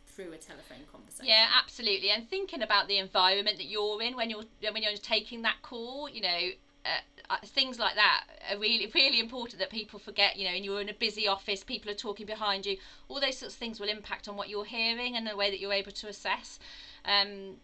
through 0.05 0.33
a 0.33 0.37
telephone 0.37 0.79
conversation. 0.91 1.27
Yeah, 1.27 1.45
absolutely. 1.61 2.09
And 2.09 2.27
thinking 2.27 2.63
about 2.63 2.87
the 2.87 2.97
environment 2.97 3.57
that 3.57 3.67
you're 3.67 4.01
in 4.01 4.15
when 4.15 4.29
you're 4.29 4.45
when 4.71 4.83
you're 4.83 4.97
taking 4.97 5.43
that 5.43 5.61
call, 5.61 6.09
you 6.09 6.21
know, 6.21 6.39
uh, 6.87 7.33
uh, 7.33 7.37
things 7.45 7.77
like 7.77 7.95
that 7.95 8.23
are 8.49 8.57
really 8.57 8.89
really 8.95 9.19
important 9.19 9.59
that 9.59 9.69
people 9.69 9.99
forget 9.99 10.37
you 10.37 10.45
know 10.45 10.51
and 10.51 10.63
you're 10.63 10.79
in 10.79 10.89
a 10.89 10.93
busy 10.93 11.27
office 11.27 11.63
people 11.63 11.91
are 11.91 11.95
talking 11.95 12.25
behind 12.25 12.65
you. 12.65 12.77
All 13.09 13.19
those 13.19 13.37
sorts 13.37 13.55
of 13.55 13.59
things 13.59 13.79
will 13.79 13.89
impact 13.89 14.27
on 14.27 14.35
what 14.37 14.49
you're 14.49 14.65
hearing 14.65 15.15
and 15.15 15.27
the 15.27 15.35
way 15.35 15.49
that 15.49 15.59
you're 15.59 15.73
able 15.73 15.91
to 15.91 16.07
assess. 16.07 16.59
Um, 17.05 17.57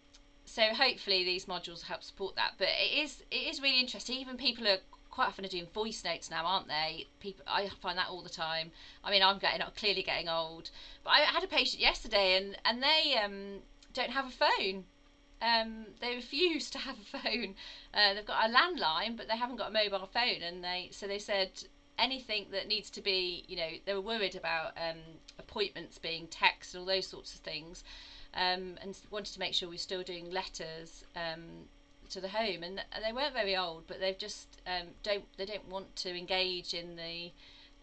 so 0.44 0.62
hopefully 0.74 1.24
these 1.24 1.46
modules 1.46 1.82
help 1.82 2.02
support 2.02 2.36
that. 2.36 2.52
But 2.58 2.68
it 2.68 3.04
is 3.04 3.22
it 3.30 3.48
is 3.48 3.60
really 3.62 3.80
interesting. 3.80 4.18
Even 4.18 4.36
people 4.36 4.68
are 4.68 4.78
quite 5.10 5.28
often 5.28 5.44
are 5.44 5.48
doing 5.48 5.66
voice 5.72 6.02
notes 6.04 6.30
now 6.30 6.44
aren't 6.44 6.68
they? 6.68 7.06
People 7.20 7.44
i 7.46 7.68
find 7.80 7.96
that 7.98 8.08
all 8.08 8.22
the 8.22 8.28
time. 8.28 8.70
I 9.02 9.10
mean 9.10 9.22
i'm 9.22 9.38
getting 9.38 9.64
clearly 9.76 10.02
getting 10.02 10.28
old. 10.28 10.70
But 11.02 11.10
i 11.10 11.20
had 11.20 11.44
a 11.44 11.48
patient 11.48 11.80
yesterday 11.80 12.36
and 12.36 12.58
and 12.64 12.82
they 12.82 13.16
um, 13.24 13.60
don't 13.92 14.10
have 14.10 14.26
a 14.26 14.30
phone 14.30 14.84
um, 15.44 15.86
they 16.00 16.14
refuse 16.14 16.70
to 16.70 16.78
have 16.78 16.96
a 16.98 17.18
phone. 17.18 17.54
Uh, 17.92 18.14
they've 18.14 18.26
got 18.26 18.48
a 18.48 18.52
landline, 18.52 19.16
but 19.16 19.28
they 19.28 19.36
haven't 19.36 19.56
got 19.56 19.70
a 19.70 19.72
mobile 19.72 20.06
phone, 20.06 20.42
and 20.42 20.64
they 20.64 20.88
so 20.90 21.06
they 21.06 21.18
said 21.18 21.50
anything 21.98 22.46
that 22.50 22.66
needs 22.66 22.90
to 22.90 23.00
be, 23.00 23.44
you 23.46 23.56
know, 23.56 23.68
they 23.84 23.94
were 23.94 24.00
worried 24.00 24.34
about 24.34 24.72
um, 24.76 24.96
appointments 25.38 25.98
being 25.98 26.26
text 26.28 26.74
and 26.74 26.80
all 26.80 26.86
those 26.86 27.06
sorts 27.06 27.34
of 27.34 27.40
things, 27.40 27.84
um, 28.34 28.78
and 28.82 28.98
wanted 29.10 29.32
to 29.34 29.38
make 29.38 29.54
sure 29.54 29.68
we're 29.68 29.78
still 29.78 30.02
doing 30.02 30.30
letters 30.30 31.04
um, 31.14 31.68
to 32.10 32.20
the 32.20 32.28
home, 32.28 32.62
and 32.62 32.82
they 33.04 33.12
weren't 33.12 33.34
very 33.34 33.56
old, 33.56 33.86
but 33.86 34.00
they 34.00 34.14
just 34.14 34.60
um, 34.66 34.88
don't 35.02 35.24
they 35.36 35.44
don't 35.46 35.68
want 35.68 35.94
to 35.96 36.16
engage 36.16 36.72
in 36.74 36.96
the 36.96 37.30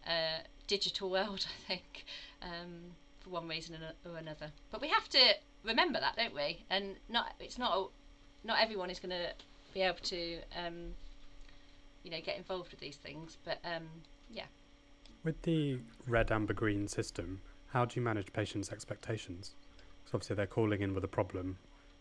uh, 0.06 0.40
digital 0.66 1.10
world. 1.10 1.46
I 1.68 1.68
think 1.68 2.04
um, 2.42 2.96
for 3.22 3.30
one 3.30 3.48
reason 3.48 3.76
or 4.04 4.16
another, 4.16 4.50
but 4.70 4.80
we 4.80 4.88
have 4.88 5.08
to 5.10 5.34
remember 5.64 6.00
that, 6.00 6.16
don't 6.16 6.34
we? 6.34 6.64
And 6.70 6.96
not 7.08 7.34
it's 7.40 7.58
not 7.58 7.90
not 8.44 8.60
everyone 8.60 8.90
is 8.90 8.98
going 8.98 9.10
to 9.10 9.32
be 9.74 9.82
able 9.82 9.98
to 9.98 10.38
um, 10.64 10.94
you 12.02 12.10
know 12.10 12.20
get 12.24 12.36
involved 12.36 12.70
with 12.70 12.80
these 12.80 12.96
things, 12.96 13.38
but 13.44 13.58
um, 13.64 13.88
yeah. 14.30 14.46
With 15.24 15.40
the 15.42 15.78
red, 16.06 16.32
amber, 16.32 16.52
green 16.52 16.88
system, 16.88 17.40
how 17.68 17.84
do 17.84 17.98
you 17.98 18.02
manage 18.02 18.32
patients' 18.32 18.72
expectations? 18.72 19.54
Because 20.00 20.14
obviously 20.14 20.36
they're 20.36 20.46
calling 20.46 20.82
in 20.82 20.94
with 20.94 21.04
a 21.04 21.08
problem, 21.08 21.56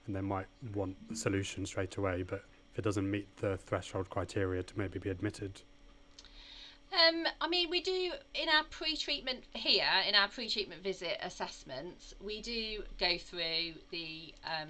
and 0.07 0.15
they 0.15 0.21
might 0.21 0.47
want 0.73 0.97
a 1.11 1.15
solution 1.15 1.65
straight 1.65 1.97
away, 1.97 2.23
but 2.23 2.43
if 2.71 2.79
it 2.79 2.81
doesn't 2.81 3.09
meet 3.09 3.27
the 3.37 3.57
threshold 3.57 4.09
criteria 4.09 4.63
to 4.63 4.79
maybe 4.79 4.97
be 4.97 5.09
admitted, 5.09 5.61
um, 6.91 7.25
I 7.39 7.47
mean, 7.47 7.69
we 7.69 7.81
do 7.81 8.11
in 8.33 8.49
our 8.49 8.63
pre-treatment 8.69 9.43
here, 9.53 9.85
in 10.07 10.15
our 10.15 10.27
pre-treatment 10.27 10.83
visit 10.83 11.17
assessments, 11.21 12.13
we 12.23 12.41
do 12.41 12.83
go 12.99 13.17
through 13.17 13.73
the 13.91 14.33
um, 14.45 14.69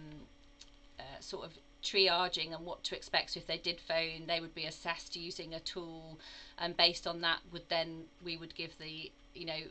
uh, 1.00 1.04
sort 1.20 1.46
of 1.46 1.52
triaging 1.84 2.56
and 2.56 2.66
what 2.66 2.84
to 2.86 2.96
expect. 2.96 3.32
So 3.32 3.40
if 3.40 3.48
they 3.48 3.58
did 3.58 3.80
phone, 3.80 4.28
they 4.28 4.40
would 4.40 4.54
be 4.54 4.66
assessed 4.66 5.16
using 5.16 5.56
a 5.56 5.60
tool, 5.60 6.20
and 6.60 6.78
based 6.78 7.08
on 7.08 7.22
that, 7.22 7.40
would 7.52 7.68
then 7.70 8.04
we 8.24 8.38
would 8.38 8.54
give 8.56 8.78
the 8.78 9.12
you 9.34 9.46
know 9.46 9.62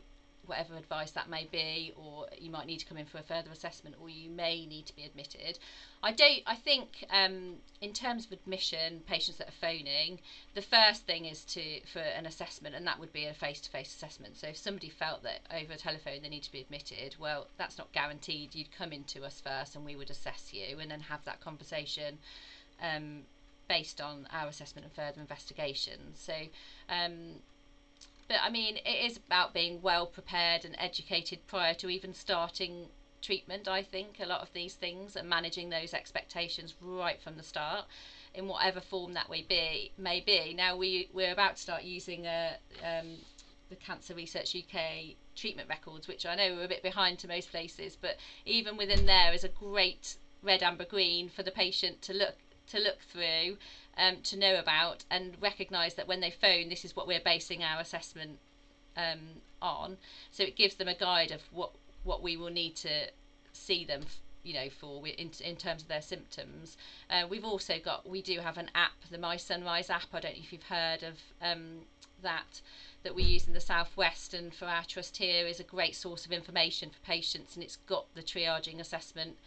whatever 0.46 0.76
advice 0.76 1.10
that 1.12 1.28
may 1.28 1.46
be, 1.50 1.92
or 1.96 2.26
you 2.38 2.50
might 2.50 2.66
need 2.66 2.78
to 2.78 2.86
come 2.86 2.98
in 2.98 3.06
for 3.06 3.18
a 3.18 3.22
further 3.22 3.50
assessment, 3.50 3.96
or 4.00 4.08
you 4.08 4.30
may 4.30 4.66
need 4.66 4.86
to 4.86 4.96
be 4.96 5.04
admitted. 5.04 5.58
I 6.02 6.12
don't. 6.12 6.42
I 6.46 6.56
think 6.56 7.04
um, 7.10 7.56
in 7.80 7.92
terms 7.92 8.26
of 8.26 8.32
admission, 8.32 9.02
patients 9.06 9.38
that 9.38 9.48
are 9.48 9.60
phoning, 9.60 10.20
the 10.54 10.62
first 10.62 11.06
thing 11.06 11.24
is 11.26 11.44
to 11.46 11.80
for 11.92 12.00
an 12.00 12.26
assessment, 12.26 12.74
and 12.74 12.86
that 12.86 12.98
would 12.98 13.12
be 13.12 13.26
a 13.26 13.34
face-to-face 13.34 13.94
assessment. 13.94 14.36
So 14.36 14.48
if 14.48 14.56
somebody 14.56 14.88
felt 14.88 15.22
that 15.22 15.40
over 15.54 15.74
a 15.74 15.76
telephone 15.76 16.22
they 16.22 16.28
need 16.28 16.44
to 16.44 16.52
be 16.52 16.60
admitted, 16.60 17.16
well, 17.18 17.46
that's 17.58 17.78
not 17.78 17.92
guaranteed. 17.92 18.54
You'd 18.54 18.72
come 18.72 18.92
into 18.92 19.24
us 19.24 19.40
first, 19.40 19.76
and 19.76 19.84
we 19.84 19.96
would 19.96 20.10
assess 20.10 20.52
you, 20.52 20.78
and 20.78 20.90
then 20.90 21.00
have 21.00 21.24
that 21.24 21.40
conversation. 21.40 22.18
Um, 22.82 23.22
based 23.68 24.00
on 24.00 24.26
our 24.32 24.48
assessment 24.48 24.84
and 24.84 24.92
further 24.92 25.20
investigation. 25.20 26.00
So, 26.14 26.34
um, 26.88 27.36
but 28.30 28.38
I 28.44 28.48
mean, 28.48 28.76
it 28.76 29.10
is 29.10 29.16
about 29.16 29.52
being 29.52 29.82
well 29.82 30.06
prepared 30.06 30.64
and 30.64 30.76
educated 30.78 31.44
prior 31.48 31.74
to 31.74 31.88
even 31.90 32.14
starting 32.14 32.86
treatment. 33.20 33.66
I 33.66 33.82
think 33.82 34.20
a 34.20 34.24
lot 34.24 34.40
of 34.40 34.52
these 34.52 34.74
things 34.74 35.16
and 35.16 35.28
managing 35.28 35.68
those 35.68 35.92
expectations 35.92 36.76
right 36.80 37.20
from 37.20 37.36
the 37.36 37.42
start, 37.42 37.86
in 38.32 38.46
whatever 38.46 38.80
form 38.80 39.14
that 39.14 39.28
may 39.28 39.42
be. 39.42 39.90
May 39.98 40.20
be. 40.20 40.54
Now 40.54 40.76
we 40.76 41.08
we're 41.12 41.32
about 41.32 41.56
to 41.56 41.62
start 41.62 41.82
using 41.82 42.24
a. 42.26 42.56
Um, 42.84 43.16
the 43.68 43.76
Cancer 43.76 44.14
Research 44.14 44.56
UK 44.56 45.14
treatment 45.36 45.68
records, 45.68 46.08
which 46.08 46.26
I 46.26 46.34
know 46.34 46.56
we're 46.56 46.64
a 46.64 46.68
bit 46.68 46.82
behind 46.82 47.20
to 47.20 47.28
most 47.28 47.52
places, 47.52 47.96
but 48.00 48.16
even 48.44 48.76
within 48.76 49.06
there 49.06 49.32
is 49.32 49.44
a 49.44 49.48
great 49.48 50.16
red, 50.42 50.60
amber, 50.60 50.84
green 50.84 51.28
for 51.28 51.44
the 51.44 51.52
patient 51.52 52.02
to 52.02 52.12
look 52.12 52.34
to 52.66 52.78
look 52.78 53.00
through 53.00 53.58
um, 54.00 54.16
to 54.22 54.38
know 54.38 54.58
about 54.58 55.04
and 55.10 55.36
recognise 55.40 55.94
that 55.94 56.08
when 56.08 56.20
they 56.20 56.30
phone, 56.30 56.68
this 56.70 56.84
is 56.84 56.96
what 56.96 57.06
we're 57.06 57.20
basing 57.20 57.62
our 57.62 57.80
assessment 57.80 58.38
um, 58.96 59.20
on. 59.60 59.98
So 60.30 60.42
it 60.42 60.56
gives 60.56 60.74
them 60.74 60.88
a 60.88 60.94
guide 60.94 61.30
of 61.30 61.42
what 61.52 61.70
what 62.02 62.22
we 62.22 62.38
will 62.38 62.50
need 62.50 62.76
to 62.76 63.10
see 63.52 63.84
them, 63.84 64.00
you 64.42 64.54
know, 64.54 64.70
for 64.70 65.06
in 65.06 65.30
in 65.44 65.56
terms 65.56 65.82
of 65.82 65.88
their 65.88 66.02
symptoms. 66.02 66.78
Uh, 67.10 67.26
we've 67.28 67.44
also 67.44 67.74
got 67.78 68.08
we 68.08 68.22
do 68.22 68.40
have 68.40 68.56
an 68.56 68.70
app, 68.74 69.04
the 69.10 69.18
My 69.18 69.36
Sunrise 69.36 69.90
app. 69.90 70.08
I 70.14 70.20
don't 70.20 70.34
know 70.34 70.42
if 70.42 70.52
you've 70.52 70.62
heard 70.62 71.02
of 71.02 71.18
um, 71.42 71.82
that 72.22 72.62
that 73.02 73.14
we 73.14 73.22
use 73.22 73.46
in 73.46 73.54
the 73.54 73.60
southwest 73.60 74.34
and 74.34 74.54
for 74.54 74.66
our 74.66 74.84
trust 74.84 75.16
here 75.16 75.46
is 75.46 75.60
a 75.60 75.64
great 75.64 75.96
source 75.96 76.26
of 76.26 76.32
information 76.32 76.90
for 76.90 77.00
patients 77.00 77.54
and 77.54 77.64
it's 77.64 77.76
got 77.76 78.04
the 78.14 78.22
triaging 78.22 78.78
assessment 78.78 79.38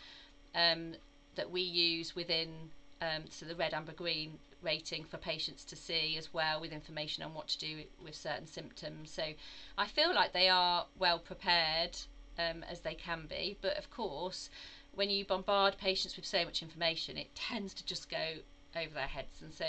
um, 0.56 0.96
that 1.36 1.52
we 1.52 1.62
use 1.62 2.16
within 2.16 2.72
um, 3.04 3.24
so 3.30 3.46
the 3.46 3.56
red, 3.56 3.74
amber, 3.74 3.94
green 3.94 4.40
rating 4.62 5.04
for 5.04 5.18
patients 5.18 5.66
to 5.66 5.76
see 5.76 6.16
as 6.18 6.34
well 6.34 6.62
with 6.62 6.72
information 6.72 7.24
on 7.24 7.34
what 7.34 7.48
to 7.50 7.60
do 7.60 7.84
with 8.04 8.16
certain 8.16 8.48
symptoms. 8.48 9.12
So 9.12 9.24
I 9.78 9.88
feel 9.88 10.14
like 10.16 10.32
they 10.32 10.50
are 10.50 10.86
well 10.98 11.20
prepared 11.20 11.98
um, 12.40 12.64
as 12.72 12.80
they 12.80 12.96
can 12.96 13.26
be, 13.28 13.58
but 13.62 13.78
of 13.78 13.90
course, 13.90 14.50
when 14.96 15.10
you 15.10 15.26
bombard 15.26 15.78
patients 15.78 16.16
with 16.16 16.26
so 16.26 16.46
much 16.46 16.62
information, 16.62 17.18
it 17.18 17.34
tends 17.36 17.74
to 17.74 17.86
just 17.86 18.10
go 18.10 18.26
over 18.76 18.94
their 18.94 19.08
heads, 19.08 19.42
and 19.42 19.54
so 19.54 19.66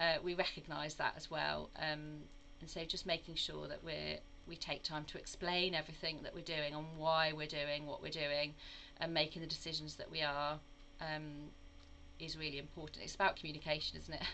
uh, 0.00 0.16
we 0.22 0.34
recognise 0.34 0.94
that 0.94 1.14
as 1.16 1.30
well. 1.30 1.70
Um, 1.76 2.22
and 2.60 2.68
so 2.68 2.84
just 2.84 3.06
making 3.06 3.36
sure 3.36 3.68
that 3.68 3.82
we're 3.84 4.18
we 4.48 4.56
take 4.56 4.82
time 4.82 5.04
to 5.04 5.18
explain 5.18 5.72
everything 5.74 6.18
that 6.24 6.34
we're 6.34 6.40
doing 6.56 6.74
and 6.74 6.84
why 6.98 7.32
we're 7.32 7.46
doing 7.46 7.86
what 7.86 8.02
we're 8.02 8.10
doing, 8.10 8.54
and 9.00 9.14
making 9.14 9.40
the 9.42 9.48
decisions 9.48 9.94
that 9.96 10.10
we 10.10 10.22
are. 10.22 10.58
Um, 11.00 11.50
is 12.22 12.36
really 12.36 12.58
important. 12.58 13.04
It's 13.04 13.14
about 13.14 13.36
communication, 13.36 13.98
isn't 13.98 14.14
it? 14.14 14.22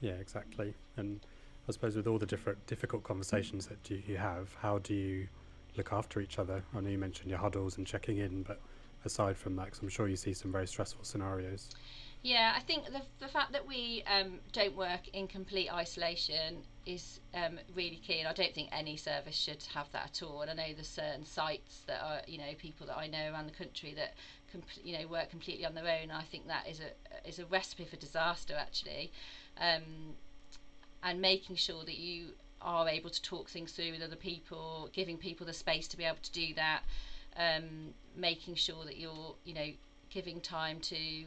Yeah, 0.00 0.14
exactly. 0.14 0.74
And 0.96 1.20
I 1.68 1.70
suppose 1.70 1.94
with 1.94 2.08
all 2.08 2.18
the 2.18 2.26
different 2.26 2.66
difficult 2.66 3.04
conversations 3.04 3.66
that 3.66 3.88
you, 3.88 4.02
you 4.04 4.16
have, 4.16 4.52
how 4.60 4.78
do 4.78 4.94
you 4.94 5.28
look 5.76 5.92
after 5.92 6.20
each 6.20 6.40
other? 6.40 6.64
I 6.74 6.80
know 6.80 6.90
you 6.90 6.98
mentioned 6.98 7.30
your 7.30 7.38
huddles 7.38 7.78
and 7.78 7.86
checking 7.86 8.18
in, 8.18 8.42
but 8.42 8.60
aside 9.04 9.36
from 9.36 9.54
that, 9.56 9.62
i 9.62 9.70
I'm 9.80 9.88
sure 9.88 10.08
you 10.08 10.16
see 10.16 10.34
some 10.34 10.50
very 10.50 10.66
stressful 10.66 11.04
scenarios. 11.04 11.68
Yeah, 12.22 12.52
I 12.56 12.60
think 12.60 12.86
the, 12.86 13.02
the 13.18 13.26
fact 13.26 13.52
that 13.52 13.66
we 13.66 14.04
um, 14.06 14.38
don't 14.52 14.76
work 14.76 15.08
in 15.12 15.26
complete 15.26 15.72
isolation 15.72 16.58
is 16.86 17.18
um, 17.34 17.58
really 17.74 17.96
key, 17.96 18.20
and 18.20 18.28
I 18.28 18.32
don't 18.32 18.54
think 18.54 18.68
any 18.70 18.96
service 18.96 19.34
should 19.34 19.64
have 19.74 19.90
that 19.90 20.04
at 20.06 20.22
all. 20.22 20.42
And 20.42 20.50
I 20.50 20.54
know 20.54 20.74
there's 20.74 20.88
certain 20.88 21.24
sites 21.24 21.82
that 21.88 22.00
are, 22.00 22.20
you 22.28 22.38
know, 22.38 22.54
people 22.58 22.86
that 22.86 22.96
I 22.96 23.08
know 23.08 23.32
around 23.32 23.46
the 23.46 23.54
country 23.56 23.94
that 23.96 24.14
you 24.82 24.98
know 24.98 25.06
work 25.06 25.30
completely 25.30 25.64
on 25.64 25.74
their 25.74 25.86
own. 25.86 26.10
I 26.10 26.22
think 26.22 26.46
that 26.48 26.68
is 26.68 26.80
a 26.80 27.28
is 27.28 27.38
a 27.38 27.46
recipe 27.46 27.84
for 27.84 27.96
disaster 27.96 28.54
actually, 28.58 29.10
um, 29.60 30.14
and 31.02 31.20
making 31.20 31.56
sure 31.56 31.84
that 31.84 31.98
you 31.98 32.28
are 32.60 32.88
able 32.88 33.10
to 33.10 33.22
talk 33.22 33.48
things 33.48 33.72
through 33.72 33.92
with 33.92 34.02
other 34.02 34.16
people, 34.16 34.88
giving 34.92 35.18
people 35.18 35.46
the 35.46 35.52
space 35.52 35.88
to 35.88 35.96
be 35.96 36.04
able 36.04 36.18
to 36.22 36.32
do 36.32 36.54
that, 36.54 36.82
um, 37.36 37.94
making 38.16 38.54
sure 38.54 38.84
that 38.84 38.96
you're 38.98 39.34
you 39.44 39.54
know 39.54 39.68
giving 40.10 40.40
time 40.40 40.80
to 40.80 41.24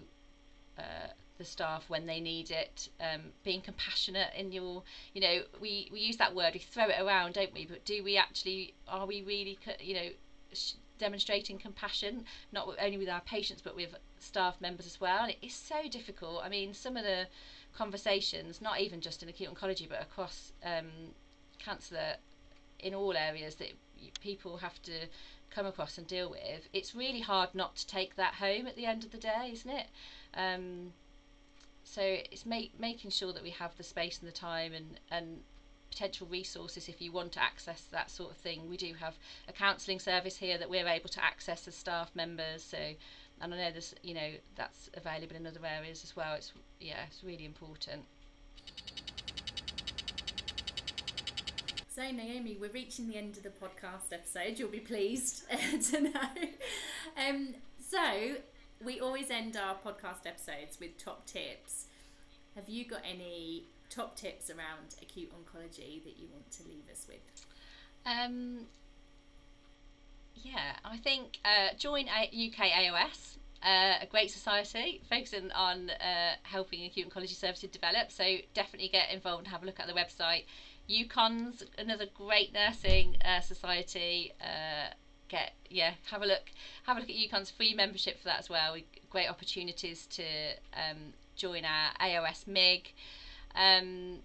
uh, 0.77 1.07
the 1.37 1.45
staff 1.45 1.89
when 1.89 2.05
they 2.05 2.19
need 2.19 2.51
it, 2.51 2.89
um, 3.01 3.21
being 3.43 3.61
compassionate 3.61 4.29
in 4.37 4.51
your, 4.51 4.83
you 5.13 5.21
know, 5.21 5.41
we, 5.59 5.89
we 5.91 5.99
use 5.99 6.17
that 6.17 6.33
word, 6.33 6.53
we 6.53 6.59
throw 6.59 6.87
it 6.87 6.99
around, 6.99 7.33
don't 7.33 7.53
we? 7.53 7.65
But 7.65 7.83
do 7.83 8.03
we 8.03 8.17
actually, 8.17 8.73
are 8.87 9.05
we 9.05 9.21
really, 9.21 9.59
you 9.81 9.93
know, 9.95 10.09
sh- 10.53 10.73
demonstrating 10.97 11.57
compassion, 11.57 12.25
not 12.51 12.67
only 12.81 12.97
with 12.97 13.09
our 13.09 13.21
patients 13.21 13.61
but 13.61 13.75
with 13.75 13.95
staff 14.19 14.59
members 14.61 14.85
as 14.85 14.99
well. 14.99 15.23
And 15.23 15.31
it 15.31 15.37
is 15.41 15.53
so 15.53 15.87
difficult. 15.89 16.41
I 16.43 16.49
mean, 16.49 16.73
some 16.73 16.97
of 16.97 17.03
the 17.03 17.27
conversations, 17.75 18.61
not 18.61 18.79
even 18.79 19.01
just 19.01 19.21
in 19.23 19.29
acute 19.29 19.53
oncology, 19.53 19.87
but 19.87 20.01
across 20.01 20.53
um, 20.63 21.13
cancer 21.59 22.15
in 22.79 22.93
all 22.93 23.15
areas 23.15 23.55
that 23.55 23.73
people 24.21 24.57
have 24.57 24.81
to 24.83 25.07
come 25.49 25.65
across 25.65 25.97
and 25.97 26.07
deal 26.07 26.29
with, 26.29 26.67
it's 26.73 26.95
really 26.95 27.21
hard 27.21 27.49
not 27.53 27.75
to 27.77 27.87
take 27.87 28.15
that 28.15 28.35
home 28.35 28.67
at 28.67 28.75
the 28.75 28.85
end 28.85 29.03
of 29.03 29.11
the 29.11 29.17
day, 29.17 29.49
isn't 29.53 29.71
it? 29.71 29.87
Um, 30.33 30.93
so 31.83 32.01
it's 32.01 32.45
make, 32.45 32.77
making 32.79 33.11
sure 33.11 33.31
that 33.31 33.43
we 33.43 33.51
have 33.51 33.75
the 33.77 33.83
space 33.83 34.19
and 34.19 34.27
the 34.27 34.33
time 34.33 34.73
and, 34.73 34.99
and 35.09 35.41
potential 35.95 36.27
resources 36.29 36.89
if 36.89 37.01
you 37.01 37.09
want 37.09 37.31
to 37.31 37.41
access 37.41 37.83
that 37.91 38.11
sort 38.11 38.31
of 38.31 38.37
thing. 38.37 38.69
We 38.69 38.75
do 38.75 38.93
have 38.99 39.15
a 39.47 39.53
counselling 39.53 39.99
service 39.99 40.35
here 40.35 40.57
that 40.57 40.69
we're 40.69 40.87
able 40.87 41.07
to 41.09 41.23
access 41.23 41.67
as 41.69 41.75
staff 41.75 42.11
members. 42.13 42.63
So, 42.63 42.77
and 43.41 43.53
I 43.53 43.57
know 43.57 43.71
there's, 43.71 43.95
you 44.03 44.13
know, 44.13 44.31
that's 44.55 44.89
available 44.93 45.37
in 45.37 45.47
other 45.47 45.61
areas 45.65 46.03
as 46.03 46.13
well. 46.13 46.35
It's 46.35 46.51
yeah, 46.81 47.05
it's 47.07 47.23
really 47.23 47.45
important. 47.45 48.03
So, 51.87 52.01
Naomi, 52.11 52.57
we're 52.59 52.71
reaching 52.71 53.07
the 53.07 53.15
end 53.15 53.37
of 53.37 53.43
the 53.43 53.49
podcast 53.49 54.11
episode. 54.11 54.59
You'll 54.59 54.67
be 54.67 54.81
pleased 54.81 55.43
to 55.91 56.01
know. 56.01 56.29
Um, 57.17 57.55
so, 57.89 58.35
we 58.83 58.99
always 58.99 59.31
end 59.31 59.55
our 59.55 59.75
podcast 59.75 60.27
episodes 60.27 60.77
with 60.77 60.97
top 60.97 61.25
tips. 61.25 61.85
Have 62.55 62.67
you 62.67 62.83
got 62.83 62.99
any 63.09 63.67
top 63.95 64.15
tips 64.15 64.49
around 64.49 64.95
acute 65.01 65.31
oncology 65.31 66.03
that 66.03 66.17
you 66.17 66.27
want 66.31 66.51
to 66.51 66.63
leave 66.63 66.89
us 66.91 67.07
with? 67.07 67.45
Um, 68.05 68.65
yeah, 70.35 70.75
I 70.83 70.97
think 70.97 71.39
uh, 71.45 71.75
join 71.77 72.05
UKAOS, 72.07 73.37
uh, 73.63 73.95
a 74.01 74.05
great 74.09 74.29
society 74.31 75.01
focusing 75.09 75.51
on 75.51 75.89
uh, 75.89 76.35
helping 76.43 76.85
acute 76.85 77.09
oncology 77.09 77.35
services 77.35 77.69
develop. 77.69 78.11
So 78.11 78.37
definitely 78.53 78.89
get 78.89 79.11
involved 79.11 79.45
and 79.45 79.47
have 79.47 79.63
a 79.63 79.65
look 79.65 79.79
at 79.79 79.87
the 79.87 79.93
website. 79.93 80.43
UKONS 80.89 81.63
another 81.79 82.05
great 82.13 82.53
nursing 82.53 83.17
uh, 83.25 83.41
society. 83.41 84.33
Uh, 84.39 84.93
get 85.29 85.53
yeah, 85.69 85.93
have 86.11 86.21
a 86.21 86.25
look. 86.25 86.51
Have 86.85 86.97
a 86.97 86.99
look 86.99 87.09
at 87.09 87.15
UKONS 87.15 87.51
free 87.51 87.73
membership 87.73 88.19
for 88.19 88.25
that 88.25 88.39
as 88.39 88.49
well. 88.49 88.75
Great 89.09 89.29
opportunities 89.29 90.05
to 90.07 90.23
um, 90.73 91.13
join 91.35 91.65
our 91.65 91.91
AOS 92.01 92.45
MIG. 92.45 92.93
Um, 93.55 94.19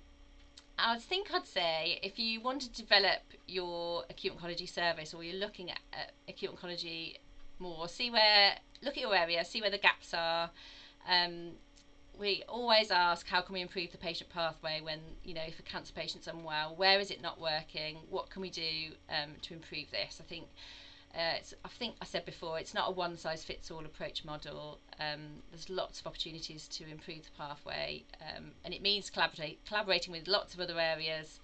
I 0.79 0.99
think 0.99 1.33
I'd 1.33 1.47
say 1.47 2.01
if 2.03 2.19
you 2.19 2.41
want 2.41 2.63
to 2.63 2.71
develop 2.71 3.21
your 3.47 4.05
acute 4.09 4.37
oncology 4.37 4.69
service 4.69 5.13
or 5.13 5.23
you're 5.23 5.39
looking 5.39 5.71
at, 5.71 5.81
at 5.93 6.13
acute 6.29 6.55
oncology 6.55 7.17
more, 7.59 7.89
see 7.89 8.11
where, 8.11 8.55
look 8.83 8.97
at 8.97 9.01
your 9.01 9.15
area, 9.15 9.45
see 9.45 9.61
where 9.61 9.71
the 9.71 9.79
gaps 9.79 10.15
are. 10.15 10.51
Um, 11.09 11.53
we 12.19 12.43
always 12.49 12.91
ask 12.91 13.27
how 13.27 13.41
can 13.41 13.55
we 13.55 13.63
improve 13.63 13.91
the 13.93 13.99
patient 13.99 14.29
pathway 14.31 14.81
when 14.83 14.99
you 15.25 15.33
know 15.33 15.43
if 15.47 15.59
a 15.59 15.63
cancer 15.63 15.93
patient's 15.95 16.27
unwell 16.27 16.75
where 16.77 17.01
is 17.01 17.11
it 17.11 17.23
not 17.23 17.41
working 17.41 17.97
what 18.11 18.29
can 18.29 18.43
we 18.43 18.51
do 18.51 18.91
um, 19.09 19.31
to 19.41 19.55
improve 19.55 19.91
this 19.91 20.21
i 20.21 20.25
think 20.29 20.45
uh, 21.15 21.39
I 21.65 21.69
think 21.69 21.97
I 22.01 22.05
said 22.05 22.25
before, 22.25 22.59
it's 22.59 22.75
not 22.75 22.89
a 22.89 22.93
one 22.93 23.17
size 23.17 23.43
fits 23.43 23.71
all 23.71 23.85
approach 23.85 24.25
model. 24.25 24.79
Um, 25.01 25.43
there's 25.51 25.69
lots 25.69 26.01
of 26.01 26.07
opportunities 26.07 26.69
to 26.69 26.89
improve 26.89 27.25
the 27.25 27.31
pathway, 27.37 28.05
um, 28.21 28.53
and 28.65 28.73
it 28.73 28.81
means 28.81 29.11
collaborate, 29.11 29.65
collaborating 29.67 30.13
with 30.13 30.29
lots 30.29 30.55
of 30.55 30.61
other 30.61 30.79
areas 30.79 31.41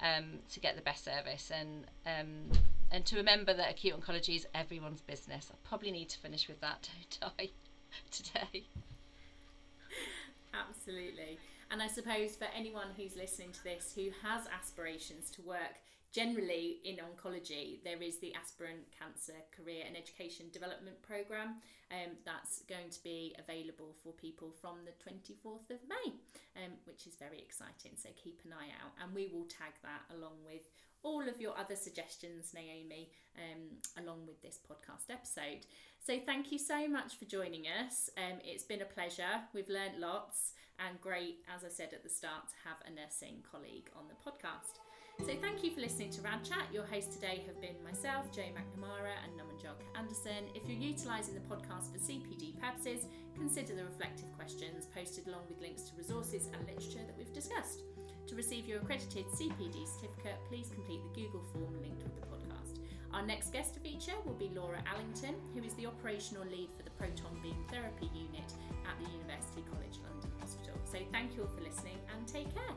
um, 0.00 0.38
to 0.52 0.60
get 0.60 0.76
the 0.76 0.82
best 0.82 1.04
service. 1.04 1.50
And 1.52 1.84
um, 2.06 2.58
and 2.90 3.04
to 3.06 3.16
remember 3.16 3.52
that 3.52 3.70
acute 3.70 3.98
oncology 4.00 4.36
is 4.36 4.46
everyone's 4.54 5.00
business. 5.00 5.50
I 5.52 5.56
probably 5.68 5.90
need 5.90 6.08
to 6.10 6.18
finish 6.18 6.48
with 6.48 6.60
that, 6.60 6.88
don't 7.20 7.32
I, 7.38 7.50
today? 8.10 8.64
Absolutely. 10.54 11.38
And 11.70 11.82
I 11.82 11.88
suppose 11.88 12.34
for 12.36 12.46
anyone 12.56 12.86
who's 12.96 13.14
listening 13.16 13.52
to 13.52 13.64
this 13.64 13.92
who 13.94 14.10
has 14.22 14.46
aspirations 14.46 15.30
to 15.32 15.42
work 15.42 15.82
generally 16.12 16.80
in 16.84 16.96
oncology, 16.96 17.82
there 17.84 18.02
is 18.02 18.18
the 18.18 18.34
Aspirant 18.34 18.86
Cancer 18.98 19.36
Career 19.56 19.84
and 19.86 19.96
Education 19.96 20.46
Development 20.52 21.00
Programme 21.02 21.56
um, 21.90 22.16
that's 22.24 22.62
going 22.68 22.90
to 22.90 23.02
be 23.02 23.34
available 23.38 23.94
for 24.02 24.12
people 24.12 24.52
from 24.60 24.76
the 24.84 24.92
24th 25.02 25.70
of 25.70 25.80
May, 25.88 26.12
um, 26.56 26.72
which 26.84 27.06
is 27.06 27.14
very 27.16 27.38
exciting. 27.38 27.92
So 27.96 28.10
keep 28.22 28.40
an 28.44 28.52
eye 28.52 28.72
out, 28.82 28.92
and 29.02 29.14
we 29.14 29.28
will 29.32 29.44
tag 29.44 29.72
that 29.82 30.04
along 30.14 30.36
with 30.44 30.68
all 31.02 31.28
of 31.28 31.40
your 31.40 31.56
other 31.56 31.76
suggestions, 31.76 32.52
Naomi, 32.54 33.10
um, 33.36 34.02
along 34.02 34.26
with 34.26 34.42
this 34.42 34.58
podcast 34.58 35.12
episode. 35.12 35.64
So 36.04 36.18
thank 36.24 36.52
you 36.52 36.58
so 36.58 36.88
much 36.88 37.16
for 37.16 37.24
joining 37.24 37.64
us. 37.66 38.10
Um, 38.16 38.38
it's 38.44 38.64
been 38.64 38.82
a 38.82 38.86
pleasure. 38.86 39.44
We've 39.54 39.68
learned 39.68 39.98
lots, 39.98 40.52
and 40.78 41.00
great, 41.00 41.38
as 41.54 41.64
I 41.64 41.68
said 41.68 41.92
at 41.92 42.02
the 42.02 42.10
start, 42.10 42.48
to 42.48 42.68
have 42.68 42.78
a 42.86 42.90
nursing 42.90 43.44
colleague 43.50 43.90
on 43.96 44.04
the 44.08 44.30
podcast. 44.30 44.87
So 45.26 45.34
thank 45.42 45.64
you 45.64 45.70
for 45.74 45.80
listening 45.80 46.10
to 46.12 46.22
Rad 46.22 46.44
Chat. 46.44 46.70
Your 46.72 46.86
hosts 46.86 47.14
today 47.14 47.42
have 47.46 47.60
been 47.60 47.74
myself, 47.84 48.30
Jo 48.30 48.42
McNamara, 48.54 49.18
and 49.26 49.34
Naman 49.34 49.58
Julka-Anderson. 49.58 50.46
If 50.54 50.62
you're 50.66 50.78
utilising 50.78 51.34
the 51.34 51.44
podcast 51.50 51.90
for 51.92 51.98
CPD 51.98 52.56
purposes, 52.58 53.04
consider 53.34 53.74
the 53.74 53.84
reflective 53.84 54.32
questions 54.38 54.86
posted 54.94 55.26
along 55.26 55.42
with 55.48 55.60
links 55.60 55.82
to 55.90 55.96
resources 55.98 56.46
and 56.54 56.64
literature 56.64 57.04
that 57.04 57.18
we've 57.18 57.32
discussed. 57.32 57.82
To 58.28 58.36
receive 58.36 58.66
your 58.66 58.78
accredited 58.78 59.26
CPD 59.34 59.88
certificate, 59.88 60.38
please 60.48 60.70
complete 60.72 61.02
the 61.02 61.20
Google 61.20 61.42
form 61.52 61.74
linked 61.82 62.02
with 62.04 62.14
the 62.14 62.26
podcast. 62.30 62.78
Our 63.12 63.26
next 63.26 63.52
guest 63.52 63.74
to 63.74 63.80
feature 63.80 64.16
will 64.24 64.38
be 64.38 64.52
Laura 64.54 64.78
Allington, 64.86 65.34
who 65.52 65.64
is 65.64 65.74
the 65.74 65.86
operational 65.86 66.44
lead 66.46 66.70
for 66.76 66.84
the 66.84 66.94
proton 66.94 67.36
beam 67.42 67.58
therapy 67.72 68.08
unit 68.14 68.52
at 68.86 68.94
the 69.02 69.10
University 69.10 69.66
College 69.66 69.98
London 70.06 70.30
Hospital. 70.38 70.78
So 70.84 70.98
thank 71.10 71.34
you 71.34 71.42
all 71.42 71.48
for 71.48 71.60
listening 71.60 71.98
and 72.14 72.22
take 72.28 72.54
care. 72.54 72.76